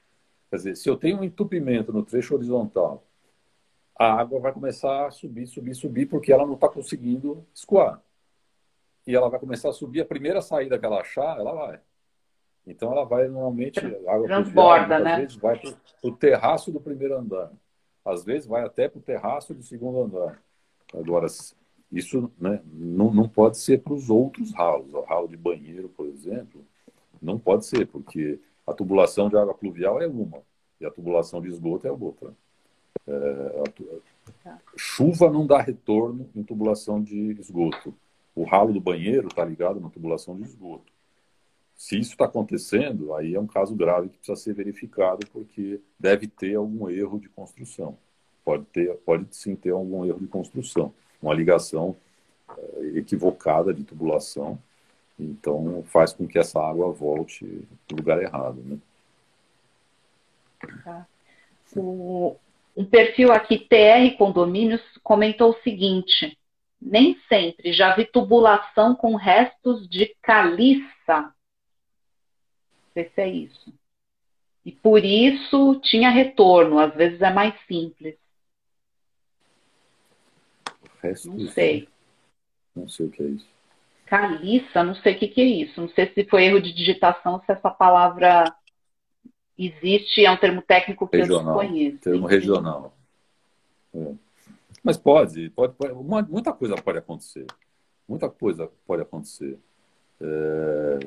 Quer 0.52 0.58
dizer, 0.58 0.78
se 0.78 0.88
eu 0.88 0.96
tenho 0.96 1.18
um 1.18 1.24
entupimento 1.24 1.92
no 1.92 2.04
trecho 2.04 2.36
horizontal 2.36 3.04
a 3.98 4.14
água 4.14 4.40
vai 4.40 4.52
começar 4.52 5.08
a 5.08 5.12
subir, 5.12 5.48
subir, 5.48 5.74
subir, 5.74 6.06
porque 6.06 6.32
ela 6.32 6.46
não 6.46 6.56
está 6.56 6.68
conseguindo 6.68 7.46
escoar. 7.54 8.02
E 9.08 9.16
ela 9.16 9.30
vai 9.30 9.40
começar 9.40 9.70
a 9.70 9.74
subir, 9.74 10.02
a 10.02 10.06
primeira 10.06 10.42
saída 10.42 10.78
que 10.78 10.86
ela 10.86 11.00
achar, 11.00 11.38
ela 11.38 11.54
vai. 11.54 11.80
Então 12.68 12.92
ela 12.92 13.06
vai 13.06 13.28
normalmente. 13.28 13.80
A 13.80 14.14
água 14.14 14.28
Transborda, 14.28 15.00
né? 15.00 15.14
Às 15.14 15.20
vezes 15.20 15.36
vai 15.36 15.60
para 15.60 15.74
o 16.04 16.12
terraço 16.12 16.72
do 16.72 16.82
primeiro 16.82 17.16
andar. 17.16 17.52
Às 18.04 18.24
vezes 18.24 18.48
vai 18.48 18.64
até 18.64 18.90
para 18.90 19.00
o 19.00 19.04
terraço 19.04 19.54
do 19.54 19.64
segundo 19.64 20.02
andar. 20.02 20.42
Agora, 20.94 21.28
isso 21.92 22.32
né, 22.40 22.62
não, 22.66 23.14
não 23.14 23.30
pode 23.30 23.58
ser 23.58 23.82
para 23.82 23.94
os 23.94 24.10
outros 24.10 24.54
ralos. 24.54 24.94
O 24.94 25.02
ralo 25.02 25.28
de 25.28 25.38
banheiro, 25.38 25.90
por 25.90 26.08
exemplo, 26.08 26.66
não 27.22 27.40
pode 27.40 27.66
ser, 27.66 27.88
porque 27.88 28.40
a 28.66 28.74
tubulação 28.74 29.30
de 29.30 29.38
água 29.38 29.54
pluvial 29.54 30.02
é 30.02 30.08
uma 30.08 30.42
e 30.80 30.86
a 30.86 30.92
tubulação 30.92 31.42
de 31.42 31.48
esgoto 31.48 31.88
é 31.88 31.92
outra. 31.92 32.34
Tá. 34.44 34.60
chuva 34.76 35.30
não 35.30 35.46
dá 35.46 35.62
retorno 35.62 36.28
em 36.36 36.44
tubulação 36.44 37.02
de 37.02 37.32
esgoto. 37.40 37.94
O 38.36 38.44
ralo 38.44 38.74
do 38.74 38.82
banheiro 38.82 39.28
está 39.28 39.46
ligado 39.46 39.80
na 39.80 39.90
tubulação 39.90 40.36
de 40.36 40.44
esgoto. 40.44 40.92
Se 41.76 42.00
isso 42.00 42.12
está 42.12 42.26
acontecendo, 42.26 43.14
aí 43.14 43.36
é 43.36 43.40
um 43.40 43.46
caso 43.46 43.76
grave 43.76 44.10
que 44.10 44.18
precisa 44.18 44.36
ser 44.36 44.54
verificado, 44.54 45.28
porque 45.28 45.80
deve 46.00 46.28
ter 46.28 46.56
algum 46.56 46.90
erro 46.90 47.20
de 47.20 47.30
construção. 47.30 47.98
Pode, 48.44 48.66
ter, 48.66 48.96
pode 48.98 49.36
sim 49.36 49.56
ter 49.56 49.72
algum 49.72 50.06
erro 50.06 50.20
de 50.20 50.28
construção, 50.28 50.94
uma 51.22 51.34
ligação 51.34 51.96
é, 52.58 52.98
equivocada 52.98 53.74
de 53.74 53.84
tubulação, 53.84 54.58
então 55.20 55.84
faz 55.88 56.14
com 56.14 56.28
que 56.28 56.38
essa 56.38 56.60
água 56.60 56.92
volte 56.92 57.68
para 57.88 57.96
o 57.96 57.98
lugar 57.98 58.22
errado. 58.22 58.62
Né? 58.64 58.78
Tá. 60.84 61.08
O, 61.76 62.38
um 62.76 62.84
perfil 62.86 63.32
aqui, 63.32 63.58
TR 63.58 64.18
Condomínios, 64.18 64.82
comentou 65.02 65.52
o 65.52 65.62
seguinte: 65.62 66.38
nem 66.82 67.18
sempre 67.30 67.72
já 67.72 67.96
vi 67.96 68.06
tubulação 68.06 68.96
com 68.96 69.16
restos 69.16 69.88
de 69.88 70.16
caliça. 70.22 70.84
Não 71.08 71.34
sei 72.94 73.12
se 73.14 73.22
é 73.22 73.30
isso. 73.30 73.74
E 74.66 74.72
por 74.72 75.06
isso 75.06 75.80
tinha 75.84 76.10
retorno, 76.10 76.80
às 76.80 76.94
vezes 76.94 77.22
é 77.22 77.32
mais 77.32 77.54
simples. 77.68 78.18
Restos, 81.02 81.26
não 81.26 81.48
sei. 81.52 81.88
Não 82.76 82.90
sei 82.90 83.06
o 83.06 83.12
que 83.12 83.24
é 83.24 83.26
isso. 83.28 83.48
Caliça, 84.06 84.84
não 84.84 84.96
sei 84.96 85.14
o 85.14 85.20
que, 85.20 85.28
que 85.28 85.42
é 85.42 85.46
isso. 85.46 85.80
Não 85.80 85.90
sei 85.90 86.12
se 86.14 86.26
foi 86.26 86.46
erro 86.46 86.62
de 86.62 86.74
digitação, 86.74 87.40
se 87.46 87.52
essa 87.52 87.70
palavra 87.70 88.44
existe, 89.58 90.26
é 90.26 90.32
um 90.32 90.38
termo 90.38 90.62
técnico 90.62 91.08
que 91.08 91.18
regional, 91.18 91.56
eu 91.56 91.62
desconheço. 91.62 91.98
Termo 92.00 92.28
regional. 92.28 92.98
É. 93.94 94.14
Mas 94.84 94.98
pode, 94.98 95.50
pode, 95.50 95.74
pode, 95.74 95.94
muita 96.30 96.54
coisa 96.54 96.76
pode 96.76 96.98
acontecer. 96.98 97.46
Muita 98.08 98.30
coisa 98.30 98.70
pode 98.86 99.02
acontecer. 99.02 99.58
É, 100.22 101.00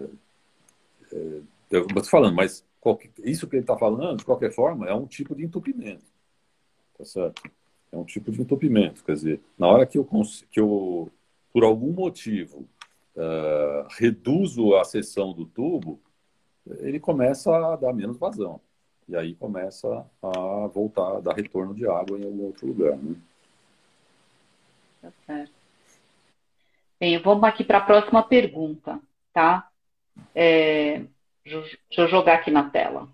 é, 1.13 1.41
eu 1.71 1.87
estou 1.87 2.05
falando, 2.05 2.35
mas 2.35 2.65
qualquer, 2.81 3.11
isso 3.23 3.47
que 3.47 3.57
ele 3.57 3.63
está 3.63 3.77
falando, 3.77 4.19
de 4.19 4.25
qualquer 4.25 4.51
forma, 4.53 4.89
é 4.89 4.95
um 4.95 5.07
tipo 5.07 5.35
de 5.35 5.45
entupimento. 5.45 6.05
Tá 6.97 7.05
certo? 7.05 7.43
É 7.93 7.97
um 7.97 8.05
tipo 8.05 8.33
de 8.33 8.41
entupimento. 8.41 9.05
Quer 9.05 9.13
dizer, 9.13 9.41
na 9.57 9.69
hora 9.69 9.87
que 9.87 9.97
eu, 9.97 10.09
que 10.51 10.59
eu 10.59 11.11
por 11.53 11.65
algum 11.65 11.93
motivo, 11.93 12.69
uh, 13.17 13.87
reduzo 13.91 14.75
a 14.77 14.85
seção 14.85 15.33
do 15.33 15.47
tubo, 15.47 16.01
ele 16.81 17.01
começa 17.01 17.55
a 17.55 17.77
dar 17.77 17.93
menos 17.93 18.19
vazão. 18.19 18.61
E 19.09 19.17
aí 19.17 19.35
começa 19.35 20.07
a 20.23 20.67
voltar, 20.67 21.17
a 21.17 21.21
dar 21.21 21.35
retorno 21.35 21.75
de 21.75 21.87
água 21.87 22.19
em 22.19 22.25
algum 22.25 22.45
outro 22.45 22.67
lugar. 22.67 22.97
Né? 22.97 23.17
Tá 25.01 25.11
certo. 25.27 25.53
Bem, 27.01 27.19
vamos 27.19 27.45
aqui 27.45 27.65
para 27.65 27.79
a 27.79 27.85
próxima 27.85 28.23
pergunta, 28.23 29.01
tá? 29.33 29.71
É, 30.35 31.05
deixa 31.45 31.79
eu 31.97 32.09
jogar 32.09 32.35
aqui 32.35 32.51
na 32.51 32.69
tela. 32.69 33.09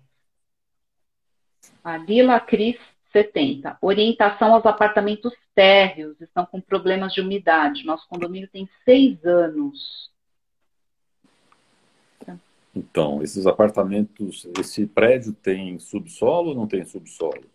A 1.83 1.97
Lila 1.97 2.39
Cris 2.39 2.77
70. 3.11 3.77
Orientação 3.81 4.53
aos 4.53 4.65
apartamentos 4.65 5.33
térreos 5.53 6.19
estão 6.19 6.45
com 6.45 6.59
problemas 6.59 7.13
de 7.13 7.21
umidade. 7.21 7.85
Nosso 7.85 8.07
condomínio 8.09 8.49
tem 8.49 8.67
seis 8.83 9.23
anos. 9.23 10.11
Então, 12.75 13.23
esses 13.23 13.47
apartamentos, 13.47 14.47
esse 14.59 14.85
prédio 14.85 15.31
tem 15.31 15.79
subsolo 15.79 16.49
ou 16.49 16.55
não 16.55 16.67
tem 16.67 16.83
subsolo? 16.83 17.45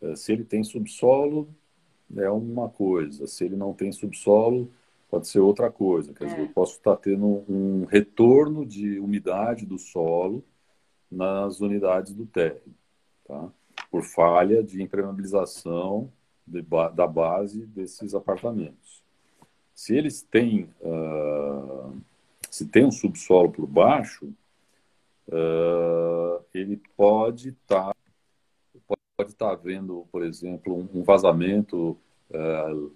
É, 0.00 0.14
se 0.14 0.32
ele 0.32 0.44
tem 0.44 0.62
subsolo, 0.62 1.48
é 2.14 2.28
uma 2.28 2.68
coisa. 2.68 3.26
Se 3.26 3.44
ele 3.44 3.56
não 3.56 3.72
tem 3.72 3.90
subsolo, 3.90 4.70
pode 5.08 5.26
ser 5.26 5.40
outra 5.40 5.70
coisa. 5.70 6.12
Quer 6.12 6.24
é. 6.24 6.26
dizer, 6.28 6.40
eu 6.42 6.48
posso 6.48 6.76
estar 6.76 6.96
tendo 6.96 7.44
um 7.48 7.86
retorno 7.86 8.66
de 8.66 8.98
umidade 8.98 9.64
do 9.64 9.78
solo 9.78 10.44
nas 11.10 11.60
unidades 11.60 12.12
do 12.12 12.26
térreo, 12.26 12.74
tá? 13.24 13.50
por 13.90 14.02
falha 14.02 14.62
de 14.62 14.82
impermeabilização 14.82 16.10
de, 16.46 16.62
da 16.94 17.06
base 17.06 17.66
desses 17.66 18.14
apartamentos. 18.14 19.02
Se 19.74 19.96
eles 19.96 20.22
têm, 20.22 20.68
uh, 20.80 21.94
se 22.50 22.66
tem 22.66 22.84
um 22.84 22.90
subsolo 22.90 23.50
por 23.50 23.66
baixo, 23.66 24.32
uh, 25.28 26.44
ele 26.54 26.80
pode 26.96 27.50
estar 27.50 27.92
tá, 27.92 27.96
pode 29.16 29.30
estar 29.30 29.50
tá 29.50 29.54
vendo, 29.54 30.06
por 30.10 30.22
exemplo, 30.22 30.88
um 30.92 31.02
vazamento 31.02 31.96
uh, 32.30 32.92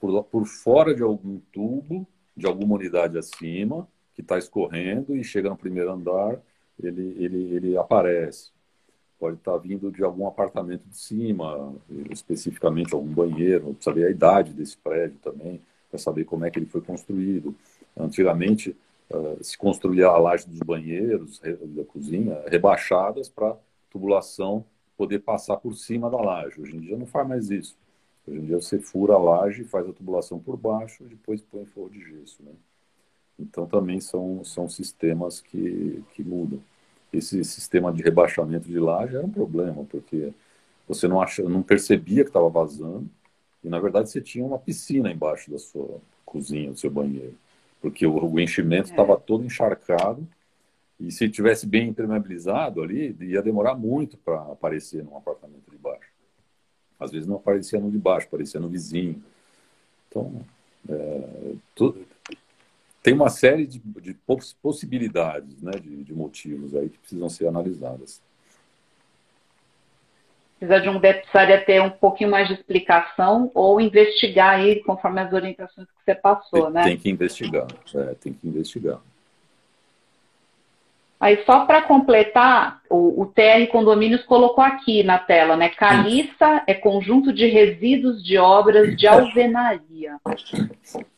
por, 0.00 0.24
por 0.24 0.46
fora 0.46 0.94
de 0.94 1.02
algum 1.02 1.38
tubo 1.52 2.06
de 2.36 2.46
alguma 2.46 2.74
unidade 2.74 3.16
acima, 3.16 3.86
que 4.14 4.20
está 4.20 4.38
escorrendo 4.38 5.16
e 5.16 5.24
chega 5.24 5.48
no 5.48 5.56
primeiro 5.56 5.92
andar, 5.92 6.38
ele, 6.82 7.16
ele, 7.18 7.54
ele 7.54 7.76
aparece. 7.76 8.50
Pode 9.18 9.36
estar 9.36 9.52
tá 9.52 9.58
vindo 9.58 9.90
de 9.90 10.02
algum 10.02 10.26
apartamento 10.26 10.84
de 10.88 10.96
cima, 10.96 11.74
especificamente 12.10 12.94
algum 12.94 13.12
banheiro, 13.12 13.76
ver 13.94 14.06
a 14.06 14.10
idade 14.10 14.52
desse 14.52 14.76
prédio 14.76 15.18
também, 15.22 15.60
para 15.88 15.98
saber 15.98 16.24
como 16.24 16.44
é 16.44 16.50
que 16.50 16.58
ele 16.58 16.66
foi 16.66 16.80
construído. 16.80 17.54
Antigamente, 17.96 18.76
uh, 19.14 19.42
se 19.42 19.56
construía 19.56 20.06
a 20.06 20.16
laje 20.18 20.46
dos 20.46 20.60
banheiros, 20.60 21.40
da 21.40 21.84
cozinha, 21.84 22.42
rebaixadas 22.46 23.28
para 23.28 23.56
tubulação 23.90 24.64
poder 24.96 25.20
passar 25.20 25.56
por 25.56 25.74
cima 25.74 26.10
da 26.10 26.20
laje. 26.20 26.60
Hoje 26.60 26.76
em 26.76 26.80
dia 26.80 26.96
não 26.96 27.06
faz 27.06 27.26
mais 27.26 27.50
isso. 27.50 27.76
Hoje 28.26 28.38
em 28.38 28.44
dia 28.46 28.60
você 28.60 28.78
fura 28.78 29.14
a 29.14 29.18
laje, 29.18 29.64
faz 29.64 29.88
a 29.88 29.92
tubulação 29.92 30.38
por 30.38 30.56
baixo, 30.56 31.04
depois 31.04 31.40
põe 31.42 31.64
forro 31.66 31.90
de 31.90 32.00
gesso. 32.00 32.42
Né? 32.42 32.52
Então 33.38 33.66
também 33.66 34.00
são, 34.00 34.44
são 34.44 34.68
sistemas 34.68 35.40
que, 35.40 36.02
que 36.14 36.22
mudam. 36.22 36.60
Esse 37.12 37.44
sistema 37.44 37.92
de 37.92 38.02
rebaixamento 38.02 38.68
de 38.68 38.78
laje 38.78 39.16
era 39.16 39.24
um 39.24 39.30
problema, 39.30 39.84
porque 39.84 40.32
você 40.86 41.06
não, 41.06 41.20
acha, 41.20 41.42
não 41.42 41.62
percebia 41.62 42.24
que 42.24 42.30
estava 42.30 42.48
vazando, 42.48 43.08
e 43.62 43.68
na 43.68 43.78
verdade 43.78 44.10
você 44.10 44.20
tinha 44.20 44.44
uma 44.44 44.58
piscina 44.58 45.10
embaixo 45.10 45.50
da 45.50 45.58
sua 45.58 46.00
cozinha, 46.24 46.72
do 46.72 46.78
seu 46.78 46.90
banheiro, 46.90 47.34
porque 47.84 48.06
o, 48.06 48.32
o 48.32 48.40
enchimento 48.40 48.88
estava 48.88 49.12
é. 49.12 49.16
todo 49.16 49.44
encharcado, 49.44 50.26
e 50.98 51.12
se 51.12 51.28
tivesse 51.28 51.66
bem 51.66 51.90
impermeabilizado 51.90 52.82
ali, 52.82 53.14
ia 53.20 53.42
demorar 53.42 53.74
muito 53.74 54.16
para 54.16 54.40
aparecer 54.40 55.04
num 55.04 55.14
apartamento 55.18 55.70
de 55.70 55.76
baixo. 55.76 56.08
Às 56.98 57.12
vezes 57.12 57.28
não 57.28 57.36
aparecia 57.36 57.78
no 57.78 57.90
de 57.90 57.98
baixo, 57.98 58.26
aparecia 58.26 58.58
no 58.58 58.70
vizinho. 58.70 59.22
Então, 60.08 60.40
é, 60.88 61.52
tudo, 61.74 62.06
tem 63.02 63.12
uma 63.12 63.28
série 63.28 63.66
de, 63.66 63.78
de 64.00 64.16
possibilidades, 64.62 65.60
né, 65.60 65.72
de, 65.72 66.04
de, 66.04 66.14
motivos 66.14 66.74
aí 66.74 66.88
que 66.88 66.96
precisam 66.96 67.28
ser 67.28 67.48
analisadas. 67.48 68.22
Precisa 70.58 70.80
de 70.80 70.88
um 70.88 71.00
precisaria 71.00 71.60
ter 71.64 71.82
um 71.82 71.90
pouquinho 71.90 72.30
mais 72.30 72.48
de 72.48 72.54
explicação 72.54 73.50
ou 73.54 73.80
investigar 73.80 74.60
ele 74.60 74.80
conforme 74.80 75.20
as 75.20 75.32
orientações 75.32 75.86
que 75.86 76.04
você 76.04 76.14
passou, 76.14 76.64
tem, 76.64 76.72
né? 76.72 76.82
Tem 76.84 76.96
que 76.96 77.10
investigar, 77.10 77.66
é, 77.94 78.14
tem 78.14 78.32
que 78.32 78.48
investigar. 78.48 79.00
Aí, 81.18 81.42
só 81.46 81.64
para 81.64 81.80
completar, 81.82 82.82
o, 82.90 83.22
o, 83.22 83.26
TR 83.26 83.66
Condomínios 83.70 84.24
colocou 84.24 84.62
aqui 84.62 85.02
na 85.02 85.18
tela, 85.18 85.56
né? 85.56 85.70
Caliça 85.70 86.62
é 86.66 86.74
conjunto 86.74 87.32
de 87.32 87.46
resíduos 87.46 88.22
de 88.22 88.36
obras 88.36 88.94
de 88.96 89.06
alvenaria. 89.06 90.18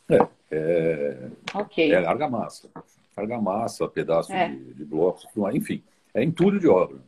É, 0.09 0.29
é, 0.53 1.29
okay. 1.55 1.93
é 1.93 2.07
argamassa. 2.07 2.69
Argamassa, 3.17 3.89
pedaço 3.89 4.33
é. 4.33 4.49
de, 4.49 4.75
de 4.75 4.85
blocos, 4.85 5.27
enfim, 5.53 5.83
é 6.15 6.23
entulho 6.23 6.61
de 6.61 6.69
obra. 6.69 6.99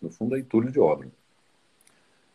No 0.00 0.10
fundo, 0.10 0.36
é 0.36 0.40
entulho 0.40 0.70
de 0.70 0.78
obra. 0.78 1.08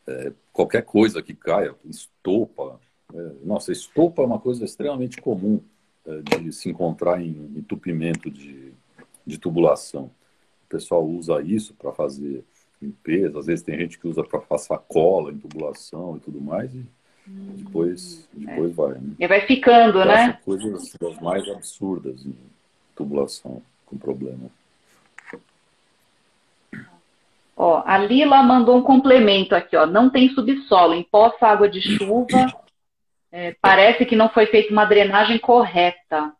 É, 0.07 0.31
qualquer 0.53 0.83
coisa 0.83 1.21
que 1.21 1.33
caia, 1.33 1.75
estopa. 1.85 2.79
É, 3.13 3.31
nossa, 3.43 3.71
estopa 3.71 4.21
é 4.21 4.25
uma 4.25 4.39
coisa 4.39 4.63
extremamente 4.63 5.21
comum 5.21 5.59
é, 6.05 6.39
de 6.39 6.51
se 6.53 6.69
encontrar 6.69 7.21
em 7.21 7.51
entupimento 7.55 8.31
de 8.31 8.73
de 9.27 9.37
tubulação. 9.37 10.05
O 10.65 10.69
pessoal 10.69 11.05
usa 11.05 11.41
isso 11.41 11.73
para 11.73 11.91
fazer 11.91 12.43
limpeza, 12.81 13.39
às 13.39 13.47
vezes 13.47 13.63
tem 13.63 13.77
gente 13.77 13.99
que 13.99 14.07
usa 14.07 14.23
para 14.23 14.39
passar 14.39 14.77
cola 14.77 15.31
em 15.31 15.37
tubulação 15.37 16.15
e 16.15 16.19
tudo 16.19 16.39
mais, 16.39 16.73
e 16.73 16.85
depois, 17.27 18.29
depois 18.33 18.71
é. 18.71 18.73
vai. 18.73 18.93
Né? 18.93 19.15
E 19.19 19.27
vai 19.27 19.41
ficando, 19.41 20.05
né? 20.05 20.39
coisas 20.45 20.93
das 20.99 21.19
mais 21.19 21.47
absurdas 21.49 22.25
em 22.25 22.35
tubulação 22.95 23.61
com 23.85 23.97
problema. 23.97 24.49
Ó, 27.59 27.81
a 27.83 27.97
Lila 27.97 28.43
mandou 28.43 28.77
um 28.77 28.83
complemento 28.83 29.55
aqui, 29.55 29.75
ó. 29.75 29.87
Não 29.87 30.11
tem 30.11 30.29
subsolo, 30.29 30.93
empoça 30.93 31.47
água 31.47 31.67
de 31.67 31.81
chuva. 31.81 32.45
É, 33.31 33.55
parece 33.59 34.05
que 34.05 34.15
não 34.15 34.29
foi 34.29 34.45
feita 34.45 34.71
uma 34.71 34.85
drenagem 34.85 35.39
correta. 35.39 36.31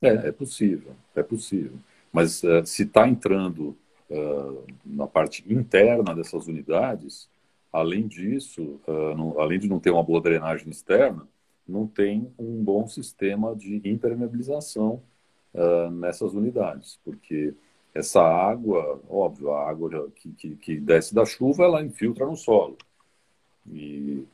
É, 0.00 0.28
é 0.28 0.32
possível, 0.32 0.94
é 1.16 1.24
possível. 1.24 1.72
Mas 2.12 2.42
uh, 2.44 2.64
se 2.64 2.84
está 2.84 3.08
entrando 3.08 3.76
uh, 4.08 4.64
na 4.86 5.08
parte 5.08 5.44
interna 5.52 6.14
dessas 6.14 6.46
unidades, 6.46 7.28
além 7.72 8.06
disso, 8.06 8.80
uh, 8.86 9.16
não, 9.16 9.40
além 9.40 9.58
de 9.58 9.68
não 9.68 9.80
ter 9.80 9.90
uma 9.90 10.04
boa 10.04 10.20
drenagem 10.20 10.70
externa, 10.70 11.26
não 11.66 11.84
tem 11.84 12.32
um 12.38 12.62
bom 12.62 12.86
sistema 12.86 13.56
de 13.56 13.80
impermeabilização 13.84 15.02
nessas 15.92 16.32
unidades, 16.32 17.00
porque 17.04 17.54
essa 17.94 18.22
água, 18.22 19.00
óbvio, 19.08 19.52
a 19.52 19.68
água 19.68 20.10
que, 20.14 20.32
que, 20.32 20.56
que 20.56 20.80
desce 20.80 21.14
da 21.14 21.24
chuva, 21.24 21.64
ela 21.64 21.82
infiltra 21.82 22.26
no 22.26 22.36
solo. 22.36 22.76
E 23.66 24.24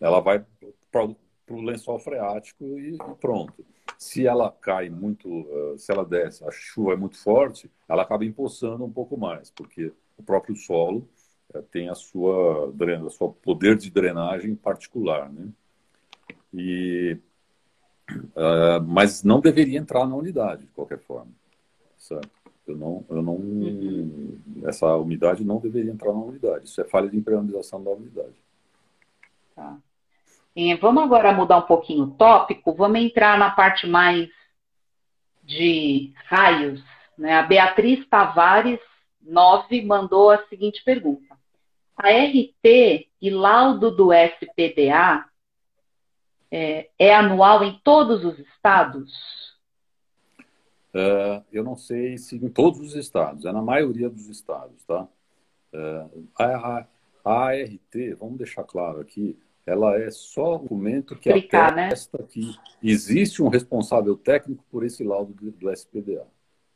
ela 0.00 0.20
vai 0.20 0.44
para 0.90 1.04
o 1.04 1.60
lençol 1.60 1.98
freático 1.98 2.64
e, 2.78 2.94
e 2.94 3.14
pronto 3.20 3.64
se 4.02 4.26
ela 4.26 4.50
cai 4.50 4.90
muito, 4.90 5.28
uh, 5.28 5.78
se 5.78 5.92
ela 5.92 6.04
desce, 6.04 6.44
a 6.44 6.50
chuva 6.50 6.92
é 6.92 6.96
muito 6.96 7.16
forte, 7.16 7.70
ela 7.88 8.02
acaba 8.02 8.24
empoçando 8.24 8.84
um 8.84 8.90
pouco 8.90 9.16
mais, 9.16 9.48
porque 9.50 9.92
o 10.18 10.22
próprio 10.24 10.56
solo 10.56 11.08
uh, 11.54 11.62
tem 11.62 11.88
a 11.88 11.94
sua, 11.94 12.74
a 13.06 13.10
sua 13.10 13.32
poder 13.32 13.76
de 13.76 13.90
drenagem 13.92 14.56
particular, 14.56 15.30
né? 15.30 15.48
E, 16.52 17.16
uh, 18.10 18.82
mas 18.84 19.22
não 19.22 19.40
deveria 19.40 19.78
entrar 19.78 20.04
na 20.04 20.16
unidade, 20.16 20.62
de 20.66 20.72
qualquer 20.72 20.98
forma, 20.98 21.30
certo? 21.96 22.41
Eu 22.66 22.76
não, 22.76 23.04
eu 23.10 23.22
não, 23.22 23.34
uhum. 23.34 24.38
essa 24.64 24.96
umidade 24.96 25.44
não 25.44 25.58
deveria 25.58 25.90
entrar 25.90 26.12
na 26.12 26.20
unidade. 26.20 26.66
Isso 26.66 26.80
é 26.80 26.84
falha 26.84 27.08
de 27.08 27.16
impermeabilização 27.16 27.82
da 27.82 27.90
unidade. 27.90 28.34
Tá. 29.54 29.76
É, 30.54 30.76
vamos 30.76 31.02
agora 31.02 31.32
mudar 31.32 31.58
um 31.58 31.62
pouquinho 31.62 32.04
o 32.04 32.10
tópico, 32.10 32.74
vamos 32.74 33.00
entrar 33.00 33.38
na 33.38 33.50
parte 33.50 33.86
mais 33.86 34.28
de 35.42 36.12
raios. 36.26 36.82
Né? 37.16 37.34
A 37.34 37.42
Beatriz 37.42 38.06
Tavares 38.08 38.80
9 39.22 39.82
mandou 39.84 40.30
a 40.30 40.46
seguinte 40.46 40.82
pergunta. 40.84 41.36
A 41.96 42.08
RT 42.08 43.08
e 43.20 43.30
laudo 43.30 43.90
do 43.90 44.12
SPDA 44.12 45.24
é, 46.50 46.90
é 46.98 47.14
anual 47.14 47.64
em 47.64 47.78
todos 47.82 48.24
os 48.24 48.38
estados? 48.38 49.51
Uh, 50.94 51.42
eu 51.50 51.64
não 51.64 51.74
sei 51.74 52.18
se 52.18 52.36
em 52.36 52.48
todos 52.48 52.80
os 52.80 52.94
estados, 52.94 53.46
é 53.46 53.52
na 53.52 53.62
maioria 53.62 54.10
dos 54.10 54.28
estados, 54.28 54.84
tá? 54.84 55.08
Uh, 55.72 56.28
a, 56.38 56.44
a, 56.44 56.86
a 57.24 57.32
ART, 57.48 57.94
vamos 58.18 58.36
deixar 58.36 58.62
claro 58.64 59.00
aqui, 59.00 59.38
ela 59.64 59.98
é 59.98 60.10
só 60.10 60.56
um 60.56 60.62
documento 60.62 61.16
que 61.16 61.30
Explicar, 61.30 61.74
né? 61.74 61.86
atesta 61.86 62.18
né? 62.18 62.24
que 62.28 62.54
existe 62.82 63.42
um 63.42 63.48
responsável 63.48 64.16
técnico 64.16 64.64
por 64.70 64.84
esse 64.84 65.02
laudo 65.02 65.32
do, 65.32 65.50
do 65.52 65.70
SPDA. 65.70 66.26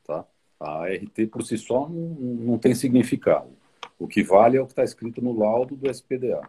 Tá? 0.05 0.25
A 0.59 0.85
ART 0.85 1.29
por 1.31 1.43
si 1.43 1.59
só 1.59 1.89
não, 1.89 2.09
não 2.09 2.59
tem 2.59 2.75
significado. 2.75 3.51
O 3.99 4.07
que 4.07 4.23
vale 4.23 4.57
é 4.57 4.61
o 4.61 4.67
que 4.67 4.73
está 4.73 4.85
escrito 4.85 5.21
no 5.21 5.37
laudo 5.37 5.75
do 5.75 5.91
SPDA, 5.91 6.41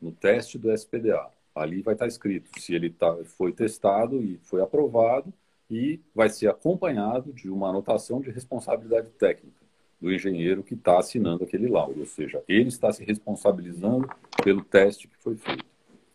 no 0.00 0.12
teste 0.12 0.56
do 0.56 0.72
SPDA. 0.72 1.28
Ali 1.54 1.82
vai 1.82 1.94
estar 1.94 2.04
tá 2.04 2.08
escrito 2.08 2.58
se 2.58 2.74
ele 2.74 2.90
tá, 2.90 3.14
foi 3.24 3.52
testado 3.52 4.22
e 4.22 4.38
foi 4.44 4.62
aprovado 4.62 5.32
e 5.70 6.00
vai 6.14 6.28
ser 6.28 6.48
acompanhado 6.48 7.32
de 7.32 7.48
uma 7.48 7.68
anotação 7.68 8.20
de 8.20 8.30
responsabilidade 8.30 9.08
técnica 9.10 9.60
do 10.00 10.12
engenheiro 10.12 10.62
que 10.62 10.74
está 10.74 10.98
assinando 10.98 11.44
aquele 11.44 11.68
laudo, 11.68 12.00
ou 12.00 12.06
seja, 12.06 12.42
ele 12.48 12.68
está 12.68 12.90
se 12.90 13.04
responsabilizando 13.04 14.08
pelo 14.42 14.64
teste 14.64 15.06
que 15.06 15.16
foi 15.18 15.36
feito. 15.36 15.64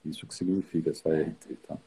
Isso 0.04 0.26
que 0.28 0.36
significa 0.36 0.90
essa 0.90 1.10
RT. 1.10 1.56
Tá? 1.68 1.78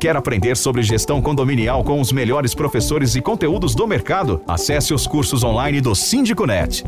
Quer 0.00 0.16
aprender 0.16 0.56
sobre 0.56 0.82
gestão 0.82 1.20
condominial 1.20 1.82
com 1.84 2.00
os 2.00 2.12
melhores 2.12 2.54
professores 2.54 3.14
e 3.16 3.22
conteúdos 3.22 3.74
do 3.74 3.86
mercado? 3.86 4.42
Acesse 4.46 4.94
os 4.94 5.06
cursos 5.06 5.42
online 5.42 5.80
do 5.80 5.94
SíndicoNet. 5.94 6.84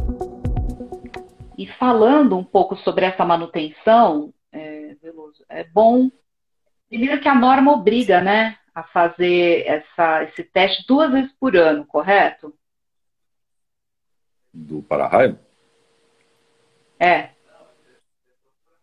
E 1.58 1.66
falando 1.66 2.36
um 2.36 2.44
pouco 2.44 2.76
sobre 2.76 3.06
essa 3.06 3.24
manutenção, 3.24 4.32
é, 4.52 4.94
Veloso, 5.02 5.44
é 5.48 5.64
bom. 5.64 6.10
Primeiro 6.88 7.20
que 7.20 7.28
a 7.28 7.34
norma 7.34 7.72
obriga, 7.72 8.20
né, 8.20 8.56
a 8.76 8.82
fazer 8.82 9.66
essa, 9.66 10.24
esse 10.24 10.44
teste 10.44 10.86
duas 10.86 11.10
vezes 11.10 11.32
por 11.40 11.56
ano, 11.56 11.86
correto? 11.86 12.52
Do 14.52 14.82
para-raio? 14.82 15.38
É. 17.00 17.30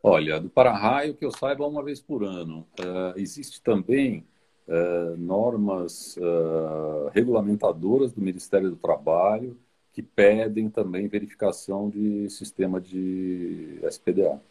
Olha, 0.01 0.39
do 0.39 0.49
para-raio, 0.49 1.13
que 1.13 1.23
eu 1.23 1.29
saiba, 1.29 1.67
uma 1.67 1.83
vez 1.83 2.01
por 2.01 2.23
ano. 2.23 2.67
Uh, 2.79 3.19
existe 3.19 3.61
também 3.61 4.25
uh, 4.67 5.15
normas 5.15 6.17
uh, 6.17 7.09
regulamentadoras 7.13 8.11
do 8.11 8.19
Ministério 8.19 8.71
do 8.71 8.75
Trabalho 8.75 9.55
que 9.93 10.01
pedem 10.01 10.71
também 10.71 11.07
verificação 11.07 11.87
de 11.87 12.27
sistema 12.31 12.81
de 12.81 13.77
SPDA. 13.83 14.41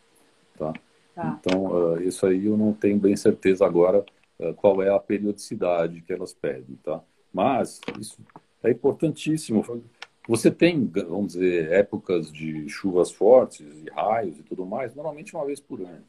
Tá? 0.56 0.72
tá. 1.16 1.40
Então, 1.40 2.00
isso 2.00 2.24
aí 2.26 2.46
eu 2.46 2.56
não 2.56 2.72
tenho 2.72 2.96
bem 2.96 3.16
certeza 3.16 3.66
agora 3.66 3.98
uh, 3.98 4.21
qual 4.56 4.82
é 4.82 4.88
a 4.88 4.98
periodicidade 4.98 6.00
que 6.02 6.12
elas 6.12 6.32
pedem, 6.32 6.76
tá? 6.82 7.02
Mas 7.32 7.80
isso 7.98 8.18
é 8.62 8.70
importantíssimo. 8.70 9.64
Você 10.28 10.50
tem, 10.50 10.86
vamos 10.86 11.32
dizer, 11.32 11.72
épocas 11.72 12.30
de 12.32 12.68
chuvas 12.68 13.10
fortes 13.10 13.66
e 13.84 13.90
raios 13.90 14.38
e 14.38 14.42
tudo 14.42 14.64
mais, 14.64 14.94
normalmente 14.94 15.34
uma 15.34 15.44
vez 15.44 15.60
por 15.60 15.80
ano. 15.80 16.04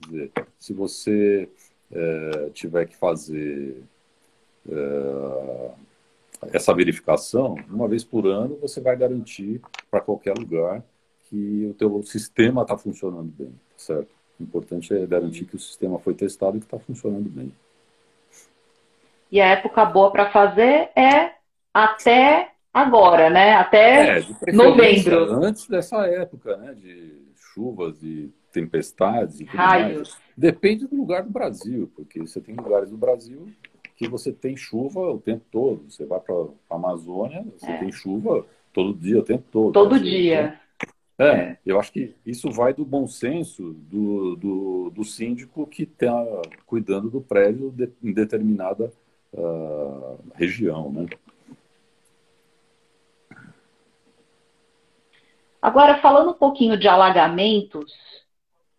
Quer 0.00 0.08
dizer, 0.08 0.32
se 0.58 0.72
você 0.72 1.48
é, 1.90 2.50
tiver 2.52 2.86
que 2.86 2.96
fazer 2.96 3.82
é, 4.68 5.70
essa 6.52 6.74
verificação, 6.74 7.56
uma 7.70 7.88
vez 7.88 8.04
por 8.04 8.26
ano, 8.26 8.56
você 8.60 8.80
vai 8.80 8.96
garantir 8.96 9.60
para 9.90 10.00
qualquer 10.00 10.36
lugar 10.36 10.84
que 11.24 11.66
o 11.70 11.74
teu 11.74 12.02
sistema 12.02 12.62
está 12.62 12.76
funcionando 12.76 13.32
bem, 13.32 13.54
certo? 13.76 14.08
O 14.38 14.42
importante 14.42 14.92
é 14.94 15.06
garantir 15.06 15.46
que 15.46 15.56
o 15.56 15.60
sistema 15.60 15.98
foi 15.98 16.12
testado 16.14 16.56
e 16.56 16.60
que 16.60 16.66
está 16.66 16.78
funcionando 16.78 17.30
bem. 17.30 17.52
E 19.34 19.40
a 19.40 19.46
época 19.46 19.84
boa 19.84 20.12
para 20.12 20.30
fazer 20.30 20.90
é 20.94 21.32
até 21.74 22.52
agora, 22.72 23.28
né? 23.28 23.54
Até 23.54 24.20
é, 24.20 24.52
novembro. 24.52 25.44
Antes 25.44 25.66
dessa 25.66 26.06
época, 26.06 26.56
né? 26.56 26.72
De 26.74 27.20
chuvas 27.52 28.00
e 28.00 28.32
tempestades 28.52 29.40
e 29.40 29.44
Raios. 29.44 29.96
mais. 29.96 30.18
Depende 30.36 30.86
do 30.86 30.94
lugar 30.94 31.24
do 31.24 31.30
Brasil, 31.30 31.90
porque 31.96 32.20
você 32.20 32.40
tem 32.40 32.54
lugares 32.54 32.90
do 32.90 32.96
Brasil 32.96 33.48
que 33.96 34.06
você 34.06 34.32
tem 34.32 34.56
chuva 34.56 35.00
o 35.00 35.18
tempo 35.18 35.42
todo. 35.50 35.82
Você 35.90 36.06
vai 36.06 36.20
para 36.20 36.32
a 36.70 36.76
Amazônia, 36.76 37.44
você 37.58 37.72
é. 37.72 37.78
tem 37.78 37.90
chuva 37.90 38.46
todo 38.72 38.94
dia, 38.94 39.18
o 39.18 39.24
tempo 39.24 39.42
todo. 39.50 39.72
Todo 39.72 39.98
dia. 39.98 40.60
É, 41.18 41.26
é, 41.26 41.58
eu 41.66 41.80
acho 41.80 41.90
que 41.90 42.14
isso 42.24 42.52
vai 42.52 42.72
do 42.72 42.84
bom 42.84 43.08
senso 43.08 43.72
do, 43.90 44.36
do, 44.36 44.90
do 44.90 45.02
síndico 45.02 45.66
que 45.66 45.82
está 45.82 46.24
cuidando 46.66 47.10
do 47.10 47.20
prédio 47.20 47.72
de, 47.72 47.90
em 48.00 48.12
determinada 48.12 48.92
uh, 49.34 50.18
região, 50.34 50.90
né? 50.90 51.06
Agora, 55.60 55.98
falando 56.00 56.30
um 56.32 56.34
pouquinho 56.34 56.76
de 56.76 56.86
alagamentos 56.86 57.90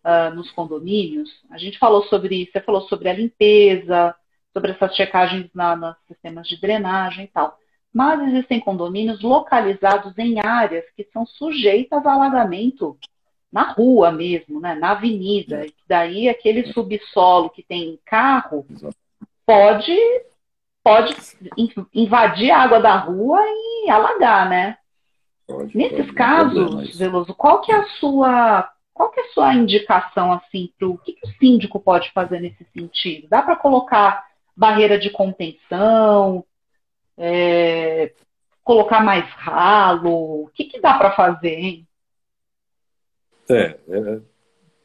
uh, 0.03 0.33
nos 0.35 0.51
condomínios, 0.51 1.29
a 1.49 1.57
gente 1.57 1.79
falou 1.79 2.03
sobre, 2.03 2.45
você 2.45 2.61
falou 2.61 2.81
sobre 2.81 3.09
a 3.09 3.13
limpeza, 3.13 4.15
sobre 4.53 4.71
essas 4.71 4.95
checagens 4.95 5.49
na, 5.53 5.75
nos 5.75 5.95
sistemas 6.07 6.47
de 6.47 6.61
drenagem 6.61 7.25
e 7.25 7.27
tal. 7.27 7.57
Mas 7.91 8.21
existem 8.27 8.59
condomínios 8.59 9.21
localizados 9.21 10.17
em 10.17 10.39
áreas 10.39 10.85
que 10.95 11.07
são 11.11 11.25
sujeitas 11.25 12.05
a 12.05 12.13
alagamento 12.13 12.97
na 13.51 13.71
rua 13.71 14.11
mesmo, 14.11 14.59
né? 14.59 14.75
na 14.75 14.91
avenida. 14.91 15.65
E 15.65 15.73
daí 15.87 16.29
aquele 16.29 16.71
subsolo 16.73 17.49
que 17.49 17.63
tem 17.63 17.97
carro 18.05 18.65
pode, 19.45 19.97
pode 20.85 21.15
invadir 21.91 22.51
a 22.51 22.59
água 22.59 22.79
da 22.79 22.95
rua 22.95 23.41
e 23.43 23.89
alagar, 23.89 24.47
né? 24.47 24.77
Pode, 25.47 25.75
Nesses 25.75 26.05
pode, 26.05 26.13
casos, 26.13 26.95
Veloso, 26.95 27.33
qual 27.33 27.59
que 27.61 27.71
é 27.71 27.75
a 27.75 27.87
sua 27.99 28.71
qual 28.93 29.09
que 29.09 29.19
é 29.19 29.23
a 29.23 29.33
sua 29.33 29.53
indicação 29.55 30.31
assim 30.31 30.71
para 30.77 30.87
o 30.87 30.97
que, 30.99 31.13
que 31.13 31.27
o 31.27 31.31
síndico 31.39 31.79
pode 31.79 32.11
fazer 32.11 32.39
nesse 32.39 32.63
sentido? 32.65 33.27
Dá 33.27 33.41
para 33.41 33.55
colocar 33.55 34.25
barreira 34.55 34.99
de 34.99 35.09
contenção, 35.09 36.45
é, 37.17 38.13
colocar 38.63 39.03
mais 39.03 39.27
ralo? 39.31 40.43
O 40.43 40.51
que, 40.53 40.65
que 40.65 40.79
dá 40.79 40.93
para 40.97 41.11
fazer, 41.11 41.59
hein? 41.59 41.87
É, 43.49 43.77
é, 43.89 44.21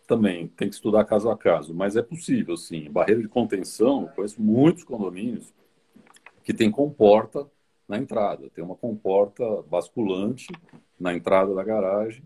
também 0.09 0.49
tem 0.49 0.69
que 0.69 0.75
estudar 0.75 1.05
caso 1.05 1.31
a 1.31 1.37
caso, 1.37 1.75
mas 1.75 1.95
é 1.95 2.03
possível, 2.03 2.57
sim. 2.57 2.91
Barreira 2.91 3.21
de 3.21 3.29
contenção, 3.29 4.11
conheço 4.17 4.43
muitos 4.43 4.83
condomínios 4.83 5.53
que 6.43 6.55
tem 6.55 6.71
comporta 6.71 7.47
na 7.89 7.99
entrada, 7.99 8.49
tem 8.55 8.65
uma 8.65 8.77
comporta 8.77 9.45
basculante 9.63 10.47
na 10.99 11.15
entrada 11.15 11.55
da 11.55 11.65
garagem, 11.65 12.23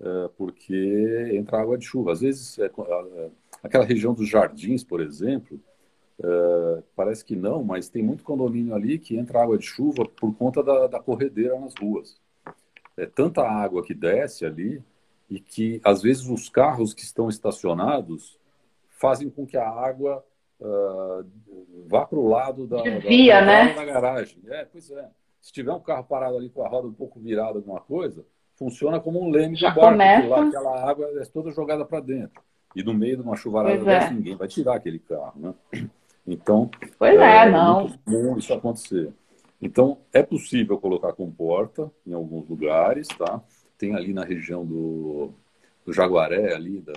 é, 0.00 0.30
porque 0.36 1.30
entra 1.34 1.60
água 1.60 1.76
de 1.76 1.84
chuva. 1.84 2.12
Às 2.12 2.20
vezes, 2.20 2.58
é, 2.58 2.66
é, 2.66 3.30
aquela 3.62 3.84
região 3.84 4.14
dos 4.14 4.28
jardins, 4.28 4.82
por 4.82 5.00
exemplo, 5.00 5.60
Uh, 6.18 6.84
parece 6.94 7.24
que 7.24 7.34
não, 7.34 7.64
mas 7.64 7.88
tem 7.88 8.00
muito 8.00 8.22
condomínio 8.22 8.74
ali 8.74 8.96
que 8.96 9.16
entra 9.16 9.42
água 9.42 9.58
de 9.58 9.66
chuva 9.66 10.04
por 10.04 10.32
conta 10.36 10.62
da, 10.62 10.86
da 10.86 11.00
corredeira 11.00 11.58
nas 11.58 11.74
ruas. 11.74 12.16
É 12.96 13.06
tanta 13.06 13.42
água 13.42 13.82
que 13.82 13.92
desce 13.92 14.44
ali 14.44 14.80
e 15.28 15.40
que, 15.40 15.80
às 15.82 16.00
vezes, 16.02 16.28
os 16.28 16.48
carros 16.48 16.94
que 16.94 17.02
estão 17.02 17.28
estacionados 17.28 18.38
fazem 19.00 19.28
com 19.28 19.44
que 19.44 19.56
a 19.56 19.68
água 19.68 20.24
uh, 20.62 21.26
vá 21.88 22.06
para 22.06 22.18
o 22.18 22.28
lado 22.28 22.66
da, 22.66 22.82
Desvia, 22.82 23.40
da, 23.40 23.46
né? 23.46 23.74
da 23.74 23.84
garagem. 23.84 24.38
É, 24.48 24.64
pois 24.64 24.90
é. 24.90 25.08
Se 25.40 25.52
tiver 25.52 25.72
um 25.72 25.80
carro 25.80 26.04
parado 26.04 26.36
ali 26.36 26.48
com 26.48 26.64
a 26.64 26.68
roda 26.68 26.86
um 26.86 26.92
pouco 26.92 27.18
virada, 27.18 27.58
alguma 27.58 27.80
coisa, 27.80 28.24
funciona 28.56 29.00
como 29.00 29.20
um 29.20 29.30
leme 29.30 29.56
Já 29.56 29.70
do 29.70 29.80
barco. 29.80 29.90
Começa... 29.92 30.28
Lá, 30.28 30.46
aquela 30.46 30.90
água 30.90 31.06
é 31.20 31.24
toda 31.24 31.50
jogada 31.50 31.84
para 31.84 32.00
dentro. 32.00 32.40
E 32.74 32.82
no 32.82 32.94
meio 32.94 33.16
de 33.16 33.22
uma 33.22 33.36
chuvarada 33.36 33.84
dessa, 33.84 34.06
é. 34.06 34.10
ninguém 34.12 34.36
vai 34.36 34.48
tirar 34.48 34.76
aquele 34.76 34.98
carro, 34.98 35.34
né? 35.36 35.54
Então, 36.26 36.70
pois 36.98 37.18
é, 37.18 37.36
é 37.38 37.50
não. 37.50 37.80
muito 37.80 37.98
comum 38.04 38.38
isso 38.38 38.54
acontecer. 38.54 39.12
Então, 39.60 39.98
é 40.12 40.22
possível 40.22 40.78
colocar 40.78 41.12
comporta 41.12 41.90
em 42.06 42.12
alguns 42.12 42.48
lugares, 42.48 43.08
tá? 43.08 43.42
Tem 43.76 43.94
ali 43.94 44.12
na 44.14 44.24
região 44.24 44.64
do, 44.64 45.32
do 45.84 45.92
Jaguaré, 45.92 46.54
ali, 46.54 46.80
da, 46.80 46.92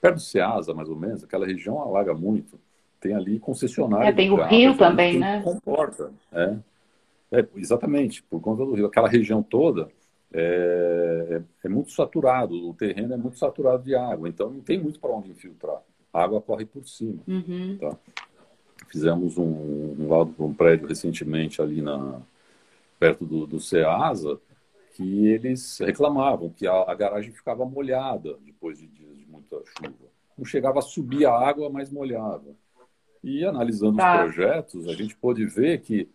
perto 0.00 0.16
do 0.16 0.20
Ceasa, 0.20 0.74
mais 0.74 0.88
ou 0.88 0.96
menos, 0.96 1.24
aquela 1.24 1.46
região 1.46 1.80
alaga 1.80 2.14
muito. 2.14 2.58
Tem 3.00 3.14
ali 3.14 3.38
concessionária. 3.38 4.08
É, 4.08 4.12
tem 4.12 4.30
o 4.30 4.42
rio 4.44 4.76
também, 4.76 5.18
né? 5.18 5.40
Comporta, 5.42 6.12
é. 6.32 6.56
é. 7.32 7.46
Exatamente, 7.56 8.22
por 8.24 8.40
conta 8.40 8.64
do 8.64 8.74
rio. 8.74 8.86
Aquela 8.86 9.08
região 9.08 9.42
toda 9.42 9.88
é, 10.32 11.40
é, 11.40 11.66
é 11.66 11.68
muito 11.68 11.92
saturado, 11.92 12.68
o 12.68 12.74
terreno 12.74 13.14
é 13.14 13.16
muito 13.16 13.38
saturado 13.38 13.84
de 13.84 13.94
água, 13.94 14.28
então 14.28 14.50
não 14.50 14.60
tem 14.60 14.78
muito 14.78 14.98
para 14.98 15.10
onde 15.10 15.30
infiltrar 15.30 15.80
a 16.12 16.22
água 16.22 16.40
corre 16.40 16.64
por 16.64 16.86
cima. 16.86 17.20
Uhum. 17.26 17.76
Tá? 17.80 17.96
Fizemos 18.88 19.36
um, 19.36 19.44
um 19.44 20.34
um 20.38 20.54
prédio 20.54 20.88
recentemente 20.88 21.60
ali 21.60 21.82
na, 21.82 22.20
perto 22.98 23.24
do, 23.24 23.46
do 23.46 23.60
CEASA, 23.60 24.38
que 24.98 25.28
eles 25.28 25.78
reclamavam 25.78 26.50
que 26.50 26.66
a, 26.66 26.72
a, 26.72 26.92
garagem 26.92 27.30
ficava 27.30 27.64
molhada 27.64 28.36
depois 28.44 28.76
de 28.80 28.88
dias 28.88 29.16
de 29.16 29.24
muita 29.26 29.56
chuva. 29.64 30.08
Não 30.36 30.44
chegava 30.44 30.80
a 30.80 30.82
subir 30.82 31.24
a 31.24 31.32
água, 31.32 31.70
mas 31.70 31.88
molhava. 31.88 32.56
E 33.22 33.44
analisando 33.44 33.96
tá. 33.96 34.16
os 34.16 34.34
projetos, 34.34 34.88
a 34.88 34.94
gente 34.94 35.16
pôde 35.16 35.46
ver 35.46 35.82
que 35.82 36.10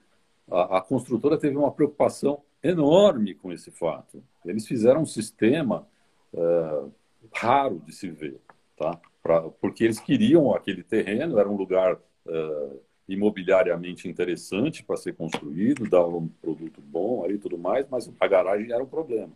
a, 0.51 0.79
a, 0.79 0.81
construtora 0.81 1.37
teve 1.37 1.55
uma 1.55 1.71
preocupação 1.71 2.41
enorme 2.61 3.33
com 3.33 3.53
esse 3.53 3.71
fato. 3.71 4.21
Eles 4.45 4.67
fizeram 4.67 5.03
um 5.03 5.05
sistema 5.05 5.87
uh, 6.33 6.91
raro 7.33 7.81
de 7.85 7.93
se 7.93 8.09
ver, 8.09 8.41
tá? 8.75 8.99
pra, 9.21 9.43
porque 9.43 9.85
eles 9.85 10.01
queriam 10.01 10.53
aquele 10.53 10.83
terreno, 10.83 11.39
era 11.39 11.47
um 11.47 11.55
lugar 11.55 11.95
uh, 12.25 12.81
imobiliariamente 13.07 14.07
interessante 14.07 14.83
para 14.83 14.97
ser 14.97 15.13
construído, 15.15 15.89
dava 15.89 16.15
um 16.15 16.27
produto 16.27 16.81
bom 16.81 17.29
e 17.29 17.37
tudo 17.37 17.57
mais, 17.57 17.85
mas 17.89 18.11
a 18.19 18.27
garagem 18.27 18.71
era 18.71 18.83
um 18.83 18.87
problema. 18.87 19.31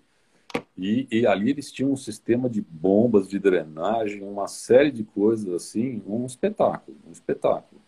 E, 0.77 1.07
e, 1.11 1.25
ali 1.25 1.49
eles 1.49 1.71
tinham 1.71 1.91
um 1.91 1.97
sistema 1.97 2.49
de 2.49 2.61
bombas 2.61 3.27
de 3.27 3.39
drenagem, 3.39 4.23
uma 4.23 4.47
série 4.47 4.91
de 4.91 5.03
coisas 5.03 5.51
assim, 5.53 6.01
um 6.07 6.25
espetáculo, 6.25 6.97
um 7.07 7.11
espetáculo. 7.11 7.81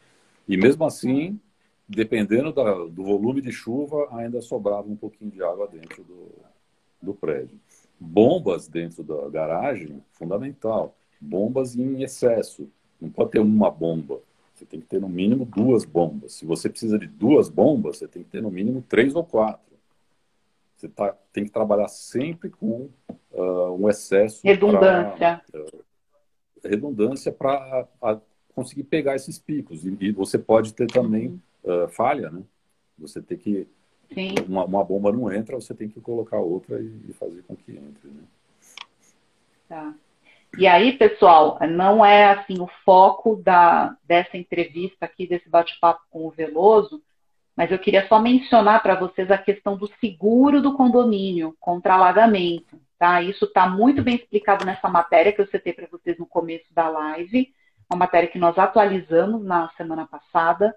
E 0.47 0.57
mesmo 0.57 0.83
assim, 0.85 1.39
dependendo 1.87 2.51
da, 2.51 2.73
do 2.73 3.03
volume 3.03 3.41
de 3.41 3.51
chuva, 3.51 4.07
ainda 4.11 4.41
sobrava 4.41 4.89
um 4.89 4.95
pouquinho 4.95 5.31
de 5.31 5.41
água 5.43 5.67
dentro 5.67 6.03
do, 6.03 6.29
do 7.01 7.13
prédio. 7.13 7.59
Bombas 7.99 8.67
dentro 8.67 9.03
da 9.03 9.29
garagem, 9.29 10.03
fundamental 10.13 10.95
bombas 11.19 11.75
em 11.75 12.01
excesso. 12.01 12.69
Não 12.99 13.09
pode 13.09 13.31
ter 13.31 13.39
uma 13.39 13.69
bomba. 13.69 14.21
Você 14.59 14.65
tem 14.65 14.81
que 14.81 14.87
ter 14.87 14.99
no 14.99 15.07
mínimo 15.07 15.45
duas 15.45 15.85
bombas. 15.85 16.33
Se 16.33 16.45
você 16.45 16.67
precisa 16.67 16.99
de 16.99 17.07
duas 17.07 17.47
bombas, 17.47 17.97
você 17.97 18.09
tem 18.09 18.23
que 18.23 18.29
ter 18.29 18.41
no 18.41 18.51
mínimo 18.51 18.83
três 18.89 19.15
ou 19.15 19.23
quatro. 19.23 19.71
Você 20.75 20.89
tá, 20.89 21.15
tem 21.31 21.45
que 21.45 21.49
trabalhar 21.49 21.87
sempre 21.87 22.49
com 22.49 22.89
uh, 23.31 23.71
um 23.79 23.87
excesso. 23.87 24.45
Redundância. 24.45 25.41
Pra, 25.49 25.61
uh, 25.61 25.83
redundância 26.61 27.31
para 27.31 27.87
conseguir 28.53 28.83
pegar 28.83 29.15
esses 29.15 29.39
picos. 29.39 29.85
E, 29.85 29.95
e 30.01 30.11
você 30.11 30.37
pode 30.37 30.73
ter 30.73 30.87
também 30.87 31.41
uh, 31.63 31.87
falha, 31.87 32.29
né? 32.29 32.43
Você 32.97 33.21
tem 33.21 33.37
que. 33.37 33.65
Uma, 34.45 34.65
uma, 34.65 34.83
bomba 34.83 35.13
não 35.13 35.31
entra, 35.31 35.55
você 35.55 35.73
tem 35.73 35.87
que 35.87 36.01
colocar 36.01 36.39
outra 36.39 36.81
e, 36.81 36.99
e 37.07 37.13
fazer 37.13 37.43
com 37.43 37.55
que 37.55 37.71
entre. 37.71 38.09
Né? 38.09 38.23
Tá. 39.69 39.95
E 40.57 40.67
aí, 40.67 40.93
pessoal, 40.93 41.57
não 41.69 42.03
é 42.03 42.31
assim 42.31 42.59
o 42.59 42.69
foco 42.83 43.35
da, 43.37 43.95
dessa 44.03 44.35
entrevista 44.35 45.05
aqui, 45.05 45.27
desse 45.27 45.49
bate-papo 45.49 46.01
com 46.09 46.25
o 46.25 46.31
Veloso, 46.31 47.01
mas 47.55 47.71
eu 47.71 47.79
queria 47.79 48.07
só 48.07 48.19
mencionar 48.19 48.81
para 48.81 48.95
vocês 48.95 49.29
a 49.29 49.37
questão 49.37 49.77
do 49.77 49.89
seguro 49.99 50.61
do 50.61 50.75
condomínio 50.75 51.55
contra 51.59 51.93
alagamento. 51.93 52.79
Tá? 52.97 53.21
Isso 53.21 53.45
está 53.45 53.67
muito 53.67 54.01
bem 54.01 54.15
explicado 54.15 54.65
nessa 54.65 54.89
matéria 54.89 55.31
que 55.31 55.39
eu 55.41 55.47
citei 55.47 55.71
para 55.71 55.87
vocês 55.87 56.17
no 56.17 56.25
começo 56.25 56.73
da 56.73 56.89
live. 56.89 57.53
uma 57.89 57.99
matéria 57.99 58.29
que 58.29 58.39
nós 58.39 58.57
atualizamos 58.57 59.43
na 59.43 59.69
semana 59.77 60.05
passada, 60.05 60.75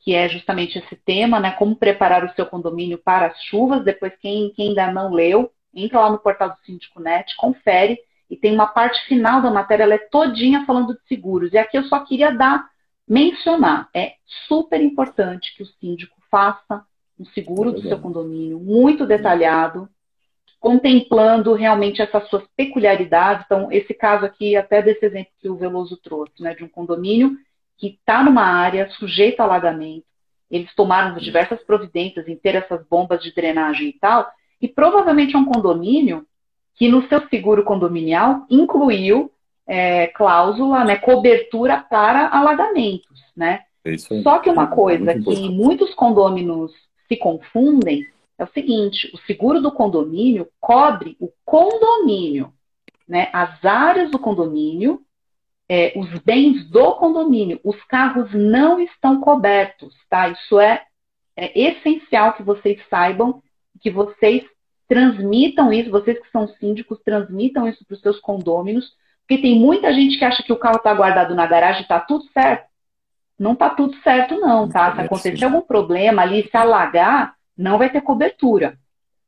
que 0.00 0.14
é 0.14 0.28
justamente 0.28 0.78
esse 0.78 0.96
tema, 0.96 1.40
né? 1.40 1.50
Como 1.52 1.76
preparar 1.76 2.24
o 2.24 2.32
seu 2.34 2.46
condomínio 2.46 2.98
para 2.98 3.26
as 3.26 3.42
chuvas. 3.44 3.84
Depois, 3.84 4.12
quem, 4.20 4.50
quem 4.54 4.68
ainda 4.68 4.92
não 4.92 5.12
leu, 5.12 5.50
entra 5.74 6.00
lá 6.00 6.10
no 6.10 6.18
portal 6.18 6.50
do 6.50 6.56
Síndico 6.64 7.00
Net, 7.00 7.34
confere, 7.36 7.98
e 8.30 8.36
tem 8.36 8.52
uma 8.54 8.66
parte 8.66 9.06
final 9.06 9.40
da 9.40 9.50
matéria, 9.50 9.84
ela 9.84 9.94
é 9.94 9.98
todinha 9.98 10.64
falando 10.66 10.94
de 10.94 11.00
seguros. 11.08 11.52
E 11.52 11.58
aqui 11.58 11.78
eu 11.78 11.84
só 11.84 12.00
queria 12.00 12.30
dar, 12.30 12.68
mencionar, 13.06 13.88
é 13.94 14.14
super 14.46 14.80
importante 14.80 15.54
que 15.56 15.62
o 15.62 15.66
síndico 15.80 16.16
faça 16.30 16.84
um 17.18 17.24
seguro 17.26 17.72
do 17.72 17.82
seu 17.82 17.98
condomínio 17.98 18.60
muito 18.60 19.06
detalhado, 19.06 19.88
contemplando 20.60 21.54
realmente 21.54 22.02
essas 22.02 22.28
suas 22.28 22.44
peculiaridades. 22.56 23.44
Então, 23.46 23.72
esse 23.72 23.94
caso 23.94 24.24
aqui, 24.24 24.56
até 24.56 24.82
desse 24.82 25.04
exemplo 25.04 25.32
que 25.40 25.48
o 25.48 25.56
Veloso 25.56 25.96
trouxe, 25.96 26.42
né, 26.42 26.54
de 26.54 26.64
um 26.64 26.68
condomínio 26.68 27.36
que 27.76 27.88
está 27.88 28.22
numa 28.22 28.44
área 28.44 28.90
sujeita 28.90 29.42
a 29.42 29.46
alagamento, 29.46 30.04
eles 30.50 30.74
tomaram 30.74 31.16
diversas 31.18 31.62
providências 31.62 32.26
em 32.26 32.36
ter 32.36 32.54
essas 32.54 32.84
bombas 32.88 33.22
de 33.22 33.32
drenagem 33.32 33.88
e 33.88 33.92
tal, 33.92 34.28
e 34.60 34.66
provavelmente 34.66 35.36
é 35.36 35.38
um 35.38 35.44
condomínio 35.44 36.26
que 36.78 36.88
no 36.88 37.06
seu 37.08 37.26
seguro 37.28 37.64
condominial 37.64 38.46
incluiu 38.48 39.30
é, 39.66 40.06
cláusula, 40.06 40.84
né, 40.84 40.96
cobertura 40.96 41.78
para 41.78 42.28
alagamentos, 42.28 43.20
né? 43.36 43.64
É 43.84 43.96
Só 43.98 44.38
que 44.38 44.48
uma 44.48 44.68
coisa 44.68 45.14
que 45.14 45.48
muitos 45.48 45.92
condôminos 45.94 46.72
se 47.08 47.16
confundem 47.16 48.06
é 48.38 48.44
o 48.44 48.48
seguinte: 48.48 49.10
o 49.12 49.18
seguro 49.26 49.60
do 49.60 49.72
condomínio 49.72 50.48
cobre 50.60 51.16
o 51.18 51.30
condomínio, 51.44 52.52
né? 53.06 53.28
As 53.32 53.64
áreas 53.64 54.10
do 54.10 54.18
condomínio, 54.18 55.00
é, 55.68 55.92
os 55.96 56.08
bens 56.20 56.68
do 56.70 56.92
condomínio. 56.92 57.60
Os 57.64 57.82
carros 57.84 58.30
não 58.32 58.80
estão 58.80 59.20
cobertos, 59.20 59.94
tá? 60.08 60.28
Isso 60.28 60.60
é, 60.60 60.82
é 61.36 61.58
essencial 61.58 62.34
que 62.34 62.42
vocês 62.42 62.80
saibam, 62.88 63.42
que 63.80 63.90
vocês 63.90 64.44
transmitam 64.88 65.72
isso, 65.72 65.90
vocês 65.90 66.18
que 66.18 66.30
são 66.30 66.48
síndicos, 66.48 66.98
transmitam 67.04 67.68
isso 67.68 67.84
para 67.84 67.94
os 67.94 68.00
seus 68.00 68.18
condôminos, 68.18 68.92
porque 69.26 69.42
tem 69.42 69.60
muita 69.60 69.92
gente 69.92 70.18
que 70.18 70.24
acha 70.24 70.42
que 70.42 70.52
o 70.52 70.56
carro 70.56 70.78
está 70.78 70.94
guardado 70.94 71.34
na 71.34 71.46
garagem 71.46 71.80
e 71.80 71.82
está 71.82 72.00
tudo 72.00 72.24
certo. 72.32 72.66
Não 73.38 73.52
está 73.52 73.68
tudo 73.70 73.94
certo, 74.02 74.40
não, 74.40 74.68
tá? 74.68 74.94
Se 74.94 75.02
acontecer 75.02 75.44
algum 75.44 75.60
problema 75.60 76.22
ali, 76.22 76.48
se 76.50 76.56
alagar, 76.56 77.34
não 77.56 77.76
vai 77.76 77.90
ter 77.90 78.00
cobertura. 78.00 78.78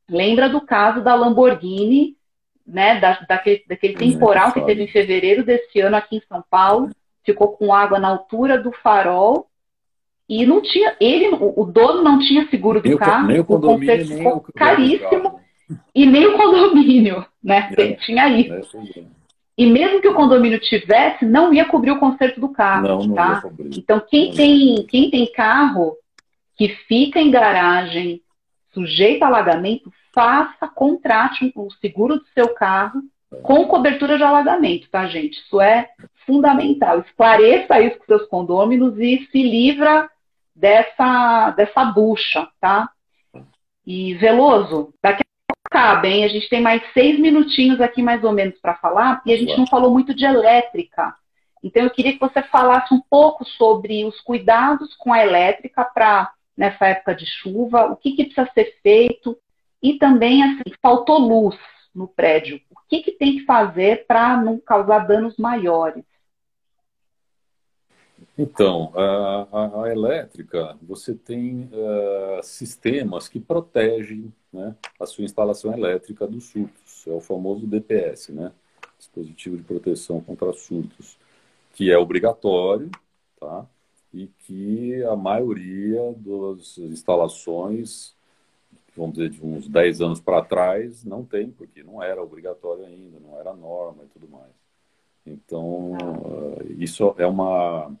Lembra 0.09 0.49
do 0.49 0.59
caso 0.59 1.01
da 1.01 1.13
Lamborghini, 1.13 2.17
né, 2.65 2.99
da, 2.99 3.19
daquele, 3.27 3.63
daquele 3.67 3.93
temporal 3.93 4.51
que 4.51 4.61
teve 4.61 4.83
em 4.83 4.87
fevereiro 4.87 5.43
desse 5.43 5.79
ano 5.79 5.95
aqui 5.95 6.17
em 6.17 6.23
São 6.27 6.43
Paulo, 6.49 6.89
ficou 7.23 7.49
com 7.49 7.73
água 7.73 7.99
na 7.99 8.09
altura 8.09 8.57
do 8.57 8.71
farol 8.71 9.47
e 10.27 10.45
não 10.45 10.61
tinha, 10.61 10.95
ele, 10.99 11.29
o, 11.39 11.65
dono 11.65 12.01
não 12.01 12.19
tinha 12.19 12.47
seguro 12.49 12.81
do 12.81 12.89
nem 12.89 12.97
carro, 12.97 13.29
o, 13.31 13.41
o 13.41 13.61
conserto 13.61 14.07
ficou 14.07 14.45
caríssimo 14.55 15.39
e 15.93 16.05
nem 16.05 16.27
o 16.27 16.37
condomínio, 16.37 17.25
né, 17.43 17.71
é, 17.77 17.93
tinha 17.93 18.27
isso. 18.29 18.77
É, 18.77 19.03
e 19.57 19.65
mesmo 19.65 20.01
que 20.01 20.07
o 20.07 20.13
condomínio 20.13 20.59
tivesse, 20.59 21.25
não 21.25 21.53
ia 21.53 21.65
cobrir 21.65 21.91
o 21.91 21.99
conserto 21.99 22.39
do 22.39 22.49
carro, 22.49 22.87
não, 22.87 23.03
não 23.03 23.15
tá? 23.15 23.43
Então 23.77 23.99
quem 23.99 24.33
tem, 24.33 24.85
quem 24.87 25.09
tem 25.09 25.31
carro 25.31 25.95
que 26.55 26.69
fica 26.87 27.19
em 27.19 27.29
garagem, 27.29 28.21
sujeito 28.73 29.23
a 29.23 29.27
alagamento, 29.27 29.91
faça, 30.13 30.67
contrate 30.67 31.51
o 31.55 31.69
seguro 31.79 32.17
do 32.17 32.25
seu 32.33 32.49
carro 32.49 33.01
com 33.43 33.65
cobertura 33.65 34.17
de 34.17 34.23
alagamento, 34.23 34.89
tá, 34.89 35.07
gente? 35.07 35.39
Isso 35.39 35.61
é 35.61 35.89
fundamental. 36.25 36.99
Esclareça 36.99 37.79
isso 37.81 37.97
com 37.99 38.05
seus 38.05 38.27
condôminos 38.27 38.97
e 38.99 39.27
se 39.31 39.41
livra 39.41 40.09
dessa, 40.55 41.51
dessa 41.51 41.85
bucha, 41.85 42.47
tá? 42.59 42.89
E 43.85 44.13
Veloso, 44.15 44.93
daqui 45.01 45.23
a 45.71 45.85
pouco 45.87 45.91
cabe, 45.91 46.09
hein? 46.09 46.25
A 46.25 46.27
gente 46.27 46.49
tem 46.49 46.61
mais 46.61 46.81
seis 46.93 47.17
minutinhos 47.19 47.79
aqui, 47.79 48.01
mais 48.01 48.23
ou 48.23 48.33
menos, 48.33 48.59
para 48.59 48.75
falar, 48.75 49.21
e 49.25 49.33
a 49.33 49.37
gente 49.37 49.57
não 49.57 49.65
falou 49.65 49.91
muito 49.91 50.13
de 50.13 50.25
elétrica. 50.25 51.15
Então, 51.63 51.83
eu 51.83 51.89
queria 51.89 52.13
que 52.13 52.19
você 52.19 52.41
falasse 52.43 52.93
um 52.93 53.01
pouco 53.09 53.45
sobre 53.45 54.03
os 54.05 54.19
cuidados 54.21 54.95
com 54.95 55.13
a 55.13 55.23
elétrica 55.23 55.85
para 55.85 56.31
nessa 56.57 56.87
época 56.87 57.15
de 57.15 57.25
chuva, 57.25 57.85
o 57.85 57.95
que, 57.95 58.11
que 58.11 58.25
precisa 58.25 58.49
ser 58.53 58.77
feito 58.83 59.37
e 59.81 59.97
também, 59.97 60.43
assim, 60.43 60.75
faltou 60.81 61.17
luz 61.17 61.57
no 61.95 62.07
prédio. 62.07 62.61
O 62.69 62.75
que, 62.87 63.01
que 63.01 63.11
tem 63.11 63.37
que 63.37 63.45
fazer 63.45 64.05
para 64.05 64.37
não 64.37 64.59
causar 64.59 65.07
danos 65.07 65.37
maiores? 65.37 66.03
Então, 68.37 68.91
a, 68.95 69.47
a, 69.51 69.83
a 69.83 69.91
elétrica, 69.91 70.77
você 70.81 71.15
tem 71.15 71.69
uh, 71.71 72.43
sistemas 72.43 73.27
que 73.27 73.39
protegem 73.39 74.31
né, 74.51 74.75
a 74.99 75.05
sua 75.05 75.23
instalação 75.23 75.73
elétrica 75.73 76.27
dos 76.27 76.45
surtos. 76.45 77.05
É 77.07 77.11
o 77.11 77.21
famoso 77.21 77.65
DPS, 77.67 78.31
né? 78.31 78.51
Dispositivo 78.97 79.57
de 79.57 79.63
proteção 79.63 80.21
contra 80.21 80.53
surtos, 80.53 81.17
que 81.73 81.91
é 81.91 81.97
obrigatório, 81.97 82.89
tá? 83.39 83.65
e 84.13 84.27
que 84.27 85.03
a 85.05 85.15
maioria 85.15 86.13
das 86.17 86.77
instalações, 86.77 88.15
vamos 88.95 89.15
dizer, 89.15 89.29
de 89.29 89.45
uns 89.45 89.67
10 89.67 90.01
anos 90.01 90.19
para 90.19 90.43
trás, 90.43 91.03
não 91.03 91.23
tem, 91.23 91.49
porque 91.51 91.83
não 91.83 92.03
era 92.03 92.21
obrigatório 92.21 92.85
ainda, 92.85 93.19
não 93.19 93.39
era 93.39 93.53
norma 93.53 94.03
e 94.03 94.07
tudo 94.07 94.27
mais. 94.27 94.51
Então, 95.25 95.93
isso 96.77 97.15
é 97.17 97.25
uma, 97.27 97.91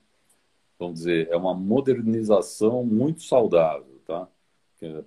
vamos 0.79 0.99
dizer, 0.99 1.29
é 1.31 1.37
uma 1.37 1.53
modernização 1.53 2.83
muito 2.85 3.23
saudável? 3.23 3.90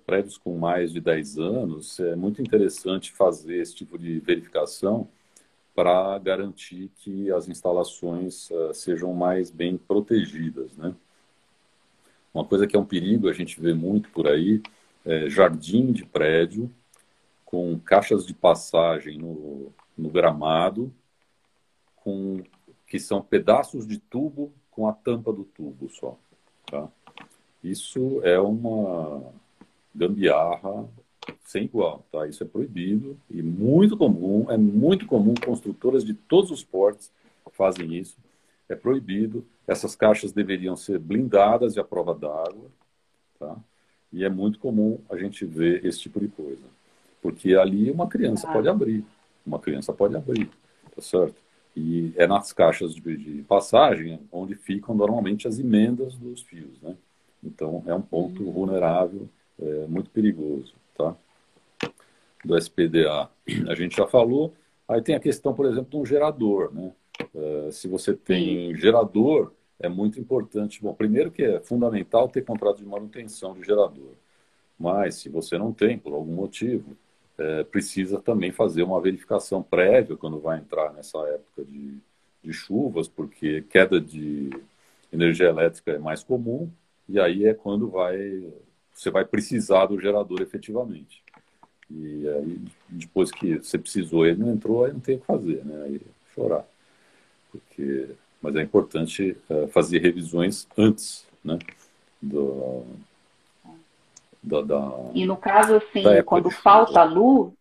Prédios 0.05 0.37
com 0.37 0.57
mais 0.57 0.93
de 0.93 1.01
10 1.01 1.37
anos, 1.37 1.99
é 1.99 2.15
muito 2.15 2.41
interessante 2.41 3.11
fazer 3.11 3.57
esse 3.57 3.75
tipo 3.75 3.97
de 3.97 4.19
verificação 4.19 5.09
para 5.75 6.17
garantir 6.19 6.89
que 6.99 7.29
as 7.29 7.49
instalações 7.49 8.49
uh, 8.49 8.73
sejam 8.73 9.13
mais 9.13 9.51
bem 9.51 9.77
protegidas, 9.77 10.77
né? 10.77 10.95
Uma 12.33 12.45
coisa 12.45 12.65
que 12.65 12.75
é 12.75 12.79
um 12.79 12.85
perigo, 12.85 13.27
a 13.27 13.33
gente 13.33 13.59
vê 13.59 13.73
muito 13.73 14.09
por 14.11 14.27
aí, 14.27 14.61
é 15.05 15.29
jardim 15.29 15.91
de 15.91 16.05
prédio 16.05 16.71
com 17.43 17.77
caixas 17.79 18.25
de 18.25 18.33
passagem 18.33 19.17
no, 19.17 19.73
no 19.97 20.09
gramado, 20.09 20.93
com 21.97 22.41
que 22.87 22.99
são 22.99 23.21
pedaços 23.21 23.85
de 23.85 23.97
tubo 23.97 24.53
com 24.71 24.87
a 24.87 24.93
tampa 24.93 25.31
do 25.33 25.43
tubo 25.43 25.89
só. 25.89 26.17
Tá? 26.65 26.87
Isso 27.63 28.21
é 28.23 28.39
uma 28.39 29.33
gambiarra 29.95 30.87
sem 31.43 31.63
igual, 31.63 32.05
tá? 32.11 32.27
Isso 32.27 32.43
é 32.43 32.47
proibido 32.47 33.17
e 33.29 33.41
muito 33.41 33.97
comum, 33.97 34.45
é 34.49 34.57
muito 34.57 35.05
comum, 35.05 35.33
construtoras 35.33 36.03
de 36.03 36.13
todos 36.13 36.51
os 36.51 36.63
portes 36.63 37.11
fazem 37.55 37.95
isso, 37.95 38.17
é 38.67 38.75
proibido. 38.75 39.45
Essas 39.67 39.95
caixas 39.95 40.31
deveriam 40.31 40.75
ser 40.75 40.99
blindadas 40.99 41.73
de 41.73 41.79
à 41.79 41.83
prova 41.83 42.13
d'água, 42.13 42.69
tá? 43.39 43.55
E 44.11 44.23
é 44.23 44.29
muito 44.29 44.59
comum 44.59 44.99
a 45.09 45.17
gente 45.17 45.45
ver 45.45 45.85
esse 45.85 45.99
tipo 45.99 46.19
de 46.19 46.27
coisa. 46.27 46.63
Porque 47.21 47.55
ali 47.55 47.89
uma 47.89 48.07
criança 48.07 48.47
pode 48.51 48.67
abrir, 48.67 49.03
uma 49.45 49.59
criança 49.59 49.91
pode 49.93 50.15
abrir, 50.15 50.49
tá 50.95 51.01
certo? 51.01 51.35
E 51.75 52.13
é 52.15 52.27
nas 52.27 52.53
caixas 52.53 52.93
de, 52.93 53.17
de 53.17 53.43
passagem 53.43 54.19
onde 54.31 54.55
ficam 54.55 54.95
normalmente 54.95 55.47
as 55.47 55.59
emendas 55.59 56.15
dos 56.15 56.41
fios, 56.41 56.79
né? 56.81 56.95
Então 57.43 57.83
é 57.85 57.93
um 57.93 58.01
ponto 58.01 58.43
uhum. 58.43 58.51
vulnerável, 58.51 59.27
é, 59.59 59.87
muito 59.87 60.09
perigoso, 60.09 60.73
tá? 60.97 61.15
do 62.43 62.57
SPDA, 62.57 63.29
a 63.67 63.75
gente 63.75 63.97
já 63.97 64.07
falou. 64.07 64.53
Aí 64.87 65.01
tem 65.01 65.15
a 65.15 65.19
questão, 65.19 65.53
por 65.53 65.65
exemplo, 65.65 65.89
de 65.89 65.97
um 65.97 66.05
gerador. 66.05 66.73
Né? 66.73 66.91
Uh, 67.33 67.71
se 67.71 67.87
você 67.87 68.13
tem 68.13 68.75
gerador, 68.75 69.51
é 69.79 69.89
muito 69.89 70.19
importante. 70.19 70.81
Bom, 70.81 70.93
primeiro 70.93 71.31
que 71.31 71.43
é 71.43 71.59
fundamental 71.59 72.29
ter 72.29 72.43
contrato 72.43 72.77
de 72.77 72.85
manutenção 72.85 73.53
de 73.53 73.63
gerador. 73.63 74.13
Mas, 74.77 75.15
se 75.15 75.29
você 75.29 75.57
não 75.57 75.73
tem, 75.73 75.97
por 75.97 76.13
algum 76.13 76.33
motivo, 76.33 76.95
é, 77.37 77.63
precisa 77.63 78.19
também 78.19 78.51
fazer 78.51 78.83
uma 78.83 79.01
verificação 79.01 79.61
prévia 79.63 80.15
quando 80.17 80.39
vai 80.39 80.59
entrar 80.59 80.93
nessa 80.93 81.17
época 81.29 81.63
de, 81.65 81.97
de 82.43 82.53
chuvas, 82.53 83.07
porque 83.07 83.61
queda 83.63 83.99
de 83.99 84.49
energia 85.11 85.47
elétrica 85.47 85.91
é 85.91 85.97
mais 85.97 86.23
comum, 86.23 86.69
e 87.07 87.19
aí 87.19 87.45
é 87.45 87.53
quando 87.53 87.89
vai, 87.89 88.17
você 88.95 89.11
vai 89.11 89.25
precisar 89.25 89.87
do 89.87 89.99
gerador 89.99 90.41
efetivamente. 90.41 91.21
E 91.91 92.27
aí, 92.27 92.61
depois 92.89 93.29
que 93.29 93.57
você 93.57 93.77
precisou, 93.77 94.25
ele 94.25 94.39
não 94.39 94.53
entrou, 94.53 94.85
aí 94.85 94.93
não 94.93 94.99
tem 94.99 95.17
o 95.17 95.19
que 95.19 95.25
fazer, 95.25 95.63
né? 95.63 95.83
Aí 95.83 96.01
chorar. 96.33 96.65
Porque, 97.51 98.09
mas 98.41 98.55
é 98.55 98.61
importante 98.61 99.37
uh, 99.49 99.67
fazer 99.67 99.99
revisões 99.99 100.67
antes, 100.77 101.27
né? 101.43 101.59
Do, 102.21 102.85
da, 104.41 104.61
da, 104.61 105.11
e 105.13 105.25
no 105.25 105.37
caso, 105.37 105.75
assim, 105.75 106.03
quando 106.25 106.49
falta 106.49 107.03
luz, 107.03 107.53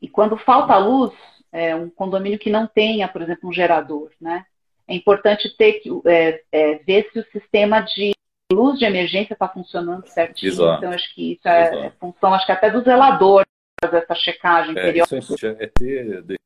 e 0.00 0.08
quando 0.08 0.36
falta 0.36 0.76
luz, 0.78 1.12
é 1.50 1.74
um 1.74 1.90
condomínio 1.90 2.38
que 2.38 2.50
não 2.50 2.66
tenha, 2.66 3.08
por 3.08 3.22
exemplo, 3.22 3.48
um 3.48 3.52
gerador, 3.52 4.10
né? 4.20 4.46
é 4.86 4.94
importante 4.94 5.54
ter 5.56 5.74
que 5.74 5.90
é, 6.06 6.42
é, 6.50 6.74
ver 6.78 7.08
se 7.12 7.18
o 7.18 7.26
sistema 7.30 7.80
de 7.80 8.12
luz 8.52 8.78
de 8.78 8.84
emergência 8.84 9.32
está 9.32 9.48
funcionando 9.48 10.06
certinho. 10.06 10.52
Exato. 10.52 10.78
Então, 10.78 10.92
acho 10.92 11.14
que 11.14 11.32
isso 11.32 11.48
é, 11.48 11.86
é 11.86 11.90
função, 11.90 12.34
acho 12.34 12.46
que 12.46 12.52
até 12.52 12.70
do 12.70 12.82
zelador 12.82 13.44
fazer 13.82 13.96
essa 13.98 14.14
checagem 14.14 14.78
é, 14.78 14.98
Isso 15.18 15.46
é, 15.46 15.56
é 15.64 15.66
ter, 15.66 16.22
de 16.22 16.36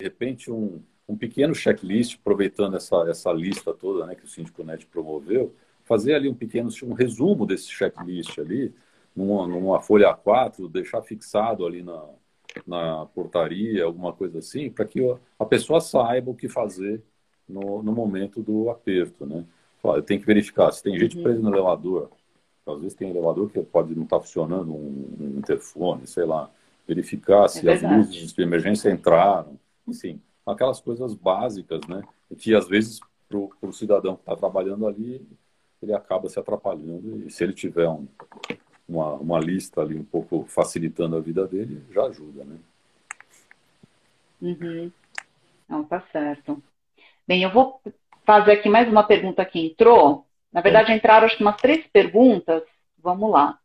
repente, 0.00 0.50
um, 0.50 0.82
um 1.08 1.16
pequeno 1.16 1.54
checklist, 1.54 2.18
aproveitando 2.20 2.76
essa, 2.76 2.96
essa 3.08 3.32
lista 3.32 3.72
toda 3.72 4.06
né, 4.06 4.14
que 4.14 4.24
o 4.24 4.28
Síndico 4.28 4.62
Net 4.62 4.86
promoveu, 4.86 5.54
fazer 5.84 6.14
ali 6.14 6.28
um 6.28 6.34
pequeno 6.34 6.68
um 6.82 6.92
resumo 6.92 7.46
desse 7.46 7.70
checklist 7.70 8.38
ali, 8.38 8.74
numa, 9.14 9.46
numa 9.46 9.80
folha 9.80 10.14
A4, 10.14 10.70
deixar 10.70 11.00
fixado 11.02 11.64
ali 11.64 11.82
na, 11.82 12.04
na 12.66 13.06
portaria, 13.06 13.84
alguma 13.84 14.12
coisa 14.12 14.40
assim, 14.40 14.70
para 14.70 14.84
que 14.84 15.00
a 15.38 15.44
pessoa 15.44 15.80
saiba 15.80 16.30
o 16.30 16.34
que 16.34 16.48
fazer 16.48 17.02
no, 17.48 17.82
no 17.82 17.92
momento 17.92 18.42
do 18.42 18.68
aperto, 18.68 19.24
né? 19.24 19.44
Eu 19.94 20.02
tenho 20.02 20.20
que 20.20 20.26
verificar 20.26 20.72
se 20.72 20.82
tem 20.82 20.98
gente 20.98 21.16
uhum. 21.16 21.22
presa 21.22 21.40
no 21.40 21.54
elevador. 21.54 22.10
Às 22.66 22.80
vezes 22.80 22.94
tem 22.94 23.10
elevador 23.10 23.48
que 23.50 23.60
pode 23.62 23.94
não 23.94 24.02
estar 24.02 24.16
tá 24.16 24.22
funcionando, 24.22 24.74
um, 24.74 25.16
um, 25.20 25.38
interfone, 25.38 26.06
sei 26.06 26.24
lá. 26.24 26.50
Verificar 26.86 27.48
se 27.48 27.68
é 27.68 27.72
as 27.72 27.82
luzes 27.82 28.32
de 28.32 28.42
emergência 28.42 28.90
entraram. 28.90 29.58
Enfim, 29.86 30.20
aquelas 30.44 30.80
coisas 30.80 31.14
básicas, 31.14 31.80
né? 31.88 32.02
Que 32.38 32.54
às 32.54 32.66
vezes 32.66 33.00
para 33.28 33.68
o 33.68 33.72
cidadão 33.72 34.14
que 34.14 34.22
está 34.22 34.36
trabalhando 34.36 34.86
ali, 34.86 35.26
ele 35.82 35.92
acaba 35.92 36.28
se 36.28 36.38
atrapalhando. 36.38 37.24
E 37.26 37.30
se 37.30 37.44
ele 37.44 37.52
tiver 37.52 37.88
um, 37.88 38.06
uma, 38.88 39.14
uma 39.14 39.38
lista 39.38 39.80
ali 39.80 39.96
um 39.96 40.04
pouco 40.04 40.44
facilitando 40.48 41.16
a 41.16 41.20
vida 41.20 41.46
dele, 41.46 41.82
já 41.90 42.04
ajuda, 42.04 42.44
né? 42.44 42.58
Uhum. 44.40 44.92
Não, 45.68 45.84
tá 45.84 46.00
certo. 46.12 46.62
Bem, 47.26 47.42
eu 47.42 47.52
vou 47.52 47.80
fazer 48.26 48.52
aqui 48.52 48.68
mais 48.68 48.88
uma 48.88 49.04
pergunta 49.04 49.44
que 49.44 49.66
entrou. 49.68 50.26
Na 50.52 50.60
verdade, 50.60 50.92
entraram 50.92 51.26
acho 51.26 51.36
que 51.36 51.44
umas 51.44 51.56
três 51.56 51.86
perguntas. 51.86 52.62
Vamos 53.02 53.30
lá. 53.30 53.58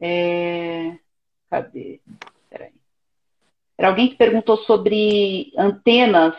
É... 0.00 0.94
Cadê? 1.48 2.00
Peraí. 2.50 2.72
Era 3.78 3.88
alguém 3.88 4.08
que 4.08 4.16
perguntou 4.16 4.56
sobre 4.64 5.52
antenas 5.56 6.34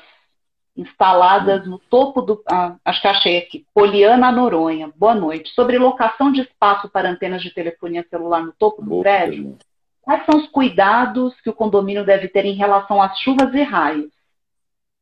instaladas 0.75 1.65
no 1.65 1.79
topo 1.79 2.21
do. 2.21 2.43
Ah, 2.51 2.75
acho 2.83 3.01
que 3.01 3.07
achei 3.07 3.37
aqui. 3.37 3.65
Poliana 3.73 4.31
Noronha. 4.31 4.91
Boa 4.95 5.15
noite. 5.15 5.49
Sobre 5.53 5.77
locação 5.77 6.31
de 6.31 6.41
espaço 6.41 6.89
para 6.89 7.09
antenas 7.09 7.41
de 7.41 7.53
telefonia 7.53 8.05
celular 8.09 8.43
no 8.43 8.53
topo 8.53 8.81
do 8.81 8.89
Boa 8.89 9.03
prédio. 9.03 9.43
Pergunta. 9.43 9.65
Quais 10.01 10.25
são 10.25 10.39
os 10.39 10.47
cuidados 10.49 11.39
que 11.41 11.49
o 11.49 11.53
condomínio 11.53 12.05
deve 12.05 12.29
ter 12.29 12.45
em 12.45 12.55
relação 12.55 13.01
às 13.01 13.19
chuvas 13.19 13.53
e 13.53 13.61
raios? 13.61 14.11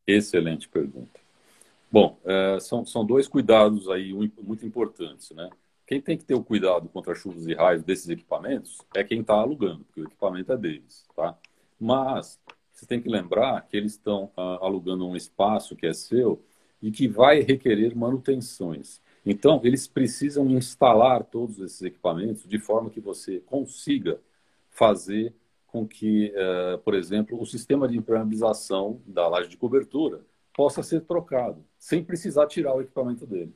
Excelente 0.08 0.68
pergunta. 0.68 1.25
Bom, 1.96 2.20
é, 2.26 2.60
são, 2.60 2.86
são 2.86 3.06
dois 3.06 3.26
cuidados 3.26 3.88
aí 3.88 4.12
muito 4.14 4.66
importantes, 4.66 5.32
né? 5.32 5.50
Quem 5.88 6.02
tem 6.02 6.18
que 6.18 6.26
ter 6.26 6.34
o 6.34 6.44
cuidado 6.44 6.90
contra 6.90 7.16
chuvas 7.16 7.48
e 7.48 7.54
raios 7.54 7.84
desses 7.84 8.10
equipamentos 8.10 8.82
é 8.94 9.02
quem 9.02 9.22
está 9.22 9.36
alugando, 9.36 9.86
porque 9.86 10.02
o 10.02 10.04
equipamento 10.04 10.52
é 10.52 10.58
deles, 10.58 11.06
tá? 11.16 11.38
Mas 11.80 12.38
você 12.74 12.86
tem 12.86 13.02
que 13.02 13.08
lembrar 13.08 13.66
que 13.66 13.78
eles 13.78 13.94
estão 13.94 14.30
alugando 14.36 15.08
um 15.08 15.16
espaço 15.16 15.74
que 15.74 15.88
é 15.88 15.94
seu 15.94 16.44
e 16.82 16.92
que 16.92 17.08
vai 17.08 17.40
requerer 17.40 17.96
manutenções. 17.96 19.00
Então, 19.26 19.62
eles 19.64 19.88
precisam 19.88 20.50
instalar 20.50 21.24
todos 21.24 21.60
esses 21.60 21.82
equipamentos 21.82 22.46
de 22.46 22.60
forma 22.60 22.90
que 22.90 23.00
você 23.00 23.40
consiga 23.40 24.20
fazer 24.70 25.34
com 25.66 25.88
que, 25.88 26.34
uh, 26.36 26.78
por 26.80 26.94
exemplo, 26.94 27.42
o 27.42 27.46
sistema 27.46 27.88
de 27.88 27.98
impermeabilização 27.98 29.02
da 29.08 29.30
laje 29.30 29.48
de 29.48 29.56
cobertura 29.56 30.26
possa 30.56 30.82
ser 30.82 31.02
trocado, 31.02 31.64
sem 31.78 32.04
precisar 32.04 32.48
tirar 32.48 32.74
o 32.74 32.82
equipamento 32.82 33.26
dele. 33.26 33.54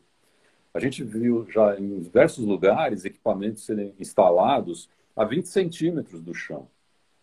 A 0.74 0.80
gente 0.80 1.04
viu 1.04 1.48
já 1.50 1.80
em 1.80 2.00
diversos 2.00 2.46
lugares 2.46 3.06
equipamentos 3.06 3.64
serem 3.64 3.96
instalados 4.00 4.90
a 5.16 5.24
20 5.24 5.48
centímetros 5.48 6.22
do 6.22 6.34
chão. 6.34 6.68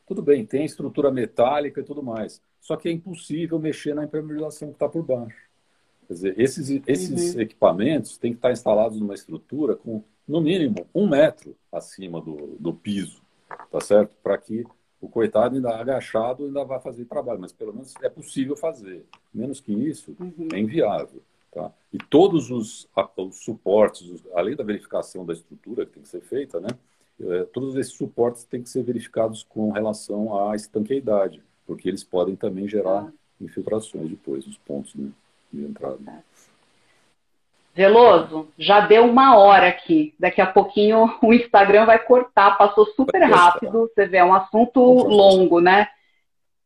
Tudo 0.06 0.22
bem, 0.22 0.44
tem 0.44 0.64
estrutura 0.64 1.10
metálica 1.10 1.80
e 1.80 1.84
tudo 1.84 2.02
mais. 2.02 2.40
Só 2.60 2.76
que 2.76 2.88
é 2.88 2.92
impossível 2.92 3.58
mexer 3.58 3.94
na 3.94 4.04
impermeabilização 4.04 4.68
que 4.68 4.74
está 4.74 4.88
por 4.88 5.02
baixo. 5.02 5.46
Quer 6.06 6.12
dizer, 6.14 6.40
esses, 6.40 6.82
esses 6.86 7.34
uhum. 7.34 7.40
equipamentos 7.40 8.16
têm 8.16 8.32
que 8.32 8.38
estar 8.38 8.52
instalados 8.52 8.98
numa 8.98 9.14
estrutura 9.14 9.76
com, 9.76 10.02
no 10.26 10.40
mínimo, 10.40 10.86
um 10.94 11.08
metro 11.08 11.56
acima 11.70 12.20
do, 12.20 12.56
do 12.58 12.72
piso, 12.72 13.22
tá 13.70 13.80
certo? 13.80 14.12
Para 14.22 14.38
que 14.38 14.64
o 15.01 15.09
coitado 15.09 15.57
ainda 15.57 15.76
agachado 15.76 16.44
ainda 16.44 16.64
vai 16.64 16.80
fazer 16.80 17.05
trabalho, 17.05 17.40
mas 17.40 17.53
pelo 17.53 17.72
menos 17.72 17.94
é 18.03 18.09
possível 18.09 18.57
fazer. 18.57 19.05
Menos 19.32 19.61
que 19.61 19.72
isso, 19.72 20.16
uhum. 20.18 20.49
é 20.53 20.59
inviável. 20.59 21.22
Tá? 21.53 21.72
E 21.92 21.99
todos 21.99 22.51
os, 22.51 22.88
os 23.16 23.36
suportes, 23.44 24.22
além 24.34 24.57
da 24.57 24.64
verificação 24.64 25.24
da 25.24 25.32
estrutura 25.32 25.86
que 25.86 25.92
tem 25.92 26.03
que 26.03 26.09
ser 26.09 26.20
feita, 26.20 26.61
né? 26.61 26.68
é, 27.20 27.44
todos 27.44 27.76
esses 27.76 27.94
suportes 27.94 28.44
têm 28.44 28.62
que 28.62 28.68
ser 28.68 28.82
verificados 28.82 29.42
com 29.42 29.70
relação 29.70 30.49
à 30.49 30.55
estanqueidade, 30.55 31.42
porque 31.66 31.88
eles 31.88 32.05
podem 32.05 32.36
também 32.36 32.68
gerar 32.68 33.05
ah. 33.05 33.12
infiltrações 33.40 34.11
depois 34.11 34.47
nos 34.47 34.59
pontos 34.59 34.94
né, 34.94 35.11
de 35.53 35.64
entrada. 35.64 35.99
Veloso, 37.76 38.48
já 38.58 38.80
deu 38.80 39.04
uma 39.04 39.36
hora 39.36 39.68
aqui. 39.68 40.14
Daqui 40.18 40.40
a 40.40 40.46
pouquinho 40.46 41.18
o 41.22 41.30
Instagram 41.34 41.84
vai 41.84 41.98
cortar, 41.98 42.56
passou 42.56 42.86
super 42.86 43.22
rápido. 43.22 43.90
Você 43.94 44.06
vê, 44.06 44.16
é 44.16 44.24
um 44.24 44.32
assunto 44.32 44.80
longo, 44.80 45.60
né? 45.60 45.86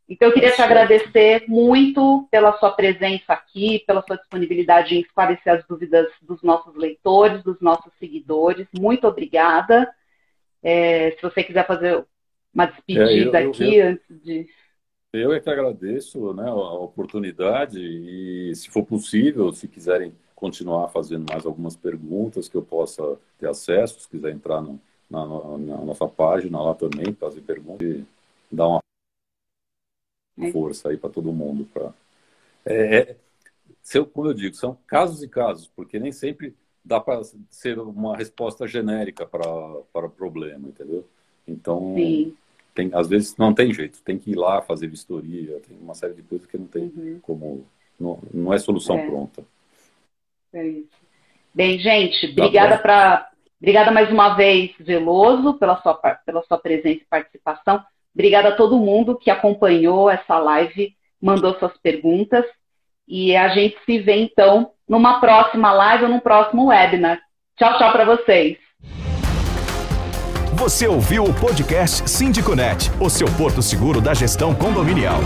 Então 0.08 0.28
eu 0.28 0.34
queria 0.34 0.52
te 0.52 0.62
agradecer 0.62 1.44
muito 1.48 2.28
pela 2.30 2.56
sua 2.58 2.70
presença 2.70 3.32
aqui, 3.32 3.82
pela 3.88 4.04
sua 4.06 4.18
disponibilidade 4.18 4.94
em 4.94 5.00
esclarecer 5.00 5.52
as 5.52 5.66
dúvidas 5.66 6.06
dos 6.22 6.40
nossos 6.44 6.76
leitores, 6.76 7.42
dos 7.42 7.60
nossos 7.60 7.92
seguidores. 7.98 8.68
Muito 8.72 9.08
obrigada. 9.08 9.92
É, 10.62 11.10
se 11.10 11.22
você 11.22 11.42
quiser 11.42 11.66
fazer 11.66 12.04
uma 12.54 12.66
despedida 12.66 13.40
é, 13.40 13.46
eu, 13.46 13.50
aqui 13.50 13.76
eu, 13.76 13.88
antes 13.88 14.22
de. 14.22 14.46
Eu 15.12 15.32
é 15.32 15.40
que 15.40 15.50
agradeço 15.50 16.32
né, 16.34 16.48
a 16.48 16.54
oportunidade 16.54 17.80
e, 17.80 18.54
se 18.54 18.70
for 18.70 18.84
possível, 18.84 19.52
se 19.52 19.66
quiserem 19.66 20.14
continuar 20.40 20.88
fazendo 20.88 21.30
mais 21.30 21.44
algumas 21.44 21.76
perguntas 21.76 22.48
que 22.48 22.56
eu 22.56 22.62
possa 22.62 23.18
ter 23.38 23.48
acesso, 23.48 24.00
se 24.00 24.08
quiser 24.08 24.32
entrar 24.32 24.62
no, 24.62 24.80
na, 25.08 25.26
na, 25.26 25.76
nossa 25.84 26.08
página 26.08 26.60
lá 26.60 26.74
também, 26.74 27.12
fazer 27.12 27.42
perguntas 27.42 27.86
e 27.86 28.06
dar 28.50 28.66
uma 28.66 28.80
é. 30.40 30.50
força 30.50 30.88
aí 30.88 30.96
para 30.96 31.10
todo 31.10 31.30
mundo. 31.30 31.68
Pra... 31.72 31.92
É, 32.64 32.96
é, 32.98 33.16
como 34.12 34.28
eu 34.28 34.34
digo, 34.34 34.56
são 34.56 34.76
casos 34.86 35.22
e 35.22 35.28
casos, 35.28 35.70
porque 35.76 35.98
nem 35.98 36.10
sempre 36.10 36.56
dá 36.82 36.98
para 36.98 37.20
ser 37.50 37.78
uma 37.78 38.16
resposta 38.16 38.66
genérica 38.66 39.26
para 39.26 39.46
o 39.46 40.10
problema, 40.10 40.68
entendeu? 40.68 41.06
Então, 41.46 41.94
tem, 42.74 42.90
às 42.94 43.08
vezes 43.08 43.36
não 43.36 43.52
tem 43.52 43.74
jeito, 43.74 44.00
tem 44.02 44.18
que 44.18 44.30
ir 44.30 44.36
lá 44.36 44.62
fazer 44.62 44.86
vistoria, 44.86 45.60
tem 45.60 45.76
uma 45.78 45.94
série 45.94 46.14
de 46.14 46.22
coisas 46.22 46.46
que 46.46 46.56
não 46.56 46.66
tem 46.66 46.84
uhum. 46.96 47.18
como. 47.20 47.66
Não, 47.98 48.18
não 48.32 48.54
é 48.54 48.58
solução 48.58 48.96
é. 48.96 49.06
pronta. 49.06 49.44
É 50.54 50.66
isso. 50.66 50.88
Bem, 51.54 51.78
gente, 51.78 52.34
tá 52.34 52.42
obrigada 52.42 52.78
para. 52.78 53.28
Obrigada 53.60 53.90
mais 53.90 54.10
uma 54.10 54.30
vez, 54.30 54.70
Veloso, 54.80 55.54
pela 55.54 55.80
sua, 55.82 55.94
pela 55.94 56.42
sua 56.44 56.58
presença 56.58 57.00
e 57.02 57.06
participação. 57.10 57.82
Obrigada 58.14 58.48
a 58.48 58.56
todo 58.56 58.78
mundo 58.78 59.18
que 59.18 59.30
acompanhou 59.30 60.08
essa 60.08 60.38
live, 60.38 60.94
mandou 61.20 61.54
suas 61.58 61.76
perguntas. 61.78 62.44
E 63.06 63.36
a 63.36 63.48
gente 63.48 63.76
se 63.84 63.98
vê, 63.98 64.16
então, 64.16 64.70
numa 64.88 65.20
próxima 65.20 65.72
live 65.72 66.04
ou 66.04 66.10
num 66.10 66.20
próximo 66.20 66.68
webinar. 66.68 67.20
Tchau, 67.58 67.76
tchau 67.76 67.92
para 67.92 68.04
vocês. 68.04 68.56
Você 70.54 70.86
ouviu 70.86 71.24
o 71.24 71.34
podcast 71.34 72.08
Sindiconet, 72.08 72.90
o 73.00 73.10
seu 73.10 73.26
porto 73.36 73.60
seguro 73.60 74.00
da 74.00 74.14
gestão 74.14 74.54
condominial. 74.54 75.20